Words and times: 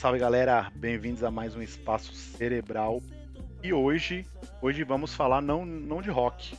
salve 0.00 0.18
galera, 0.18 0.72
bem-vindos 0.74 1.22
a 1.22 1.30
mais 1.30 1.54
um 1.54 1.60
Espaço 1.60 2.14
Cerebral. 2.14 3.02
E 3.62 3.70
hoje, 3.70 4.26
hoje 4.62 4.82
vamos 4.82 5.14
falar 5.14 5.42
não, 5.42 5.66
não 5.66 6.00
de 6.00 6.08
rock, 6.08 6.56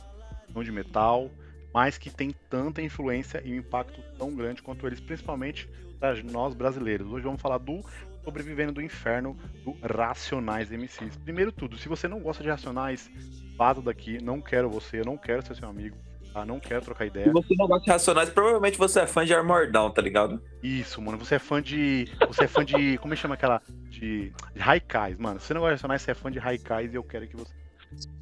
não 0.54 0.62
de 0.62 0.70
metal, 0.70 1.28
mas 1.74 1.98
que 1.98 2.08
tem 2.08 2.32
tanta 2.48 2.80
influência 2.80 3.42
e 3.44 3.52
um 3.52 3.56
impacto 3.56 4.00
tão 4.16 4.32
grande 4.32 4.62
quanto 4.62 4.86
eles, 4.86 5.00
principalmente 5.00 5.68
para 5.98 6.22
nós 6.22 6.54
brasileiros. 6.54 7.08
Hoje 7.08 7.24
vamos 7.24 7.42
falar 7.42 7.58
do 7.58 7.84
Sobrevivendo 8.22 8.74
do 8.74 8.80
Inferno, 8.80 9.36
do 9.64 9.72
Racionais 9.92 10.70
MCs. 10.70 11.16
Primeiro 11.16 11.50
tudo, 11.50 11.76
se 11.76 11.88
você 11.88 12.06
não 12.06 12.20
gosta 12.20 12.44
de 12.44 12.48
Racionais, 12.48 13.10
vaza 13.56 13.82
daqui, 13.82 14.22
não 14.22 14.40
quero 14.40 14.70
você, 14.70 15.00
eu 15.00 15.04
não 15.04 15.16
quero 15.16 15.44
ser 15.44 15.56
seu 15.56 15.68
amigo. 15.68 15.96
Tá? 16.32 16.46
Não 16.46 16.58
quero 16.58 16.82
trocar 16.82 17.06
ideia. 17.06 17.26
Se 17.26 17.32
você 17.32 17.54
não 17.56 17.66
gosta 17.66 17.84
de 17.84 17.90
Racionais, 17.90 18.30
provavelmente 18.30 18.78
você 18.78 19.00
é 19.00 19.06
fã 19.06 19.24
de 19.24 19.34
Armor 19.34 19.70
Down, 19.70 19.90
tá 19.90 20.00
ligado? 20.00 20.42
Isso, 20.62 21.00
mano. 21.02 21.18
Você 21.18 21.34
é 21.34 21.38
fã 21.38 21.60
de. 21.60 22.08
Você 22.26 22.44
é 22.44 22.48
fã 22.48 22.64
de. 22.64 22.96
Como 22.98 23.12
é 23.12 23.16
que 23.16 23.22
chama 23.22 23.34
aquela? 23.34 23.60
De. 23.90 24.32
De 24.54 24.62
Haikais, 24.62 25.18
mano. 25.18 25.38
Se 25.38 25.46
você 25.46 25.54
não 25.54 25.60
gosta 25.60 25.74
de 25.74 25.80
Racionais, 25.80 26.02
você 26.02 26.10
é 26.10 26.14
fã 26.14 26.30
de 26.30 26.38
Haikais 26.38 26.92
e 26.92 26.96
eu 26.96 27.04
quero 27.04 27.28
que 27.28 27.36
você. 27.36 27.52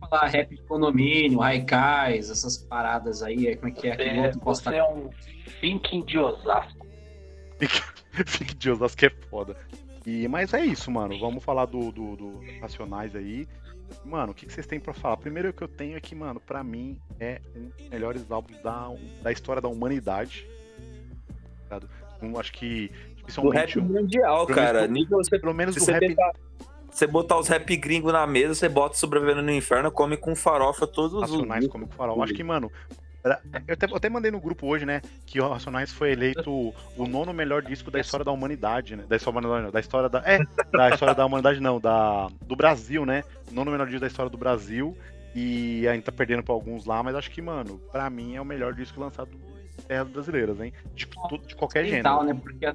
Falar 0.01 0.27
rap 0.27 0.56
de 0.56 0.62
condomínio, 0.62 1.41
Haikais, 1.41 2.28
essas 2.28 2.59
paradas 2.59 3.23
aí, 3.23 3.54
como 3.54 3.68
é 3.68 3.70
que 3.73 3.87
é? 3.87 3.96
Você, 3.96 4.27
outro 4.27 4.40
você 4.42 4.74
é 4.74 4.84
um 4.84 5.10
thinking 5.60 6.04
de 6.04 6.18
Osasco. 6.18 6.87
Fique 8.27 8.54
de 8.56 8.70
Osasco 8.70 9.04
é 9.04 9.10
foda. 9.30 9.56
E, 10.04 10.27
mas 10.27 10.52
é 10.54 10.65
isso, 10.65 10.90
mano. 10.90 11.18
Vamos 11.20 11.45
falar 11.45 11.66
do, 11.66 11.92
do, 11.92 12.16
do 12.16 12.40
Racionais 12.60 13.15
aí. 13.15 13.46
Mano, 14.04 14.32
o 14.32 14.34
que, 14.34 14.46
que 14.46 14.52
vocês 14.52 14.66
têm 14.66 14.78
pra 14.80 14.92
falar? 14.94 15.16
Primeiro 15.16 15.52
que 15.52 15.62
eu 15.62 15.68
tenho 15.68 15.96
é 15.96 16.00
que, 16.00 16.14
mano, 16.14 16.40
pra 16.40 16.62
mim 16.64 16.98
é 17.18 17.40
um 17.56 17.68
dos 17.68 17.88
melhores 17.88 18.30
álbuns 18.30 18.59
da, 18.62 18.88
da 19.23 19.32
história 19.32 19.60
da 19.60 19.68
humanidade. 19.68 20.46
Um, 22.23 22.38
acho 22.38 22.52
que 22.52 22.90
Do 23.37 23.48
rap 23.50 23.78
um- 23.78 23.82
mundial, 23.82 24.46
cara. 24.46 24.82
menos 24.82 24.95
Nível 24.98 25.18
você, 25.18 25.38
Pelo 25.38 25.54
menos 25.54 25.74
se 25.74 25.80
do 25.80 25.84
você, 25.87 25.92
rap. 25.92 26.00
tentar- 26.06 26.32
você 26.90 27.06
botar 27.06 27.38
os 27.38 27.46
rap 27.48 27.76
gringo 27.76 28.10
na 28.10 28.26
mesa, 28.26 28.54
você 28.54 28.68
bota 28.68 28.96
Sobrevivendo 28.96 29.42
no 29.42 29.52
Inferno, 29.52 29.90
come 29.93 30.16
com 30.16 30.34
farofa 30.34 30.87
todos 30.87 31.15
os 31.15 31.20
Racionais 31.22 31.60
dias. 31.60 31.72
como 31.72 31.87
que 31.88 31.95
farol. 31.95 32.20
Acho 32.22 32.34
que, 32.34 32.43
mano. 32.43 32.70
Eu 33.23 33.74
até, 33.74 33.87
eu 33.87 33.96
até 33.96 34.09
mandei 34.09 34.30
no 34.30 34.40
grupo 34.40 34.66
hoje, 34.66 34.87
né? 34.87 35.02
Que 35.26 35.40
o 35.40 35.49
Racionais 35.49 35.93
foi 35.93 36.13
eleito 36.13 36.51
o 36.96 37.07
nono 37.07 37.32
melhor 37.35 37.60
disco 37.62 37.90
da 37.90 38.01
história 38.01 38.24
da 38.24 38.32
humanidade, 38.32 38.96
né? 38.96 39.04
Da 39.09 39.16
história, 39.16 39.40
não, 39.40 39.71
da 39.71 39.80
história 39.80 40.09
da. 40.09 40.18
É, 40.24 40.38
da 40.73 40.88
história 40.90 41.15
da 41.15 41.27
humanidade, 41.27 41.60
não, 41.60 41.79
da, 41.79 42.29
do 42.46 42.57
Brasil, 42.57 43.04
né? 43.04 43.23
O 43.51 43.54
nono 43.54 43.71
melhor 43.71 43.87
disco 43.87 44.01
da 44.01 44.07
história 44.07 44.30
do 44.30 44.38
Brasil. 44.38 44.96
E 45.35 45.87
ainda 45.87 46.07
tá 46.07 46.12
perdendo 46.12 46.43
pra 46.43 46.52
alguns 46.54 46.85
lá, 46.87 47.02
mas 47.02 47.15
acho 47.15 47.30
que, 47.30 47.40
mano, 47.40 47.79
pra 47.93 48.09
mim 48.10 48.35
é 48.37 48.40
o 48.40 48.45
melhor 48.45 48.74
disco 48.74 48.99
lançado 48.99 49.30
em 49.79 49.82
terras 49.82 50.09
brasileiras, 50.09 50.59
hein? 50.60 50.73
De, 50.95 51.07
tudo- 51.07 51.46
de 51.46 51.55
qualquer 51.55 51.84
gênero. 51.84 52.24
né? 52.24 52.34
Porque 52.34 52.66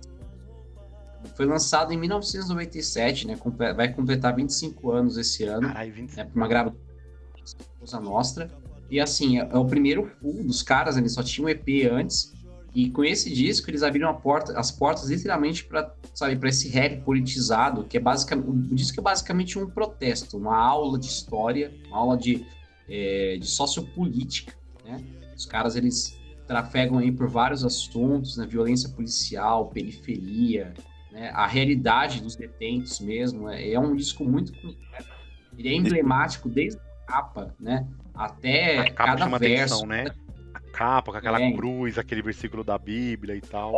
foi 1.36 1.46
lançado 1.46 1.92
em 1.92 1.98
1997, 1.98 3.28
né? 3.28 3.38
Vai 3.76 3.92
completar 3.92 4.34
25 4.36 4.92
anos 4.92 5.18
esse 5.18 5.44
ano, 5.44 5.68
Caralho, 5.68 5.92
25. 5.92 6.18
né? 6.24 6.30
Por 6.32 6.38
uma 6.40 6.48
gravação 6.48 8.02
Nostra. 8.02 8.50
E 8.90 9.00
assim, 9.00 9.40
é, 9.40 9.50
é 9.52 9.58
o 9.58 9.66
primeiro 9.66 10.06
full 10.22 10.44
dos 10.44 10.62
caras, 10.62 10.98
eles 10.98 11.14
só 11.14 11.24
tinham 11.24 11.50
EP 11.50 11.92
antes. 11.92 12.34
E 12.74 12.90
com 12.90 13.06
esse 13.06 13.34
disco 13.34 13.70
eles 13.70 13.84
abriram 13.84 14.14
porta, 14.16 14.60
as 14.60 14.70
portas 14.70 15.10
literalmente 15.10 15.64
para, 15.64 15.96
sabe, 16.14 16.36
para 16.36 16.50
esse 16.50 16.68
rap 16.68 17.02
politizado, 17.04 17.86
que 17.86 17.96
é 17.96 18.00
basicamente, 18.02 18.50
o 18.50 18.76
disco 18.76 19.00
é 19.00 19.04
basicamente 19.04 19.58
um 19.58 19.70
protesto, 19.70 20.38
uma 20.38 20.58
aula 20.58 21.00
de 21.00 21.06
história, 21.06 21.74
uma 21.88 21.98
aula 21.98 22.18
de, 22.18 22.46
é, 22.90 23.38
de 23.40 23.48
sociopolítica, 23.48 24.54
né? 24.84 25.02
Os 25.38 25.46
caras 25.46 25.78
eles 25.78 26.20
trafegam 26.48 26.98
aí 26.98 27.12
por 27.12 27.30
vários 27.30 27.64
assuntos, 27.64 28.36
né? 28.36 28.46
Violência 28.46 28.90
policial, 28.90 29.70
periferia, 29.70 30.74
né? 31.14 31.30
A 31.34 31.48
realidade 31.48 32.22
dos 32.22 32.36
detentos 32.36 33.00
mesmo. 33.00 33.50
É, 33.50 33.72
é 33.72 33.80
um 33.80 33.96
disco 33.96 34.26
muito 34.26 34.52
completo. 34.52 35.16
Ele 35.58 35.70
é 35.70 35.74
emblemático 35.74 36.50
desde 36.50 36.80
capa, 37.06 37.54
né? 37.60 37.86
Até 38.14 38.80
A 38.80 38.92
capa 38.92 39.12
cada 39.12 39.24
chama 39.26 39.40
verso. 39.40 39.74
atenção, 39.76 39.88
né? 39.88 40.06
A 40.54 40.60
capa 40.60 41.12
com 41.12 41.18
aquela 41.18 41.42
É. 41.42 41.52
cruz, 41.54 41.98
aquele 41.98 42.22
versículo 42.22 42.64
da 42.64 42.78
Bíblia 42.78 43.36
e 43.36 43.42
tal. 43.42 43.74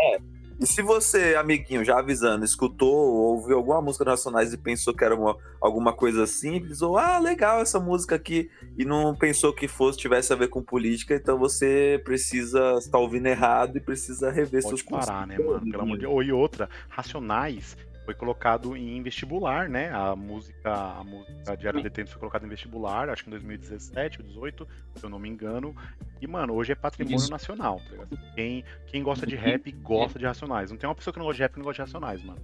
E 0.60 0.66
se 0.66 0.82
você, 0.82 1.36
amiguinho, 1.36 1.86
já 1.86 2.00
avisando, 2.00 2.44
escutou 2.44 2.92
ou 2.92 3.36
ouviu 3.36 3.58
alguma 3.58 3.80
música 3.80 4.04
do 4.04 4.10
Racionais 4.10 4.52
e 4.54 4.58
pensou 4.58 4.92
que 4.92 5.04
era 5.04 5.16
uma, 5.16 5.38
alguma 5.62 5.94
coisa 5.94 6.26
simples, 6.26 6.82
ou 6.82 6.98
ah, 6.98 7.20
legal 7.20 7.62
essa 7.62 7.80
música 7.80 8.16
aqui, 8.16 8.50
e 8.76 8.84
não 8.84 9.16
pensou 9.16 9.54
que 9.54 9.68
fosse, 9.68 10.00
tivesse 10.00 10.34
a 10.34 10.36
ver 10.36 10.48
com 10.48 10.64
política, 10.64 11.14
então 11.14 11.38
você 11.38 12.02
precisa 12.04 12.74
estar 12.80 12.98
ouvindo 12.98 13.28
errado 13.28 13.78
e 13.78 13.80
precisa 13.80 14.32
rever 14.32 14.64
Pode 14.64 14.80
seus 14.80 14.82
parar, 14.82 15.28
né, 15.28 15.38
mano? 15.38 15.62
Pelo 15.70 15.84
amor 15.84 15.96
de 15.98 16.08
Deus. 16.08 16.26
E 16.26 16.32
outra, 16.32 16.68
Racionais 16.90 17.78
foi 18.08 18.16
colocado 18.16 18.74
em 18.78 19.04
vestibular, 19.04 19.68
né? 19.68 19.92
A 19.92 20.16
música, 20.16 20.72
a 20.72 21.04
música 21.04 21.58
Diário 21.58 21.84
Detento 21.84 22.10
foi 22.10 22.20
colocada 22.20 22.46
em 22.46 22.50
vestibular, 22.50 23.10
acho 23.10 23.24
que 23.24 23.30
em 23.30 23.32
2017 23.32 24.20
ou 24.20 24.24
2018, 24.24 24.68
se 24.96 25.04
eu 25.04 25.10
não 25.10 25.20
me 25.20 25.28
engano. 25.28 25.76
E, 26.22 26.26
mano, 26.26 26.54
hoje 26.54 26.72
é 26.72 26.76
patrimônio 26.76 27.18
Isso. 27.18 27.30
nacional, 27.30 27.82
tá 27.84 27.92
ligado? 27.92 28.18
Quem, 28.34 28.64
quem 28.86 29.04
gosta 29.04 29.28
de 29.28 29.36
rap 29.36 29.70
gosta 29.82 30.18
de 30.18 30.26
Racionais. 30.26 30.72
Não 30.72 30.78
tem 30.78 30.88
uma 30.88 30.96
pessoa 30.96 31.12
que 31.12 31.20
não 31.20 31.26
gosta 31.26 31.36
de 31.36 31.44
rap 31.44 31.52
que 31.52 31.60
não 31.60 31.66
gosta 31.66 31.84
de 31.84 31.92
Racionais, 31.92 32.24
mano. 32.24 32.40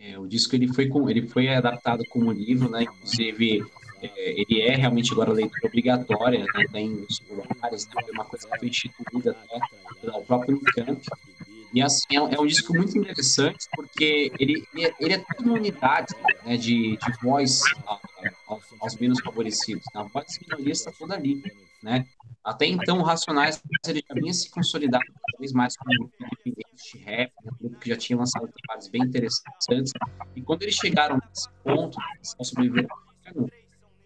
É, 0.00 0.18
o 0.18 0.26
disco 0.26 0.56
ele 0.56 0.66
foi, 0.66 0.88
com, 0.88 1.08
ele 1.08 1.28
foi 1.28 1.48
adaptado 1.48 2.04
como 2.06 2.32
livro, 2.32 2.68
né? 2.68 2.82
Inclusive, 2.82 3.62
é, 4.02 4.40
ele 4.40 4.62
é 4.62 4.74
realmente 4.74 5.12
agora 5.12 5.32
leitura 5.32 5.64
obrigatória, 5.64 6.40
né? 6.40 6.66
Tem 6.72 6.96
vestibulares, 7.02 7.86
né? 7.86 8.02
uma 8.14 8.24
coisa 8.24 8.48
que 8.48 8.58
foi 8.58 8.68
instituída 8.68 9.30
até 9.30 9.60
pelo 10.00 10.24
próprio 10.24 10.58
Unicamp. 10.58 11.00
E 11.74 11.82
assim, 11.82 12.04
é, 12.12 12.20
um- 12.22 12.28
é 12.32 12.40
um 12.40 12.46
disco 12.46 12.72
muito 12.72 12.96
interessante 12.96 13.66
porque 13.74 14.30
ele, 14.38 14.64
ele, 14.72 14.86
é, 14.86 14.94
ele 15.00 15.14
é 15.14 15.18
toda 15.18 15.42
uma 15.50 15.58
unidade 15.58 16.14
né? 16.44 16.56
de, 16.56 16.96
de 16.96 17.12
voz 17.20 17.62
a- 17.86 17.94
a- 17.94 18.58
aos, 18.80 18.96
menos 18.96 19.20
favorecidos. 19.20 19.84
né? 19.92 20.00
A 20.00 20.04
voz 20.04 20.24
das 20.26 20.38
minorias 20.38 20.78
está 20.78 20.92
toda 20.92 21.14
ali, 21.14 21.42
né? 21.82 22.06
Até 22.44 22.66
então, 22.66 22.98
o 22.98 23.02
Racionais 23.02 23.60
ele 23.88 24.04
já 24.08 24.14
vinha 24.14 24.32
se 24.32 24.48
consolidado 24.50 25.04
cada 25.04 25.38
vez 25.38 25.52
mais 25.52 25.76
como 25.76 25.92
um 25.94 25.96
grupo 25.98 26.14
independente 26.46 26.92
de 26.92 26.98
rap, 27.04 27.32
né, 27.42 27.50
um 27.52 27.56
grupo 27.68 27.78
que 27.80 27.88
já 27.88 27.96
tinha 27.96 28.18
lançado 28.18 28.48
trabalhos 28.62 28.88
bem 28.88 29.02
interessantes. 29.02 29.92
E 30.36 30.42
quando 30.42 30.62
eles 30.62 30.74
chegaram 30.76 31.18
nesse 31.28 31.48
ponto, 31.64 31.98
ao 32.38 32.44
sobreviver 32.44 32.86
ao 32.90 32.98
inferno, 33.32 33.50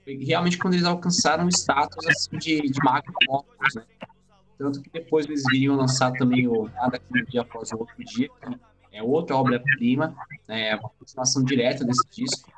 foi 0.05 0.25
realmente 0.25 0.57
quando 0.57 0.75
eles 0.75 0.87
alcançaram 0.87 1.45
o 1.45 1.49
status 1.49 2.07
assim, 2.07 2.39
de, 2.39 2.61
de 2.63 2.79
magnópolis, 2.83 3.75
né? 3.75 3.85
Tanto 4.59 4.83
que 4.83 4.91
depois 4.91 5.25
eles 5.27 5.45
viriam 5.51 5.77
lançar 5.77 6.11
também 6.13 6.49
o 6.49 6.69
Nada 6.75 6.99
que 6.99 7.07
um 7.17 7.25
dia 7.25 7.43
após 7.43 7.71
o 7.71 7.79
outro 7.79 7.95
dia, 8.05 8.29
que 8.29 8.59
é 8.97 9.03
outra 9.03 9.37
obra-prima, 9.37 10.17
né, 10.49 10.71
é 10.71 10.77
uma 10.77 10.91
continuação 10.91 11.45
direta 11.45 11.85
desse 11.85 12.03
disco. 12.11 12.51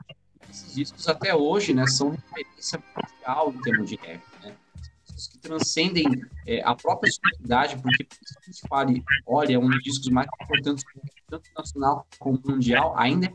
Esses 0.49 0.75
discos 0.75 1.07
até 1.07 1.35
hoje, 1.35 1.75
né, 1.75 1.87
são 1.87 2.11
referência 2.11 2.83
mundial 2.97 3.53
em 3.53 3.61
termos 3.61 3.89
de 3.89 3.97
rap, 3.97 4.21
né? 4.43 4.57
Discos 5.05 5.29
que 5.29 5.39
transcendem 5.39 6.07
é, 6.47 6.63
a 6.65 6.75
própria 6.75 7.13
sonoridade, 7.13 7.77
porque 7.81 8.07
se 8.11 8.39
a 8.39 8.47
gente 8.47 8.69
fale, 8.69 9.05
olha, 9.27 9.55
é 9.55 9.59
um 9.59 9.69
dos 9.69 9.83
discos 9.83 10.09
mais 10.09 10.27
importantes, 10.41 10.83
tanto 11.29 11.51
nacional 11.57 12.07
como 12.19 12.41
mundial, 12.45 12.95
ainda 12.97 13.27
é 13.27 13.33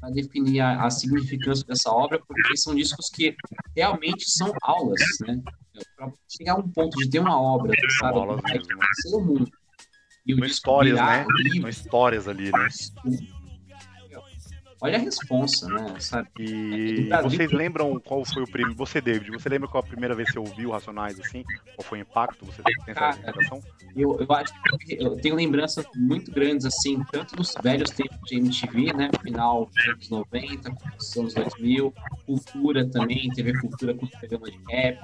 para 0.00 0.10
definir 0.10 0.60
a, 0.60 0.86
a 0.86 0.90
significância 0.90 1.64
dessa 1.66 1.90
obra, 1.90 2.20
porque 2.26 2.56
são 2.56 2.74
discos 2.74 3.10
que 3.10 3.36
realmente 3.76 4.28
são 4.30 4.52
aulas, 4.62 5.00
né? 5.20 5.40
Chegar 6.28 6.52
a 6.52 6.56
um 6.56 6.68
ponto 6.68 6.96
de 6.98 7.08
ter 7.08 7.20
uma 7.20 7.40
obra, 7.40 7.72
sabe? 7.98 8.18
né? 8.18 8.42
conhecer 8.42 9.16
o 9.16 9.20
mundo. 9.20 9.50
E 10.26 10.34
o 10.34 10.36
disco 10.36 10.46
histórias, 10.46 10.96
né? 10.96 11.26
livro, 11.38 11.60
São 11.62 11.68
histórias 11.70 12.28
ali, 12.28 12.52
né? 12.52 12.68
Olha 14.80 14.96
a 14.96 15.00
responsa, 15.00 15.66
né? 15.68 15.96
Sabe? 15.98 16.28
E 16.38 17.08
Brasil. 17.08 17.30
vocês 17.30 17.52
lembram 17.52 17.98
qual 17.98 18.24
foi 18.24 18.44
o 18.44 18.46
primeiro. 18.46 18.76
Você, 18.76 19.00
David, 19.00 19.30
você 19.30 19.48
lembra 19.48 19.68
qual 19.68 19.82
a 19.82 19.86
primeira 19.86 20.14
vez 20.14 20.28
que 20.28 20.34
você 20.34 20.38
ouviu 20.38 20.70
Racionais 20.70 21.18
assim? 21.18 21.44
Qual 21.74 21.86
foi 21.86 21.98
o 21.98 22.02
impacto? 22.02 22.46
Você 22.46 22.62
tem 22.62 22.74
essa? 22.86 23.18
Eu, 23.96 24.16
eu 24.20 24.32
acho 24.32 24.52
que 24.78 24.96
eu 25.00 25.16
tenho 25.16 25.34
lembranças 25.34 25.84
muito 25.96 26.30
grandes, 26.30 26.64
assim, 26.64 27.02
tanto 27.10 27.34
dos 27.34 27.54
velhos 27.60 27.90
tempos 27.90 28.18
de 28.26 28.36
MTV, 28.36 28.92
né? 28.92 29.10
Final 29.22 29.66
dos 29.66 29.88
anos 29.88 30.10
90, 30.10 30.70
dos 30.96 31.16
anos 31.16 31.34
2000, 31.34 31.94
cultura 32.24 32.88
também, 32.88 33.28
TV 33.30 33.58
Cultura 33.58 33.94
com 33.94 34.06
programa 34.06 34.48
de 34.48 34.60
rap, 34.68 35.00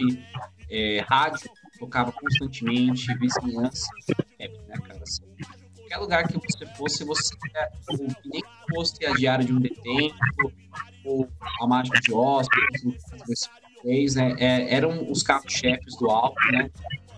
é, 0.71 1.05
rádio, 1.09 1.51
tocava 1.81 2.13
constantemente, 2.13 3.13
vizinhança, 3.15 3.89
rap, 4.39 4.53
né, 4.69 4.77
cara? 4.87 5.03
Assim, 5.03 5.25
qualquer 5.95 5.99
lugar 5.99 6.29
que 6.29 6.39
você 6.39 6.67
fosse, 6.77 7.05
você 7.05 7.35
é, 7.57 7.71
nem 8.25 8.43
fosse 8.75 9.05
a 9.07 9.13
Diário 9.13 9.45
de 9.45 9.53
um 9.53 9.61
Detento, 9.61 10.17
ou 11.05 11.29
a 11.61 11.67
Mágica 11.67 12.01
de 12.01 12.13
Oz, 12.13 12.47
fez, 13.83 14.15
né? 14.15 14.35
É, 14.39 14.75
eram 14.75 15.11
os 15.11 15.23
carros-chefes 15.23 15.97
do 15.99 16.11
álbum, 16.11 16.35
né? 16.53 16.71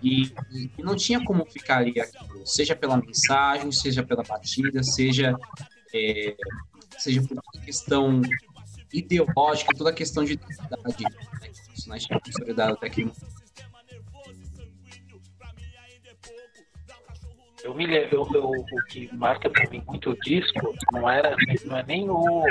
E, 0.03 0.25
e- 0.53 0.70
não 0.79 0.94
tinha 0.94 1.25
como 1.25 1.47
ficar 1.47 1.79
ali 1.79 1.99
aquilo, 1.99 2.47
seja 2.47 2.76
pela 2.76 2.97
mensagem, 2.97 3.70
seja 3.73 4.03
pela 4.03 4.23
batida, 4.23 4.82
seja, 4.82 5.35
é, 5.94 6.37
seja 6.99 7.23
por 7.23 7.41
questão 7.64 8.20
ideológica, 8.93 9.73
toda 9.76 9.91
a 9.91 9.93
questão 9.93 10.25
de 10.25 10.35
identidade 10.35 11.02
né, 11.02 11.50
os 11.50 11.61
personagens 11.69 12.06
tinham 12.06 12.20
consolidado 12.20 12.75
até 12.75 12.87
aquele 12.87 13.12
eu 17.66 17.74
me 17.74 17.84
lembro, 17.84 18.16
eu, 18.16 18.28
eu, 18.34 18.48
o 18.48 18.84
que 18.88 19.12
marca 19.12 19.50
pra 19.50 19.68
mim 19.68 19.82
muito 19.86 20.10
o 20.10 20.20
disco 20.20 20.72
não 20.92 21.10
era 21.10 21.34
não 21.64 21.76
é 21.76 21.82
nem 21.82 22.08
o, 22.08 22.14
o 22.16 22.46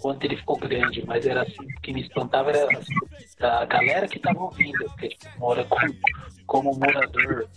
quanto 0.00 0.24
ele 0.24 0.36
ficou 0.36 0.58
grande, 0.58 1.06
mas 1.06 1.24
era 1.26 1.42
assim, 1.42 1.62
o 1.62 1.80
que 1.80 1.92
me 1.92 2.00
espantava 2.00 2.50
era 2.50 2.66
assim, 2.76 2.94
a 3.40 3.64
galera 3.66 4.08
que 4.08 4.18
tava 4.18 4.42
ouvindo, 4.42 4.84
porque 4.86 5.10
tipo, 5.10 5.38
mora 5.38 5.64
como, 5.64 5.94
como 6.46 6.74
morador 6.76 7.48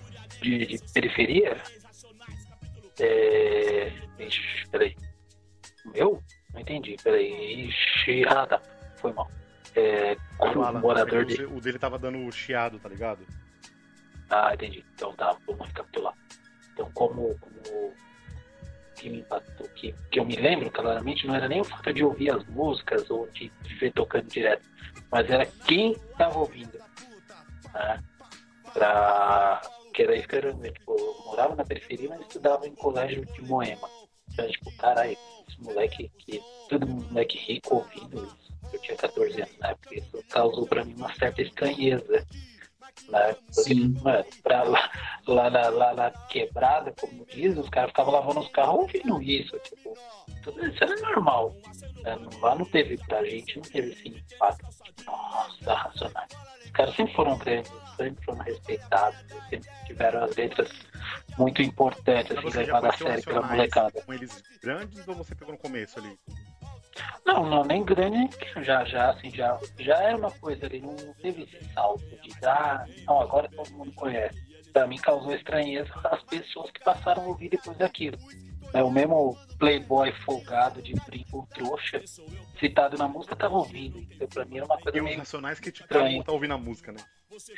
de, 0.42 0.66
de 0.66 0.80
periferia. 0.94 1.58
É... 3.00 3.92
Ixi, 4.20 4.70
peraí. 4.70 4.96
Meu? 5.92 6.22
Não 6.54 6.62
entendi, 6.62 6.96
peraí. 7.04 7.70
Ixi, 7.70 8.26
ah, 8.28 8.46
tá. 8.46 8.62
Foi 8.98 9.12
mal. 9.12 9.28
É, 9.76 10.16
como 10.38 10.64
Fala, 10.64 10.80
morador 10.80 11.24
o, 11.24 11.26
de. 11.26 11.46
o 11.46 11.60
dele 11.60 11.80
tava 11.80 11.98
dando 11.98 12.32
chiado, 12.32 12.78
tá 12.78 12.88
ligado? 12.88 13.26
Ah, 14.34 14.52
entendi. 14.52 14.84
Então 14.96 15.14
tá, 15.14 15.38
vamos 15.46 15.68
recapitular. 15.68 16.16
Então, 16.74 16.90
como, 16.94 17.38
como 17.38 17.94
que 18.96 19.10
me 19.10 19.20
impactou, 19.20 19.68
que, 19.70 19.94
que 20.10 20.20
eu 20.20 20.26
me 20.26 20.36
lembro 20.36 20.72
claramente, 20.72 21.28
não 21.28 21.36
era 21.36 21.48
nem 21.48 21.62
o 21.62 21.64
fato 21.64 21.94
de 21.94 22.04
ouvir 22.04 22.32
as 22.32 22.44
músicas 22.48 23.10
ou 23.12 23.28
de, 23.30 23.50
de 23.62 23.76
ver 23.76 23.92
tocando 23.94 24.28
direto, 24.28 24.68
mas 25.12 25.30
era 25.30 25.46
quem 25.46 25.92
estava 25.92 26.40
ouvindo. 26.40 26.80
Né? 27.74 28.04
Pra... 28.74 29.62
Que 29.94 30.02
era 30.02 30.16
isso 30.16 30.28
que 30.28 30.36
era, 30.36 30.52
tipo, 30.52 30.96
eu 30.98 31.24
morava 31.26 31.56
na 31.56 31.64
periferia, 31.64 32.10
mas 32.10 32.22
estudava 32.22 32.68
em 32.68 32.74
colégio 32.74 33.24
de 33.24 33.42
Moema. 33.44 33.88
Então, 34.32 34.50
tipo, 34.50 34.76
caralho, 34.78 35.16
esse 35.48 35.62
moleque 35.62 36.12
que. 36.18 36.42
Todo 36.68 36.88
moleque 36.88 37.38
rico 37.38 37.76
ouvindo 37.76 38.26
isso. 38.26 38.54
Eu 38.74 38.80
tinha 38.82 38.98
14 38.98 39.42
anos 39.42 39.58
na 39.60 39.68
época, 39.70 39.96
isso 39.96 40.24
causou 40.30 40.66
pra 40.66 40.84
mim 40.84 40.96
uma 40.96 41.14
certa 41.14 41.44
estranheza. 41.44 42.26
Né? 43.10 43.36
Sim. 43.52 43.96
mano, 44.02 44.26
pra 44.42 44.64
lá, 44.64 44.90
lá, 45.28 45.50
na, 45.50 45.70
lá 45.70 45.94
na 45.94 46.12
quebrada, 46.12 46.94
como 47.00 47.26
diz, 47.26 47.58
os 47.58 47.70
caras 47.70 47.90
ficavam 47.90 48.14
lavando 48.14 48.40
os 48.40 48.48
carros 48.50 48.76
ouvindo 48.76 49.22
isso. 49.22 49.58
Tipo, 49.60 49.98
tudo 50.44 50.66
isso 50.66 50.84
era 50.84 50.96
normal. 51.02 51.54
né? 52.04 52.18
Lá 52.42 52.56
não 52.56 52.66
teve, 52.66 52.98
pra 53.06 53.24
gente, 53.26 53.56
não 53.58 53.64
teve 53.64 53.92
esse 53.92 54.08
impacto. 54.08 54.68
Tipo, 54.84 55.12
nossa, 55.12 55.74
racionais. 55.74 56.30
Os 56.66 56.72
caras 56.72 56.96
sempre 56.96 57.14
foram 57.14 57.38
grandes, 57.38 57.72
sempre 57.98 58.26
foram 58.26 58.40
respeitados, 58.40 59.20
sempre 59.50 59.70
tiveram 59.86 60.24
as 60.24 60.36
letras 60.36 60.70
muito 61.38 61.62
importantes, 61.62 62.36
assim, 62.38 62.58
levadas 62.58 62.94
a 62.96 62.98
sério 62.98 63.24
pela 63.24 63.42
molecada. 63.44 64.02
com 64.02 64.14
eles 64.14 64.42
grandes 64.62 65.08
ou 65.08 65.16
você 65.16 65.36
pegou 65.36 65.54
no 65.54 65.60
começo 65.60 66.00
ali? 66.00 66.18
Não, 67.26 67.46
não, 67.46 67.64
nem 67.64 67.84
grande, 67.84 68.30
já, 68.62 68.84
já, 68.86 69.12
assim, 69.12 69.30
já, 69.32 69.58
já 69.80 69.96
era 69.96 70.18
uma 70.18 70.32
coisa 70.32 70.66
ali, 70.66 70.80
não, 70.82 70.94
não 70.94 71.14
teve 71.16 71.44
esse 71.44 71.74
salto 71.74 72.04
de, 72.22 72.32
ah, 72.46 72.86
não, 73.08 73.22
agora 73.22 73.50
todo 73.50 73.72
mundo 73.72 73.92
conhece. 73.94 74.42
Pra 74.72 74.88
mim 74.88 74.98
causou 74.98 75.34
estranheza 75.36 75.92
as 76.04 76.24
pessoas 76.24 76.72
que 76.72 76.84
passaram 76.84 77.24
a 77.24 77.28
ouvir 77.28 77.50
depois 77.50 77.78
daquilo. 77.78 78.18
É, 78.74 78.82
o 78.82 78.90
mesmo 78.90 79.38
playboy 79.60 80.12
folgado 80.26 80.82
de 80.82 80.94
brinco 81.06 81.48
trouxa, 81.54 82.02
citado 82.60 82.98
na 82.98 83.08
música, 83.08 83.36
tava 83.36 83.56
ouvindo. 83.56 84.00
Então, 84.00 84.28
pra 84.28 84.46
mim 84.46 84.58
era 84.58 84.66
uma 84.66 84.80
coisa 84.80 84.98
E 84.98 85.00
os 85.00 85.06
meio 85.06 85.18
racionais 85.20 85.60
que 85.60 85.72
tipo, 85.72 85.86
estranho. 85.86 86.24
tá 86.24 86.32
ouvindo 86.32 86.56
a 86.56 86.58
música, 86.58 86.92
né? 86.92 86.98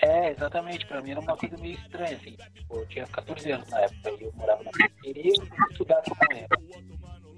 É, 0.02 0.32
exatamente. 0.32 0.86
Pra 0.86 1.02
mim 1.02 1.12
era 1.12 1.22
uma 1.22 1.38
coisa 1.38 1.58
meio 1.58 1.76
estranha, 1.76 2.18
assim. 2.18 2.36
Tipo, 2.54 2.78
eu 2.80 2.86
tinha 2.88 3.08
14 3.08 3.52
anos 3.52 3.70
na 3.70 3.80
época 3.80 4.12
e 4.12 4.24
eu 4.24 4.34
morava 4.34 4.64
na 4.64 4.72
periferia 4.72 5.32
e 5.32 5.72
estudava 5.72 6.02
com 6.02 6.34
ela. 6.34 6.48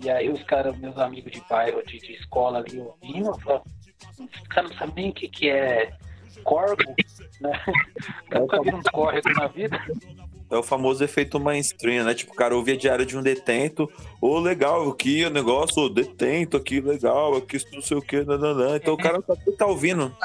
E 0.02 0.10
aí 0.10 0.30
os 0.30 0.44
caras, 0.44 0.78
meus 0.78 0.98
amigos 0.98 1.32
de 1.32 1.42
bairro, 1.50 1.84
de, 1.86 2.00
de 2.00 2.14
escola 2.14 2.60
ali 2.60 2.80
ouvindo, 2.80 3.28
eu 3.28 3.40
falava, 3.40 3.64
esses 4.00 4.48
caras 4.48 4.72
não 4.72 4.78
sabem 4.78 4.96
nem 4.96 5.10
o 5.10 5.14
que, 5.14 5.28
que 5.28 5.50
é 5.50 5.92
corvo, 6.44 6.78
né? 7.42 7.52
Eu 8.32 8.42
nunca 8.42 8.62
vi 8.62 8.74
um 8.74 8.82
córrego 8.84 9.30
na 9.30 9.48
vida. 9.48 9.80
É 10.50 10.56
o 10.56 10.64
famoso 10.64 11.04
efeito 11.04 11.40
mainstream, 11.40 12.06
né? 12.06 12.14
Tipo, 12.14 12.32
o 12.32 12.36
cara 12.36 12.56
ouvia 12.56 12.78
diário 12.78 13.06
de 13.06 13.18
um 13.18 13.22
detento. 13.22 13.92
Ô, 14.22 14.40
legal, 14.40 14.90
aqui 14.90 15.26
o 15.26 15.30
negócio, 15.30 15.84
ô, 15.84 15.90
detento 15.90 16.56
aqui, 16.56 16.80
legal, 16.80 17.36
aqui 17.36 17.58
não 17.74 17.82
sei 17.82 17.98
o 17.98 18.02
que, 18.02 18.24
nananã. 18.24 18.78
Então 18.78 18.94
o 18.94 18.98
cara 18.98 19.22
tá, 19.22 19.36
tá 19.58 19.66
ouvindo. 19.66 20.16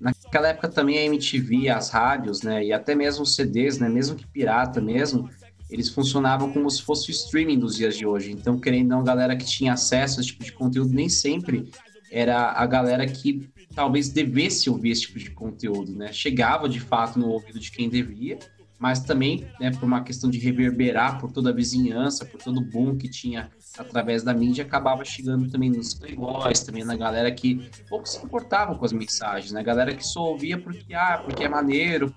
Naquela 0.00 0.48
época 0.48 0.68
também 0.68 0.98
a 0.98 1.04
MTV, 1.04 1.68
as 1.68 1.90
rádios, 1.90 2.42
né, 2.42 2.62
e 2.62 2.72
até 2.72 2.94
mesmo 2.94 3.24
os 3.24 3.34
CDs, 3.34 3.78
né, 3.78 3.88
mesmo 3.88 4.14
que 4.14 4.26
pirata 4.26 4.80
mesmo, 4.80 5.28
eles 5.70 5.88
funcionavam 5.88 6.52
como 6.52 6.70
se 6.70 6.82
fosse 6.82 7.10
o 7.10 7.12
streaming 7.12 7.58
dos 7.58 7.76
dias 7.76 7.96
de 7.96 8.06
hoje. 8.06 8.30
Então, 8.30 8.58
querendo 8.58 8.92
ou 8.92 8.98
não, 8.98 9.04
galera 9.04 9.36
que 9.36 9.44
tinha 9.44 9.72
acesso 9.72 10.18
a 10.18 10.20
esse 10.20 10.30
tipo 10.30 10.44
de 10.44 10.52
conteúdo 10.52 10.92
nem 10.92 11.08
sempre 11.08 11.68
era 12.10 12.52
a 12.52 12.64
galera 12.66 13.06
que 13.06 13.48
talvez 13.74 14.08
devesse 14.08 14.70
ouvir 14.70 14.90
esse 14.90 15.02
tipo 15.02 15.18
de 15.18 15.30
conteúdo, 15.30 15.92
né? 15.92 16.12
Chegava 16.12 16.68
de 16.68 16.80
fato 16.80 17.18
no 17.18 17.28
ouvido 17.28 17.58
de 17.58 17.70
quem 17.70 17.88
devia, 17.88 18.38
mas 18.78 19.00
também, 19.00 19.46
né, 19.58 19.70
por 19.70 19.84
uma 19.84 20.02
questão 20.02 20.30
de 20.30 20.38
reverberar 20.38 21.18
por 21.18 21.32
toda 21.32 21.50
a 21.50 21.52
vizinhança, 21.52 22.24
por 22.24 22.40
todo 22.40 22.58
o 22.58 22.64
boom 22.64 22.96
que 22.96 23.08
tinha 23.08 23.50
através 23.76 24.22
da 24.22 24.32
mídia, 24.32 24.64
acabava 24.64 25.04
chegando 25.04 25.50
também 25.50 25.70
nos 25.70 25.94
playboys, 25.94 26.60
também 26.60 26.84
na 26.84 26.96
galera 26.96 27.30
que 27.30 27.68
pouco 27.88 28.08
se 28.08 28.24
importava 28.24 28.74
com 28.74 28.84
as 28.84 28.92
mensagens, 28.92 29.52
né? 29.52 29.62
Galera 29.62 29.94
que 29.94 30.06
só 30.06 30.22
ouvia 30.30 30.58
porque, 30.58 30.94
ah, 30.94 31.20
porque 31.24 31.44
é 31.44 31.48
maneiro, 31.48 32.14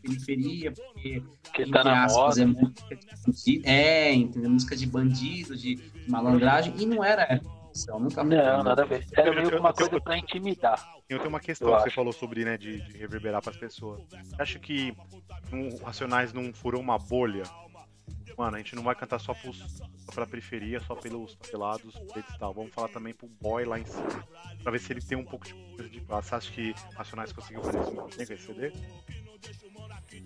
periferia, 0.00 0.72
porque 0.72 1.22
Que 1.54 1.70
tá 1.70 1.84
na 1.84 2.04
aspas, 2.04 2.38
moda. 2.38 2.42
é 2.42 2.46
música 2.46 2.98
de 3.28 3.62
é, 3.68 4.12
entendeu? 4.12 4.50
Música 4.50 4.76
de 4.76 4.86
bandido, 4.86 5.56
de, 5.56 5.74
de 5.76 6.10
malandragem, 6.10 6.74
e 6.78 6.86
não 6.86 7.04
era 7.04 7.40
nunca 7.98 8.14
foi. 8.22 8.24
Não, 8.24 8.62
nada 8.64 8.82
a 8.82 8.84
ver. 8.86 9.06
Era 9.12 9.32
meio 9.32 9.58
uma 9.58 9.70
eu- 9.70 9.74
coisa 9.74 10.00
pra 10.00 10.18
intimidar. 10.18 10.92
Eu 11.08 11.18
tenho 11.18 11.30
uma 11.30 11.40
questão 11.40 11.74
que 11.76 11.82
você 11.82 11.90
falou 11.90 12.12
sobre, 12.12 12.44
né, 12.44 12.56
de, 12.56 12.80
de 12.80 12.98
reverberar 12.98 13.42
pras 13.42 13.56
pessoas. 13.56 14.00
Você 14.10 14.42
acha 14.42 14.58
que 14.58 14.94
um, 15.52 15.68
o 15.74 15.84
Racionais 15.84 16.32
não 16.32 16.52
furou 16.52 16.80
uma 16.80 16.98
bolha? 16.98 17.42
Mano, 18.38 18.56
a 18.56 18.58
gente 18.58 18.74
não 18.74 18.82
vai 18.82 18.94
cantar 18.94 19.18
só, 19.18 19.34
pros, 19.34 19.58
só 19.98 20.12
pela 20.14 20.26
periferia, 20.26 20.80
só 20.80 20.94
pelos 20.94 21.34
pelados, 21.34 21.94
e 22.16 22.38
tal. 22.38 22.54
Vamos 22.54 22.72
falar 22.72 22.88
também 22.88 23.12
pro 23.12 23.28
boy 23.40 23.64
lá 23.64 23.78
em 23.78 23.84
cima. 23.84 24.24
Pra 24.62 24.72
ver 24.72 24.78
se 24.78 24.92
ele 24.92 25.00
tem 25.02 25.18
um 25.18 25.24
pouco 25.24 25.44
de 25.46 25.52
coisa 25.76 25.88
de 25.90 26.00
classe. 26.00 26.28
Você 26.28 26.34
acha 26.36 26.52
que 26.52 26.74
Racionais 26.94 27.32
conseguiu 27.32 27.62
fazer 27.62 27.80
isso 27.80 27.92
com 27.92 28.08
esse 28.08 28.38
CD? 28.38 28.72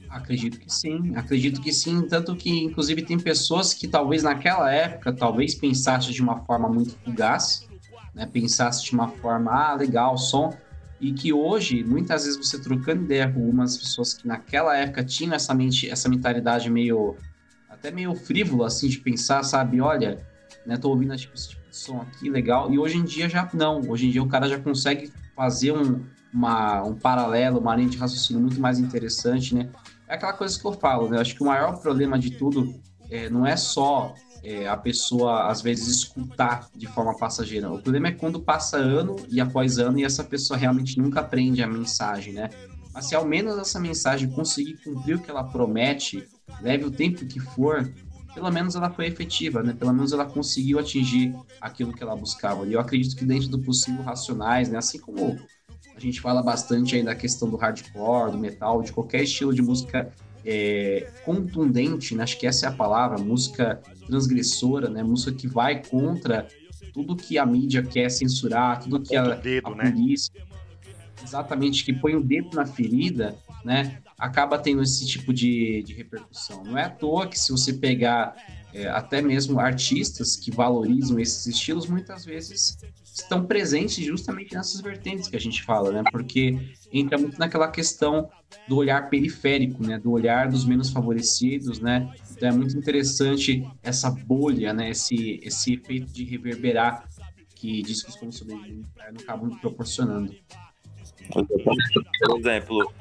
Acredito 0.08 0.60
que 0.60 0.72
sim, 0.72 1.12
acredito 1.16 1.60
que 1.60 1.72
sim, 1.72 2.02
tanto 2.02 2.36
que 2.36 2.62
inclusive 2.62 3.02
tem 3.02 3.18
pessoas 3.18 3.74
que 3.74 3.88
talvez 3.88 4.22
naquela 4.22 4.72
época, 4.72 5.12
talvez 5.12 5.56
pensasse 5.56 6.12
de 6.12 6.22
uma 6.22 6.38
forma 6.44 6.68
muito 6.68 6.96
fugaz, 7.04 7.68
né, 8.14 8.24
pensasse 8.24 8.84
de 8.84 8.92
uma 8.92 9.08
forma, 9.08 9.50
ah, 9.50 9.74
legal, 9.74 10.16
som, 10.16 10.56
e 11.00 11.12
que 11.12 11.32
hoje, 11.32 11.82
muitas 11.82 12.24
vezes 12.24 12.38
você 12.38 12.60
trocando 12.60 13.02
ideia 13.02 13.30
com 13.30 13.40
algumas 13.40 13.76
pessoas 13.76 14.14
que 14.14 14.26
naquela 14.26 14.76
época 14.76 15.02
tinham 15.04 15.34
essa, 15.34 15.52
mente, 15.52 15.90
essa 15.90 16.08
mentalidade 16.08 16.70
meio, 16.70 17.16
até 17.68 17.90
meio 17.90 18.14
frívola, 18.14 18.68
assim, 18.68 18.88
de 18.88 18.98
pensar, 18.98 19.42
sabe, 19.42 19.80
olha, 19.80 20.24
né, 20.64 20.76
tô 20.76 20.90
ouvindo 20.90 21.16
tipo, 21.16 21.34
esse 21.34 21.50
tipo 21.50 21.68
de 21.68 21.76
som 21.76 22.00
aqui, 22.00 22.30
legal, 22.30 22.72
e 22.72 22.78
hoje 22.78 22.96
em 22.96 23.04
dia 23.04 23.28
já 23.28 23.50
não, 23.52 23.80
hoje 23.88 24.06
em 24.06 24.10
dia 24.10 24.22
o 24.22 24.28
cara 24.28 24.48
já 24.48 24.58
consegue 24.60 25.12
fazer 25.34 25.72
um, 25.72 26.04
uma, 26.32 26.84
um 26.84 26.94
paralelo, 26.94 27.58
uma 27.58 27.74
linha 27.74 27.88
de 27.88 27.98
raciocínio 27.98 28.40
muito 28.40 28.60
mais 28.60 28.78
interessante, 28.78 29.54
né, 29.54 29.68
é 30.08 30.14
aquela 30.14 30.32
coisa 30.32 30.58
que 30.58 30.66
eu 30.66 30.72
falo, 30.72 31.08
né? 31.08 31.16
Eu 31.16 31.20
acho 31.20 31.34
que 31.34 31.42
o 31.42 31.46
maior 31.46 31.78
problema 31.80 32.18
de 32.18 32.30
tudo 32.30 32.74
é, 33.10 33.28
não 33.30 33.46
é 33.46 33.56
só 33.56 34.14
é, 34.42 34.68
a 34.68 34.76
pessoa, 34.76 35.48
às 35.50 35.62
vezes, 35.62 35.88
escutar 35.88 36.68
de 36.74 36.86
forma 36.86 37.16
passageira. 37.16 37.72
O 37.72 37.80
problema 37.80 38.08
é 38.08 38.12
quando 38.12 38.40
passa 38.40 38.76
ano 38.76 39.16
e 39.30 39.40
após 39.40 39.78
ano 39.78 39.98
e 39.98 40.04
essa 40.04 40.22
pessoa 40.22 40.58
realmente 40.58 40.98
nunca 40.98 41.20
aprende 41.20 41.62
a 41.62 41.66
mensagem, 41.66 42.34
né? 42.34 42.50
Mas 42.92 43.06
se 43.06 43.14
ao 43.14 43.24
menos 43.24 43.58
essa 43.58 43.80
mensagem 43.80 44.30
conseguir 44.30 44.76
cumprir 44.84 45.16
o 45.16 45.18
que 45.20 45.30
ela 45.30 45.42
promete, 45.42 46.28
leve 46.60 46.84
o 46.84 46.90
tempo 46.90 47.26
que 47.26 47.40
for, 47.40 47.90
pelo 48.34 48.50
menos 48.50 48.76
ela 48.76 48.90
foi 48.90 49.06
efetiva, 49.06 49.62
né? 49.62 49.72
Pelo 49.72 49.92
menos 49.92 50.12
ela 50.12 50.26
conseguiu 50.26 50.78
atingir 50.78 51.34
aquilo 51.60 51.92
que 51.92 52.02
ela 52.02 52.14
buscava. 52.14 52.66
E 52.66 52.72
eu 52.72 52.80
acredito 52.80 53.16
que 53.16 53.24
dentro 53.24 53.48
do 53.48 53.58
possível 53.60 54.02
racionais, 54.02 54.68
né? 54.68 54.78
Assim 54.78 54.98
como 54.98 55.38
a 55.96 56.00
gente 56.00 56.20
fala 56.20 56.42
bastante 56.42 56.96
aí 56.96 57.02
da 57.02 57.14
questão 57.14 57.48
do 57.48 57.56
hardcore, 57.56 58.32
do 58.32 58.38
metal, 58.38 58.82
de 58.82 58.92
qualquer 58.92 59.22
estilo 59.22 59.54
de 59.54 59.62
música 59.62 60.10
é, 60.44 61.08
contundente, 61.24 62.14
né? 62.14 62.22
acho 62.22 62.38
que 62.38 62.46
essa 62.46 62.66
é 62.66 62.68
a 62.68 62.72
palavra, 62.72 63.18
música 63.18 63.80
transgressora, 64.06 64.90
né? 64.90 65.02
Música 65.02 65.32
que 65.32 65.48
vai 65.48 65.82
contra 65.82 66.46
tudo 66.92 67.16
que 67.16 67.38
a 67.38 67.46
mídia 67.46 67.82
quer 67.82 68.10
censurar, 68.10 68.80
tudo 68.80 69.00
que 69.00 69.16
a, 69.16 69.34
dedo, 69.34 69.68
a 69.68 69.74
né? 69.74 69.90
polícia, 69.90 70.32
exatamente, 71.22 71.84
que 71.84 71.92
põe 71.92 72.14
o 72.14 72.22
dedo 72.22 72.54
na 72.54 72.66
ferida, 72.66 73.34
né? 73.64 73.98
Acaba 74.18 74.58
tendo 74.58 74.82
esse 74.82 75.06
tipo 75.06 75.32
de, 75.32 75.82
de 75.82 75.92
repercussão. 75.94 76.62
Não 76.62 76.78
é 76.78 76.84
à 76.84 76.90
toa 76.90 77.26
que 77.26 77.38
se 77.38 77.50
você 77.50 77.72
pegar 77.72 78.36
é, 78.72 78.86
até 78.88 79.22
mesmo 79.22 79.58
artistas 79.58 80.36
que 80.36 80.50
valorizam 80.50 81.18
esses 81.18 81.46
estilos, 81.46 81.86
muitas 81.86 82.24
vezes 82.24 82.78
estão 83.14 83.46
presentes 83.46 84.04
justamente 84.04 84.54
nessas 84.54 84.80
vertentes 84.80 85.28
que 85.28 85.36
a 85.36 85.40
gente 85.40 85.62
fala, 85.62 85.92
né? 85.92 86.02
Porque 86.10 86.58
entra 86.92 87.16
muito 87.16 87.38
naquela 87.38 87.68
questão 87.68 88.28
do 88.68 88.76
olhar 88.76 89.08
periférico, 89.08 89.86
né? 89.86 89.98
Do 89.98 90.10
olhar 90.10 90.48
dos 90.48 90.64
menos 90.64 90.90
favorecidos, 90.90 91.78
né? 91.78 92.12
Então 92.32 92.48
é 92.48 92.52
muito 92.52 92.76
interessante 92.76 93.64
essa 93.82 94.10
bolha, 94.10 94.72
né? 94.72 94.90
Esse, 94.90 95.40
esse 95.44 95.74
efeito 95.74 96.12
de 96.12 96.24
reverberar 96.24 97.08
que 97.54 97.82
discos 97.82 98.16
como 98.16 98.32
Sobrevivendo 98.32 98.74
no 98.74 98.80
Inferno 98.80 99.20
acabam 99.20 99.60
proporcionando. 99.60 100.34
Por 101.32 102.38
exemplo, 102.38 102.92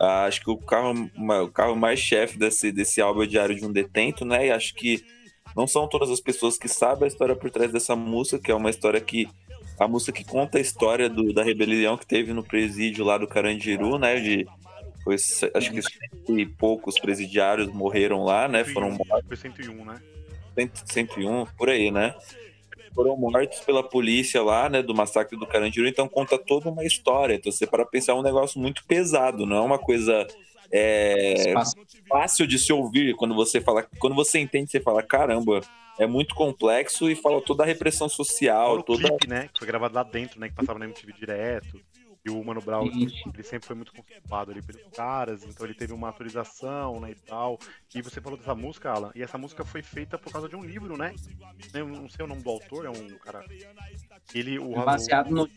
Ah, 0.00 0.26
acho 0.26 0.40
que 0.40 0.50
o 0.50 0.56
carro, 0.56 1.10
o 1.16 1.48
carro 1.48 1.74
mais 1.74 1.98
chefe 1.98 2.38
desse, 2.38 2.70
desse 2.70 3.00
álbum 3.00 3.24
é 3.24 3.26
Diário 3.26 3.56
de 3.56 3.64
um 3.64 3.72
Detento, 3.72 4.24
né? 4.24 4.46
E 4.46 4.50
acho 4.52 4.72
que 4.74 5.04
não 5.58 5.66
são 5.66 5.88
todas 5.88 6.08
as 6.08 6.20
pessoas 6.20 6.56
que 6.56 6.68
sabem 6.68 7.06
a 7.06 7.08
história 7.08 7.34
por 7.34 7.50
trás 7.50 7.72
dessa 7.72 7.96
música, 7.96 8.38
que 8.38 8.52
é 8.52 8.54
uma 8.54 8.70
história 8.70 9.00
que. 9.00 9.28
A 9.76 9.88
música 9.88 10.12
que 10.12 10.24
conta 10.24 10.58
a 10.58 10.60
história 10.60 11.08
do, 11.08 11.32
da 11.32 11.42
rebelião 11.42 11.96
que 11.96 12.06
teve 12.06 12.32
no 12.32 12.44
presídio 12.44 13.04
lá 13.04 13.18
do 13.18 13.26
Carandiru, 13.26 13.98
né? 13.98 14.20
De, 14.20 14.46
foi, 15.02 15.14
acho 15.14 15.70
que 15.72 15.82
cento 15.82 16.38
e 16.38 16.46
poucos 16.46 16.98
presidiários 16.98 17.68
morreram 17.68 18.24
lá, 18.24 18.48
né? 18.48 18.64
101, 18.64 18.74
Foram 18.74 18.90
mortos. 18.90 19.26
Foi 19.26 19.36
101, 19.36 19.84
né? 19.84 20.00
101, 20.84 21.46
por 21.56 21.68
aí, 21.68 21.90
né? 21.90 22.14
Foram 22.92 23.16
mortos 23.16 23.60
pela 23.60 23.82
polícia 23.82 24.42
lá, 24.42 24.68
né? 24.68 24.82
Do 24.82 24.94
massacre 24.94 25.36
do 25.36 25.46
Carandiru, 25.46 25.88
então 25.88 26.08
conta 26.08 26.38
toda 26.38 26.68
uma 26.68 26.84
história. 26.84 27.34
Então 27.34 27.50
você 27.50 27.66
para 27.66 27.86
pensar 27.86 28.12
é 28.12 28.14
um 28.16 28.22
negócio 28.22 28.60
muito 28.60 28.84
pesado, 28.84 29.46
não 29.46 29.56
é 29.56 29.60
uma 29.60 29.78
coisa 29.78 30.26
é, 30.70 31.54
fácil 32.08 32.46
de 32.46 32.58
se 32.58 32.72
ouvir 32.72 33.14
quando 33.14 33.34
você 33.34 33.60
fala, 33.60 33.86
quando 33.98 34.14
você 34.14 34.38
entende, 34.38 34.70
você 34.70 34.80
fala, 34.80 35.02
caramba, 35.02 35.60
é 35.98 36.06
muito 36.06 36.34
complexo 36.34 37.10
e 37.10 37.16
fala 37.16 37.40
toda 37.40 37.62
a 37.62 37.66
repressão 37.66 38.08
social, 38.08 38.78
o 38.78 38.82
toda 38.82 39.08
clipe, 39.08 39.28
né? 39.28 39.48
Que 39.52 39.58
foi 39.58 39.66
gravado 39.66 39.94
lá 39.94 40.02
dentro, 40.02 40.38
né? 40.38 40.48
Que 40.48 40.54
passava 40.54 40.78
na 40.78 40.84
MTV 40.84 41.12
direto. 41.12 41.80
E 42.24 42.30
o 42.30 42.44
Mano 42.44 42.60
Brown, 42.60 42.86
ele 42.86 43.42
sempre 43.42 43.66
foi 43.66 43.76
muito 43.76 43.92
conceituado 43.92 44.50
ali 44.50 44.60
pelos 44.60 44.82
caras, 44.94 45.44
então 45.44 45.64
ele 45.64 45.74
teve 45.74 45.92
uma 45.92 46.08
autorização, 46.08 47.00
né, 47.00 47.12
e 47.12 47.14
tal. 47.14 47.58
E 47.94 48.02
você 48.02 48.20
falou 48.20 48.36
dessa 48.36 48.54
música, 48.54 48.90
Alan, 48.90 49.10
e 49.14 49.22
essa 49.22 49.38
música 49.38 49.64
foi 49.64 49.82
feita 49.82 50.18
por 50.18 50.32
causa 50.32 50.48
de 50.48 50.56
um 50.56 50.62
livro, 50.62 50.96
né? 50.96 51.14
Eu 51.72 51.86
não 51.86 52.08
sei 52.08 52.24
o 52.24 52.28
nome 52.28 52.42
do 52.42 52.50
autor, 52.50 52.84
é 52.84 52.90
um 52.90 53.08
cara... 53.18 53.44
Ele, 54.34 54.58
o, 54.58 54.72
Baseado 54.84 55.30
no 55.30 55.48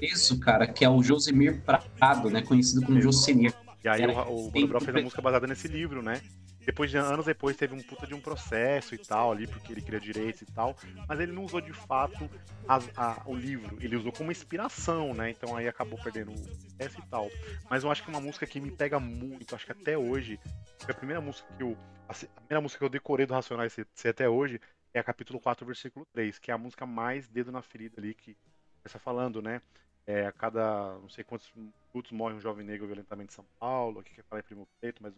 isso, 0.00 0.38
cara, 0.38 0.66
que 0.66 0.84
é 0.84 0.88
o 0.88 1.02
Josemir 1.02 1.62
Prado, 1.96 2.30
né? 2.30 2.42
Conhecido 2.42 2.84
como 2.84 3.00
Josemir. 3.00 3.52
E 3.84 3.88
aí 3.88 4.06
o, 4.06 4.10
o 4.48 4.50
Mano 4.54 4.68
Brown 4.68 4.80
fez 4.80 4.88
a 4.88 4.92
compre- 4.92 5.02
música 5.02 5.22
baseada 5.22 5.46
nesse 5.46 5.68
livro, 5.68 6.02
né? 6.02 6.22
Depois 6.64 6.90
de 6.90 6.96
anos 6.96 7.26
depois 7.26 7.54
teve 7.56 7.74
um 7.74 7.82
puta 7.82 8.06
de 8.06 8.14
um 8.14 8.20
processo 8.20 8.94
e 8.94 8.98
tal 8.98 9.30
ali, 9.30 9.46
porque 9.46 9.70
ele 9.72 9.82
queria 9.82 10.00
direitos 10.00 10.40
e 10.40 10.46
tal, 10.46 10.74
mas 11.06 11.20
ele 11.20 11.30
não 11.32 11.44
usou 11.44 11.60
de 11.60 11.74
fato 11.74 12.30
as- 12.66 12.90
a- 12.96 13.20
o 13.26 13.36
livro, 13.36 13.76
ele 13.82 13.94
usou 13.96 14.10
como 14.10 14.32
inspiração, 14.32 15.12
né? 15.12 15.28
Então 15.30 15.54
aí 15.54 15.68
acabou 15.68 15.98
perdendo 16.02 16.32
o 16.32 16.36
sucesso 16.36 16.98
e 16.98 17.02
tal. 17.10 17.30
Mas 17.68 17.84
eu 17.84 17.90
acho 17.90 18.02
que 18.02 18.08
é 18.10 18.14
uma 18.14 18.22
música 18.22 18.46
que 18.46 18.58
me 18.58 18.70
pega 18.70 18.98
muito, 18.98 19.54
acho 19.54 19.66
que 19.66 19.72
até 19.72 19.98
hoje, 19.98 20.40
foi 20.80 20.92
a 20.92 20.96
primeira 20.96 21.20
música 21.20 21.46
que 21.54 21.62
eu. 21.62 21.76
A 22.08 22.14
se- 22.14 22.30
a 22.34 22.40
primeira 22.40 22.62
música 22.62 22.78
que 22.78 22.84
eu 22.86 22.88
decorei 22.88 23.26
do 23.26 23.34
Racionais 23.34 23.76
ser 23.94 24.08
até 24.08 24.26
hoje 24.26 24.58
é 24.94 25.00
a 25.00 25.04
capítulo 25.04 25.38
4, 25.38 25.66
versículo 25.66 26.06
3, 26.14 26.38
que 26.38 26.50
é 26.50 26.54
a 26.54 26.58
música 26.58 26.86
mais 26.86 27.28
dedo 27.28 27.52
na 27.52 27.60
ferida 27.60 28.00
ali, 28.00 28.14
que 28.14 28.34
começa 28.82 28.98
falando, 28.98 29.42
né? 29.42 29.60
É, 30.06 30.26
a 30.26 30.32
cada 30.32 30.98
não 30.98 31.08
sei 31.08 31.24
quantos 31.24 31.50
minutos 31.54 32.12
morre 32.12 32.34
um 32.34 32.40
jovem 32.40 32.64
negro 32.64 32.86
violentamente 32.86 33.32
em 33.32 33.34
São 33.34 33.44
Paulo, 33.58 34.00
aqui 34.00 34.14
quer 34.14 34.24
falar 34.24 34.40
em 34.40 34.44
Primo 34.44 34.68
Preto, 34.80 35.02
mas 35.02 35.14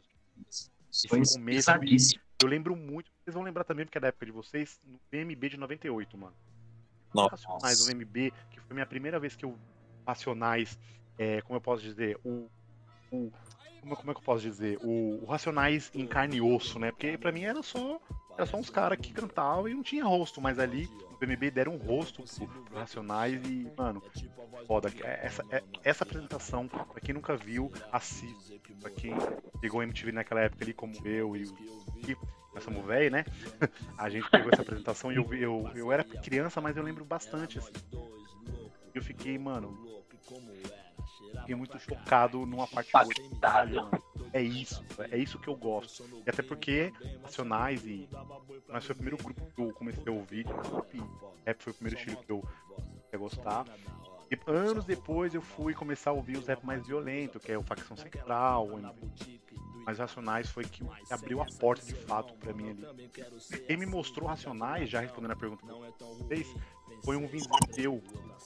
foi 1.08 1.20
Esse 1.20 1.38
começo, 1.38 1.40
pesadíssimo. 1.44 2.22
eu 2.42 2.48
lembro 2.48 2.76
muito, 2.76 3.10
vocês 3.24 3.34
vão 3.34 3.42
lembrar 3.42 3.64
também, 3.64 3.84
porque 3.84 3.98
é 3.98 4.00
da 4.00 4.08
época 4.08 4.26
de 4.26 4.32
vocês, 4.32 4.80
no 4.84 5.00
VMB 5.10 5.48
de 5.50 5.56
98, 5.56 6.16
mano. 6.16 6.36
Nossa. 7.12 7.30
Racionais, 7.30 7.80
o 7.80 7.90
VMB, 7.90 8.32
que 8.50 8.60
foi 8.60 8.70
a 8.70 8.74
minha 8.74 8.86
primeira 8.86 9.18
vez 9.18 9.34
que 9.34 9.44
eu 9.44 9.58
Racionais, 10.06 10.78
é, 11.18 11.40
como 11.42 11.56
eu 11.56 11.60
posso 11.60 11.82
dizer, 11.82 12.16
o. 12.24 12.48
o 13.10 13.32
como, 13.80 13.96
como 13.96 14.10
é 14.10 14.14
que 14.14 14.20
eu 14.20 14.24
posso 14.24 14.42
dizer? 14.42 14.78
O, 14.82 15.22
o 15.22 15.26
Racionais 15.26 15.90
em 15.94 16.06
carne 16.06 16.36
e 16.36 16.40
osso, 16.40 16.78
né? 16.78 16.92
Porque 16.92 17.18
pra 17.18 17.32
mim 17.32 17.42
era 17.42 17.62
só. 17.62 18.00
Era 18.36 18.44
só 18.46 18.58
uns 18.58 18.68
caras 18.68 18.98
que 19.00 19.12
cantavam 19.12 19.66
e 19.68 19.74
não 19.74 19.82
tinha 19.82 20.04
rosto, 20.04 20.40
mas 20.40 20.58
ali 20.58 20.88
no 21.10 21.16
VMB 21.16 21.50
deram 21.50 21.74
um 21.74 21.78
rosto 21.78 22.22
pro, 22.22 22.78
Racionais 22.78 23.42
e, 23.46 23.66
mano, 23.76 24.02
foda. 24.66 24.92
Essa, 25.02 25.42
é- 25.50 25.62
essa 25.82 26.04
apresentação, 26.04 26.68
pra 26.68 27.00
quem 27.00 27.14
nunca 27.14 27.34
viu, 27.36 27.72
assista. 27.90 28.54
Pra 28.80 28.90
quem 28.90 29.14
pegou 29.60 29.82
MTV 29.82 30.12
naquela 30.12 30.42
época 30.42 30.64
ali, 30.64 30.74
como 30.74 30.94
eu 31.06 31.34
e 31.36 31.44
o 31.44 31.56
e 32.06 32.16
nós 32.54 32.62
somos 32.62 32.84
velho, 32.86 33.10
né? 33.10 33.24
A 33.98 34.08
gente 34.10 34.30
pegou 34.30 34.50
essa 34.52 34.62
apresentação 34.62 35.10
e 35.10 35.16
eu, 35.16 35.32
eu, 35.34 35.70
eu 35.74 35.92
era 35.92 36.04
criança, 36.04 36.60
mas 36.60 36.76
eu 36.76 36.82
lembro 36.82 37.04
bastante, 37.04 37.58
assim. 37.58 37.72
Eu 38.94 39.02
fiquei, 39.02 39.38
mano. 39.38 39.76
Fiquei 41.40 41.54
muito 41.54 41.78
chocado 41.78 42.44
numa 42.46 42.66
parte 42.66 42.92
boa. 42.92 43.14
É 44.36 44.42
isso, 44.42 44.84
é 45.10 45.16
isso 45.16 45.38
que 45.38 45.48
eu 45.48 45.56
gosto. 45.56 46.04
E 46.26 46.28
até 46.28 46.42
porque 46.42 46.92
Nacionais 47.22 47.86
e. 47.86 48.06
Mas 48.68 48.84
foi 48.84 48.92
o 48.92 48.96
primeiro 48.96 49.16
grupo 49.16 49.40
que 49.46 49.62
eu 49.62 49.72
comecei 49.72 50.04
a 50.06 50.12
ouvir. 50.12 50.44
E 50.92 51.00
rap 51.46 51.62
foi 51.62 51.72
o 51.72 51.74
primeiro 51.74 51.98
estilo 51.98 52.22
que 52.22 52.30
eu 52.30 52.42
comecei 52.42 53.14
a 53.14 53.16
gostar. 53.16 53.64
E 54.30 54.38
anos 54.46 54.84
depois 54.84 55.34
eu 55.34 55.40
fui 55.40 55.72
começar 55.72 56.10
a 56.10 56.12
ouvir 56.12 56.36
os 56.36 56.46
rap 56.46 56.62
mais 56.66 56.86
violentos, 56.86 57.42
que 57.42 57.50
é 57.50 57.56
o 57.56 57.62
Facção 57.62 57.96
Central, 57.96 58.68
o 58.68 58.78
MV. 58.78 59.40
Mas 59.86 60.00
Racionais 60.00 60.50
foi 60.50 60.64
que 60.64 60.84
abriu 61.10 61.40
a 61.40 61.46
porta 61.46 61.86
de 61.86 61.94
fato 61.94 62.34
pra 62.34 62.52
mim 62.52 62.70
ali. 62.70 63.08
Quem 63.66 63.78
me 63.78 63.86
mostrou 63.86 64.28
Racionais, 64.28 64.90
já 64.90 65.00
respondendo 65.00 65.30
a 65.30 65.36
pergunta 65.36 65.64
de 65.64 65.72
vocês, 65.72 66.54
foi 67.02 67.16
um 67.16 67.26
vizinho 67.26 67.54
meu, 67.74 68.02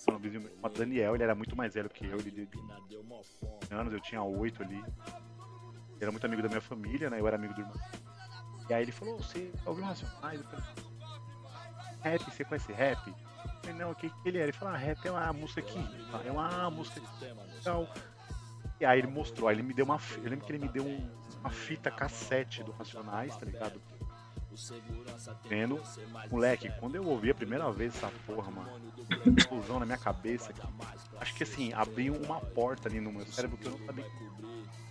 um 0.08 0.18
vizinho 0.18 0.42
meu 0.42 0.70
Daniel, 0.70 1.14
ele 1.14 1.24
era 1.24 1.34
muito 1.34 1.56
mais 1.56 1.74
velho 1.74 1.88
que 1.88 2.06
eu, 2.06 2.20
ele 2.20 2.30
de 2.30 2.48
anos, 3.70 3.92
eu 3.92 4.00
tinha 4.00 4.22
oito 4.22 4.62
ali. 4.62 4.82
Era 6.00 6.10
muito 6.10 6.24
amigo 6.24 6.42
da 6.42 6.48
minha 6.48 6.60
família, 6.60 7.10
né? 7.10 7.20
Eu 7.20 7.26
era 7.26 7.36
amigo 7.36 7.52
do 7.54 7.60
irmão. 7.60 7.76
E 8.68 8.74
aí 8.74 8.82
ele 8.82 8.92
falou, 8.92 9.18
você 9.18 9.52
ouviu 9.66 9.84
Racionais? 9.84 10.40
Eu 10.40 10.46
falei, 10.46 10.64
rap, 12.02 12.22
você 12.24 12.44
conhece 12.44 12.72
rap? 12.72 13.06
Eu 13.08 13.14
falei, 13.62 13.76
não, 13.76 13.90
o 13.90 13.94
que, 13.94 14.08
que 14.08 14.28
ele 14.28 14.38
é? 14.38 14.42
Ele 14.44 14.52
falou, 14.52 14.74
ah, 14.74 14.76
rap 14.78 15.04
é 15.06 15.10
uma 15.10 15.32
música 15.32 15.60
rima, 15.60 15.90
é 16.24 16.30
uma 16.30 16.70
música 16.70 17.00
legal. 17.58 17.88
E 18.80 18.84
aí 18.84 18.98
ele 19.00 19.08
mostrou, 19.08 19.48
aí 19.48 19.56
ele 19.56 19.62
me 19.62 19.74
deu 19.74 19.84
uma. 19.84 19.98
Eu 20.22 20.30
lembro 20.30 20.46
que 20.46 20.52
ele 20.52 20.58
me 20.64 20.68
deu 20.68 20.84
um- 20.84 21.10
uma 21.40 21.50
fita 21.50 21.90
cassete 21.90 22.62
do 22.62 22.72
Racionais, 22.72 23.36
tá 23.36 23.44
ligado? 23.44 23.80
Vendo, 25.48 25.80
moleque, 26.30 26.70
quando 26.80 26.94
eu 26.96 27.04
ouvi 27.06 27.30
a 27.30 27.34
primeira 27.34 27.70
vez 27.70 27.94
essa 27.94 28.10
porra, 28.26 28.50
mano, 28.50 28.70
explosão 29.36 29.78
na 29.78 29.86
minha 29.86 29.98
cabeça, 29.98 30.52
acho 31.20 31.34
que 31.34 31.42
assim, 31.42 31.72
abriu 31.74 32.14
uma 32.14 32.40
porta 32.40 32.88
ali 32.88 33.00
no 33.00 33.12
meu 33.12 33.26
cérebro 33.26 33.56
que 33.58 33.66
eu 33.66 33.72
não 33.72 33.86
sabia. 33.86 34.04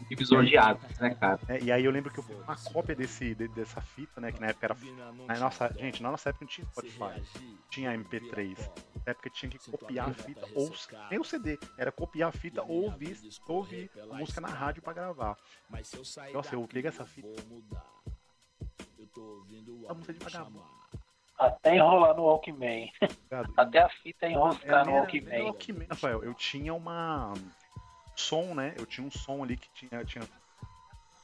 Divisor 0.10 0.44
de 0.44 0.58
águas, 0.58 1.00
né, 1.00 1.14
cara? 1.16 1.40
né? 1.48 1.60
E 1.62 1.72
aí 1.72 1.86
eu 1.86 1.92
lembro 1.92 2.12
que 2.12 2.20
eu 2.20 2.26
uma 2.44 2.56
cópia 2.56 2.96
desse, 2.96 3.36
de- 3.36 3.48
dessa 3.50 3.80
fita, 3.80 4.20
né? 4.20 4.32
Que 4.32 4.42
na 4.42 4.48
época 4.48 4.66
era. 4.66 4.76
Na 5.28 5.40
nossa, 5.40 5.72
gente, 5.78 6.02
na 6.02 6.12
nossa 6.12 6.30
época 6.30 6.46
não 6.46 6.50
tinha 6.50 6.66
Spotify, 6.68 7.22
tinha 7.70 7.94
MP3. 7.96 8.58
Na 9.06 9.12
época 9.12 9.30
tinha 9.30 9.50
que 9.50 9.60
copiar 9.72 10.10
a 10.10 10.14
fita, 10.14 10.46
ou 10.56 10.72
nem 11.12 11.20
o 11.20 11.24
CD, 11.24 11.60
era 11.78 11.92
copiar 11.92 12.30
a 12.30 12.32
fita 12.32 12.64
ou 12.64 12.86
ouvir, 12.86 13.18
ouvir 13.48 13.92
a 14.12 14.16
música 14.16 14.42
na 14.42 14.48
rádio 14.50 14.82
pra 14.82 14.94
gravar. 14.94 15.38
Nossa, 16.34 16.56
eu 16.56 16.68
peguei 16.68 16.90
essa 16.90 17.06
fita. 17.06 17.30
A 19.88 19.94
música 19.94 20.14
de 20.14 20.20
vagabundo. 20.20 20.64
Até 21.38 21.76
enrolar 21.78 22.16
no 22.16 22.24
Walkman. 22.24 22.92
Até 23.56 23.80
a 23.80 23.90
fita 23.90 24.28
enroscar 24.28 24.86
no 24.86 24.94
Walkman. 24.94 25.42
Walkman, 25.44 25.88
Rafael. 25.90 26.24
Eu 26.24 26.34
tinha 26.34 26.74
uma 26.74 27.34
som, 28.20 28.54
né? 28.54 28.76
Eu 28.78 28.86
tinha 28.86 29.06
um 29.06 29.12
som 29.12 29.44
ali 29.44 29.58
que 29.58 29.70
tinha, 29.70 30.04
tinha... 30.04 30.28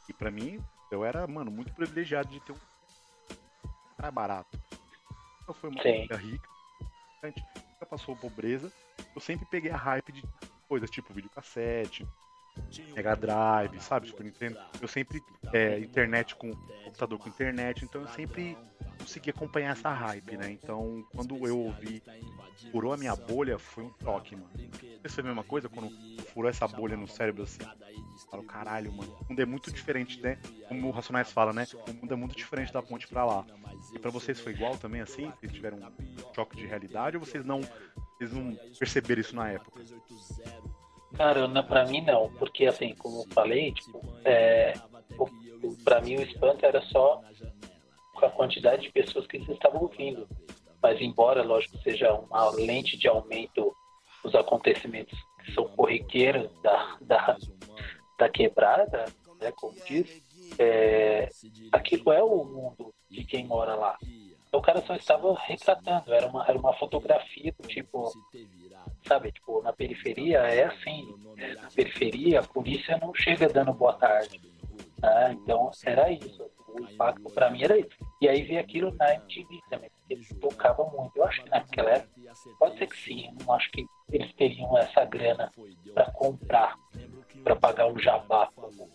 e 0.08 0.14
pra 0.14 0.32
mim 0.32 0.64
eu 0.90 1.04
era, 1.04 1.28
mano, 1.28 1.52
muito 1.52 1.74
privilegiado 1.74 2.30
de 2.30 2.40
ter 2.40 2.54
um 2.54 2.58
cara 3.98 4.12
barato. 4.12 4.60
Eu 5.48 5.54
fui 5.54 5.70
uma 5.70 5.82
família 5.82 6.18
rica, 6.18 6.50
a 7.22 7.28
gente 7.28 7.44
nunca 7.56 7.86
passou 7.86 8.16
pobreza. 8.16 8.72
Eu 9.14 9.22
sempre 9.22 9.46
peguei 9.46 9.72
a 9.72 9.78
hype 9.78 10.12
de 10.12 10.24
coisas 10.68 10.90
tipo 10.90 11.14
videocassete, 11.14 12.08
Mega 12.96 13.16
Drive, 13.16 13.80
sabe, 13.82 14.08
Super 14.08 14.24
Nintendo. 14.24 14.60
Eu 14.82 14.88
sempre 14.88 15.22
é, 15.54 15.80
internet 15.80 16.36
com 16.36 16.52
computador 16.84 17.20
com 17.20 17.30
internet, 17.30 17.84
então 17.84 18.02
eu 18.02 18.08
sempre 18.08 18.58
consegui 19.06 19.30
acompanhar 19.30 19.72
essa 19.72 19.90
hype, 19.94 20.36
né? 20.36 20.52
Então, 20.52 21.06
quando 21.16 21.48
eu 21.48 21.60
ouvi 21.60 22.02
furou 22.72 22.92
a 22.92 22.98
minha 22.98 23.16
bolha, 23.16 23.60
foi 23.60 23.84
um 23.84 23.90
toque, 23.90 24.36
mano. 24.36 24.50
Você 25.04 25.10
foi 25.10 25.24
a 25.24 25.28
mesma 25.28 25.44
coisa 25.44 25.70
quando 25.70 25.92
furou 26.34 26.50
essa 26.50 26.68
bolha 26.68 26.98
no 26.98 27.08
cérebro 27.08 27.44
assim? 27.44 27.62
Falo, 28.32 28.44
caralho, 28.44 28.92
mano. 28.92 29.16
O 29.22 29.30
mundo 29.30 29.42
é 29.42 29.46
muito 29.46 29.72
diferente, 29.72 30.20
né? 30.22 30.40
Como 30.68 30.88
o 30.88 30.92
Racionais 30.92 31.32
fala, 31.32 31.54
né? 31.54 31.68
O 31.88 31.94
mundo 31.94 32.14
é 32.14 32.18
muito 32.18 32.36
diferente 32.36 32.74
da 32.74 32.82
ponte 32.82 33.08
pra 33.08 33.24
lá. 33.24 33.46
E 33.94 34.00
pra 34.00 34.10
vocês 34.10 34.40
foi 34.40 34.54
igual 34.54 34.76
também, 34.78 35.02
assim? 35.02 35.32
Vocês 35.40 35.54
tiveram 35.54 35.78
um 35.78 36.34
choque 36.34 36.56
de 36.56 36.66
realidade 36.66 37.18
ou 37.18 37.24
vocês 37.24 37.46
não, 37.46 37.62
vocês 38.18 38.34
não 38.34 38.58
perceberam 38.80 39.22
isso 39.22 39.36
na 39.36 39.52
época? 39.52 39.82
Cara, 41.16 41.64
pra 41.64 41.86
mim 41.86 42.02
não, 42.02 42.30
porque 42.34 42.66
assim, 42.66 42.94
como 42.96 43.22
eu 43.22 43.34
falei, 43.34 43.72
tipo, 43.72 44.02
é, 44.26 44.74
pra 45.84 46.02
mim 46.02 46.18
o 46.18 46.22
espanto 46.22 46.66
era 46.66 46.82
só 46.82 47.22
com 48.16 48.26
a 48.26 48.32
quantidade 48.32 48.84
de 48.84 48.92
pessoas 48.92 49.28
que 49.28 49.38
eles 49.38 49.50
estavam 49.50 49.82
ouvindo. 49.82 50.28
Mas 50.82 51.00
embora, 51.02 51.44
lógico, 51.44 51.78
seja 51.80 52.14
uma 52.14 52.50
lente 52.52 52.98
de 52.98 53.08
aumento 53.08 53.76
dos 54.24 54.34
acontecimentos 54.34 55.18
que 55.44 55.54
são 55.54 55.68
corriqueiros 55.70 56.50
da, 56.62 56.98
da, 57.02 57.38
da 58.18 58.30
quebrada, 58.30 59.06
né, 59.40 59.52
como 59.52 59.76
diz, 59.86 60.24
é, 60.58 61.30
aquilo 61.72 62.12
é 62.12 62.24
o 62.24 62.44
mundo 62.44 62.94
de 63.10 63.24
quem 63.24 63.46
mora 63.46 63.76
lá. 63.76 63.98
Então 64.48 64.60
o 64.60 64.64
cara 64.64 64.82
só 64.86 64.96
estava 64.96 65.36
retratando, 65.40 66.14
era 66.14 66.28
uma, 66.28 66.46
era 66.48 66.58
uma 66.58 66.74
fotografia 66.74 67.54
do 67.60 67.68
tipo, 67.68 68.12
sabe, 69.06 69.32
tipo, 69.32 69.62
na 69.62 69.74
periferia 69.74 70.40
é 70.40 70.64
assim, 70.64 71.14
é, 71.38 71.56
na 71.56 71.70
periferia, 71.70 72.40
a 72.40 72.44
polícia 72.44 72.98
não 72.98 73.14
chega 73.14 73.50
dando 73.50 73.74
boa 73.74 73.94
tarde. 73.94 74.42
Né? 75.02 75.34
Então 75.34 75.72
era 75.86 76.10
isso. 76.12 76.50
O 76.70 76.82
impacto 76.82 77.30
para 77.32 77.50
mim 77.50 77.64
era 77.64 77.78
isso. 77.78 77.98
E 78.22 78.30
aí 78.30 78.44
vi 78.44 78.58
aquilo 78.58 78.94
na 78.96 79.14
MTV 79.16 79.60
também, 79.70 79.90
porque 79.90 80.14
eles 80.14 80.30
tocavam 80.40 80.90
muito. 80.92 81.18
Eu 81.18 81.26
acho 81.26 81.44
que 81.44 81.50
naquela 81.50 81.92
época, 81.92 82.12
pode 82.58 82.78
ser 82.78 82.88
que 82.88 82.98
sim, 82.98 83.28
eu 83.28 83.46
não 83.46 83.54
acho 83.54 83.70
que 83.72 83.86
eles 84.12 84.34
teriam 84.36 84.78
essa 84.78 85.04
grana 85.06 85.52
para 85.94 86.12
comprar, 86.12 86.76
para 87.44 87.56
pagar 87.56 87.92
o 87.92 88.00
jabá 88.00 88.50
como 88.56 88.90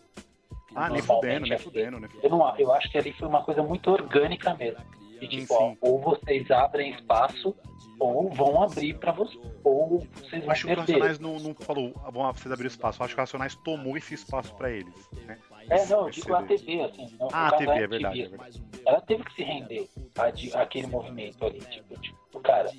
ah, 0.74 0.88
nem 0.88 1.02
fudendo, 1.02 1.46
nem 1.46 1.58
fudendo, 1.58 2.00
nem 2.00 2.08
fudendo. 2.08 2.26
Eu, 2.26 2.30
não, 2.30 2.56
eu 2.56 2.72
acho 2.72 2.90
que 2.90 2.98
ali 2.98 3.12
foi 3.12 3.28
uma 3.28 3.42
coisa 3.42 3.62
muito 3.62 3.90
orgânica 3.90 4.54
mesmo. 4.54 4.84
E, 5.20 5.28
tipo, 5.28 5.52
ó, 5.52 5.74
ou 5.82 6.00
vocês 6.00 6.50
abrem 6.50 6.92
espaço, 6.92 7.54
ou 7.98 8.30
vão 8.30 8.62
abrir 8.62 8.94
para 8.98 9.12
vocês. 9.12 9.38
Ou 9.62 9.98
vocês 9.98 10.42
vão 10.42 10.50
acho 10.50 10.66
que 10.66 10.72
o 10.72 10.76
Racionais 10.76 11.18
não, 11.18 11.38
não 11.38 11.54
falou, 11.54 11.92
vão 12.10 12.32
vocês 12.32 12.50
abrir 12.50 12.68
espaço. 12.68 13.00
Eu 13.00 13.04
acho 13.04 13.14
que 13.14 13.20
o 13.20 13.22
Racionais 13.22 13.54
tomou 13.56 13.96
esse 13.96 14.14
espaço 14.14 14.54
para 14.54 14.70
eles. 14.70 15.10
Né? 15.26 15.38
É, 15.68 15.86
não, 15.86 16.04
eu 16.06 16.10
digo 16.10 16.34
a 16.34 16.42
TV, 16.42 16.82
assim. 16.82 17.16
Não, 17.18 17.28
ah, 17.32 17.48
a 17.48 17.52
TV, 17.52 17.72
é 17.72 17.86
verdade, 17.86 18.22
é 18.22 18.28
verdade. 18.28 18.62
Ela 18.86 19.00
teve 19.02 19.24
que 19.24 19.34
se 19.34 19.42
render 19.42 19.88
a, 20.16 20.62
aquele 20.62 20.86
movimento 20.86 21.44
ali. 21.44 21.60
Tipo, 21.60 21.98
tipo, 22.00 22.40
cara, 22.40 22.70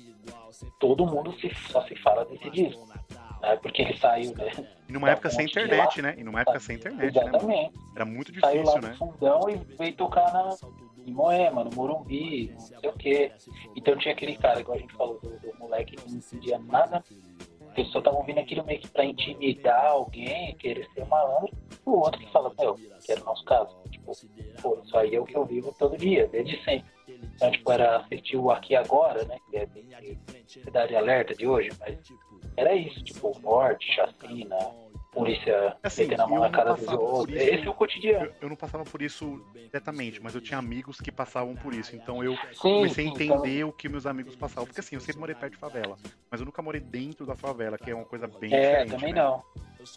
todo 0.78 1.06
mundo 1.06 1.32
se, 1.40 1.50
só 1.70 1.82
se 1.86 1.94
fala 1.96 2.24
desse 2.24 2.50
disco. 2.50 2.86
Né? 2.86 3.56
Porque 3.56 3.82
ele 3.82 3.96
saiu, 3.96 4.34
né? 4.34 4.50
E 4.88 4.92
numa 4.92 5.10
época 5.10 5.30
sem 5.30 5.46
internet, 5.46 6.00
lá, 6.00 6.08
né? 6.08 6.14
E 6.18 6.24
numa 6.24 6.40
época 6.40 6.60
sem 6.60 6.76
internet, 6.76 7.14
né, 7.14 7.22
Exatamente. 7.22 7.76
Né, 7.76 7.82
Era 7.96 8.04
muito 8.04 8.32
difícil, 8.32 8.64
saiu 8.64 8.64
lá 8.64 8.80
né? 8.80 8.88
No 8.90 8.96
fundão 8.96 9.50
e 9.50 9.56
veio 9.76 9.96
tocar 9.96 10.32
na, 10.32 10.54
em 11.06 11.12
Moema, 11.12 11.64
no 11.64 11.70
Morumbi, 11.74 12.50
não 12.52 12.60
sei 12.60 12.90
o 12.90 12.92
quê. 12.92 13.32
Então 13.76 13.96
tinha 13.96 14.14
aquele 14.14 14.36
cara, 14.36 14.60
igual 14.60 14.76
a 14.76 14.80
gente 14.80 14.94
falou, 14.94 15.18
do, 15.20 15.28
do 15.40 15.58
moleque 15.58 15.96
que 15.96 16.10
não 16.10 16.18
entendia 16.18 16.58
nada. 16.58 17.02
As 17.68 17.74
pessoas 17.74 18.04
estavam 18.04 18.22
vindo 18.24 18.38
aquilo 18.38 18.64
meio 18.64 18.80
que 18.80 18.88
pra 18.88 19.04
intimidar 19.04 19.86
alguém, 19.86 20.54
querer 20.56 20.86
ser 20.94 21.06
malandro. 21.06 21.51
O 21.84 21.98
outro 21.98 22.20
que 22.20 22.30
fala, 22.30 22.52
meu, 22.58 22.74
que 22.74 23.12
era 23.12 23.20
o 23.20 23.24
nosso 23.24 23.44
caso. 23.44 23.76
Tipo, 23.90 24.12
pô, 24.62 24.78
isso 24.84 24.96
aí 24.96 25.14
é 25.14 25.20
o 25.20 25.24
que 25.24 25.36
eu 25.36 25.44
vivo 25.44 25.74
todo 25.78 25.96
dia, 25.96 26.28
desde 26.28 26.56
sempre. 26.64 26.90
Então, 27.34 27.50
tipo, 27.50 27.72
era 27.72 27.96
assistir 27.96 28.36
o 28.36 28.50
Aqui 28.50 28.74
Agora, 28.76 29.24
né? 29.24 29.38
Que 29.50 29.56
é 29.58 29.68
Cidade 30.46 30.94
Alerta 30.94 31.34
de 31.34 31.46
hoje, 31.46 31.70
mas 31.80 31.98
era 32.56 32.74
isso, 32.74 33.02
tipo, 33.02 33.38
morte, 33.40 33.86
chacina, 33.94 34.56
polícia 35.12 35.76
assim, 35.82 36.02
metendo 36.02 36.22
a 36.22 36.26
mão 36.26 36.40
na 36.40 36.50
cara 36.50 36.72
dos 36.72 36.88
outros. 36.88 37.36
Esse 37.36 37.66
é 37.66 37.70
o 37.70 37.74
cotidiano. 37.74 38.26
Eu, 38.26 38.34
eu, 38.42 38.48
não 38.48 38.56
passava 38.56 38.82
por 38.82 39.02
isso 39.02 39.44
diretamente, 39.54 40.20
mas 40.20 40.34
eu 40.34 40.40
tinha 40.40 40.58
amigos 40.58 41.00
que 41.00 41.12
passavam 41.12 41.54
por 41.54 41.74
isso. 41.74 41.94
Então 41.94 42.24
eu 42.24 42.34
sim, 42.34 42.58
comecei 42.58 43.04
sim, 43.04 43.10
a 43.10 43.14
entender 43.14 43.58
então... 43.58 43.68
o 43.68 43.72
que 43.72 43.88
meus 43.88 44.06
amigos 44.06 44.34
passavam. 44.34 44.64
Porque 44.64 44.80
assim, 44.80 44.96
eu 44.96 45.00
sempre 45.00 45.20
morei 45.20 45.34
perto 45.34 45.52
de 45.52 45.58
favela, 45.58 45.96
mas 46.30 46.40
eu 46.40 46.46
nunca 46.46 46.62
morei 46.62 46.80
dentro 46.80 47.26
da 47.26 47.36
favela, 47.36 47.76
que 47.76 47.90
é 47.90 47.94
uma 47.94 48.06
coisa 48.06 48.26
bem 48.26 48.52
é, 48.52 48.84
diferente. 48.84 48.94
É, 48.94 48.96
também 48.96 49.12
né? 49.12 49.22
não. 49.22 49.42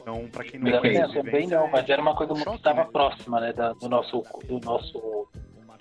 Então, 0.01 0.27
pra 0.27 0.43
quem 0.43 0.60
não 0.60 0.79
conhece, 0.79 1.13
também 1.13 1.48
não, 1.48 1.67
mas 1.67 1.88
era 1.88 2.01
uma 2.01 2.15
coisa 2.15 2.34
muito 2.34 2.50
que 2.50 2.55
estava 2.57 2.84
né? 2.84 2.89
próxima, 2.91 3.39
né, 3.39 3.53
da, 3.53 3.72
do 3.74 3.88
nosso 3.88 4.24
do 4.45 4.60
nosso 4.60 5.27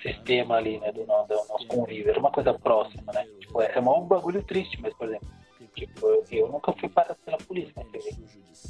sistema 0.02 0.56
ali, 0.56 0.78
né, 0.78 0.92
do, 0.92 1.04
do 1.04 1.34
nosso 1.48 1.66
convívio. 1.66 2.10
Era 2.10 2.20
uma 2.20 2.30
coisa 2.30 2.52
próxima, 2.52 3.12
né? 3.12 3.26
Tipo, 3.40 3.62
é, 3.62 3.72
é 3.74 3.80
um 3.80 4.06
bagulho 4.06 4.42
triste, 4.42 4.78
mas 4.80 4.92
por 4.94 5.08
exemplo, 5.08 5.26
Tipo, 5.74 6.06
eu, 6.06 6.24
eu, 6.30 6.48
nunca 6.48 6.72
fui 6.72 6.88
parado 6.88 7.18
pela 7.24 7.36
polícia, 7.38 7.72
né? 7.76 7.84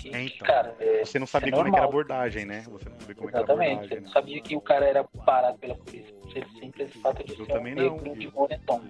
Que, 0.00 0.14
é, 0.14 0.22
então, 0.22 0.46
cara, 0.46 0.74
é, 0.80 1.04
você 1.04 1.18
não 1.18 1.26
sabia 1.26 1.50
é 1.50 1.52
como 1.52 1.68
é 1.68 1.70
que 1.70 1.76
era 1.76 1.84
a 1.84 1.88
abordagem, 1.88 2.44
né? 2.46 2.62
Você 2.62 2.88
não 2.88 2.98
sabia 2.98 3.14
como 3.14 3.28
Exatamente, 3.28 3.34
é 3.34 3.36
que 3.36 3.36
era 3.36 3.52
a 3.52 3.64
abordagem. 3.72 3.88
Você 3.88 3.94
não 3.94 4.02
né? 4.02 4.12
sabia 4.12 4.40
que 4.40 4.56
o 4.56 4.60
cara 4.60 4.86
era 4.86 5.04
parado 5.04 5.58
pela 5.58 5.74
polícia. 5.76 6.14
Pelo 6.32 6.50
simples 6.58 6.92
fato 6.96 7.24
de 7.24 7.32
eu 7.32 7.46
ser 7.46 7.52
também 7.52 7.74
um 7.74 7.76
não. 7.76 7.96
negro 7.96 8.18
de 8.18 8.30
moletom. 8.32 8.80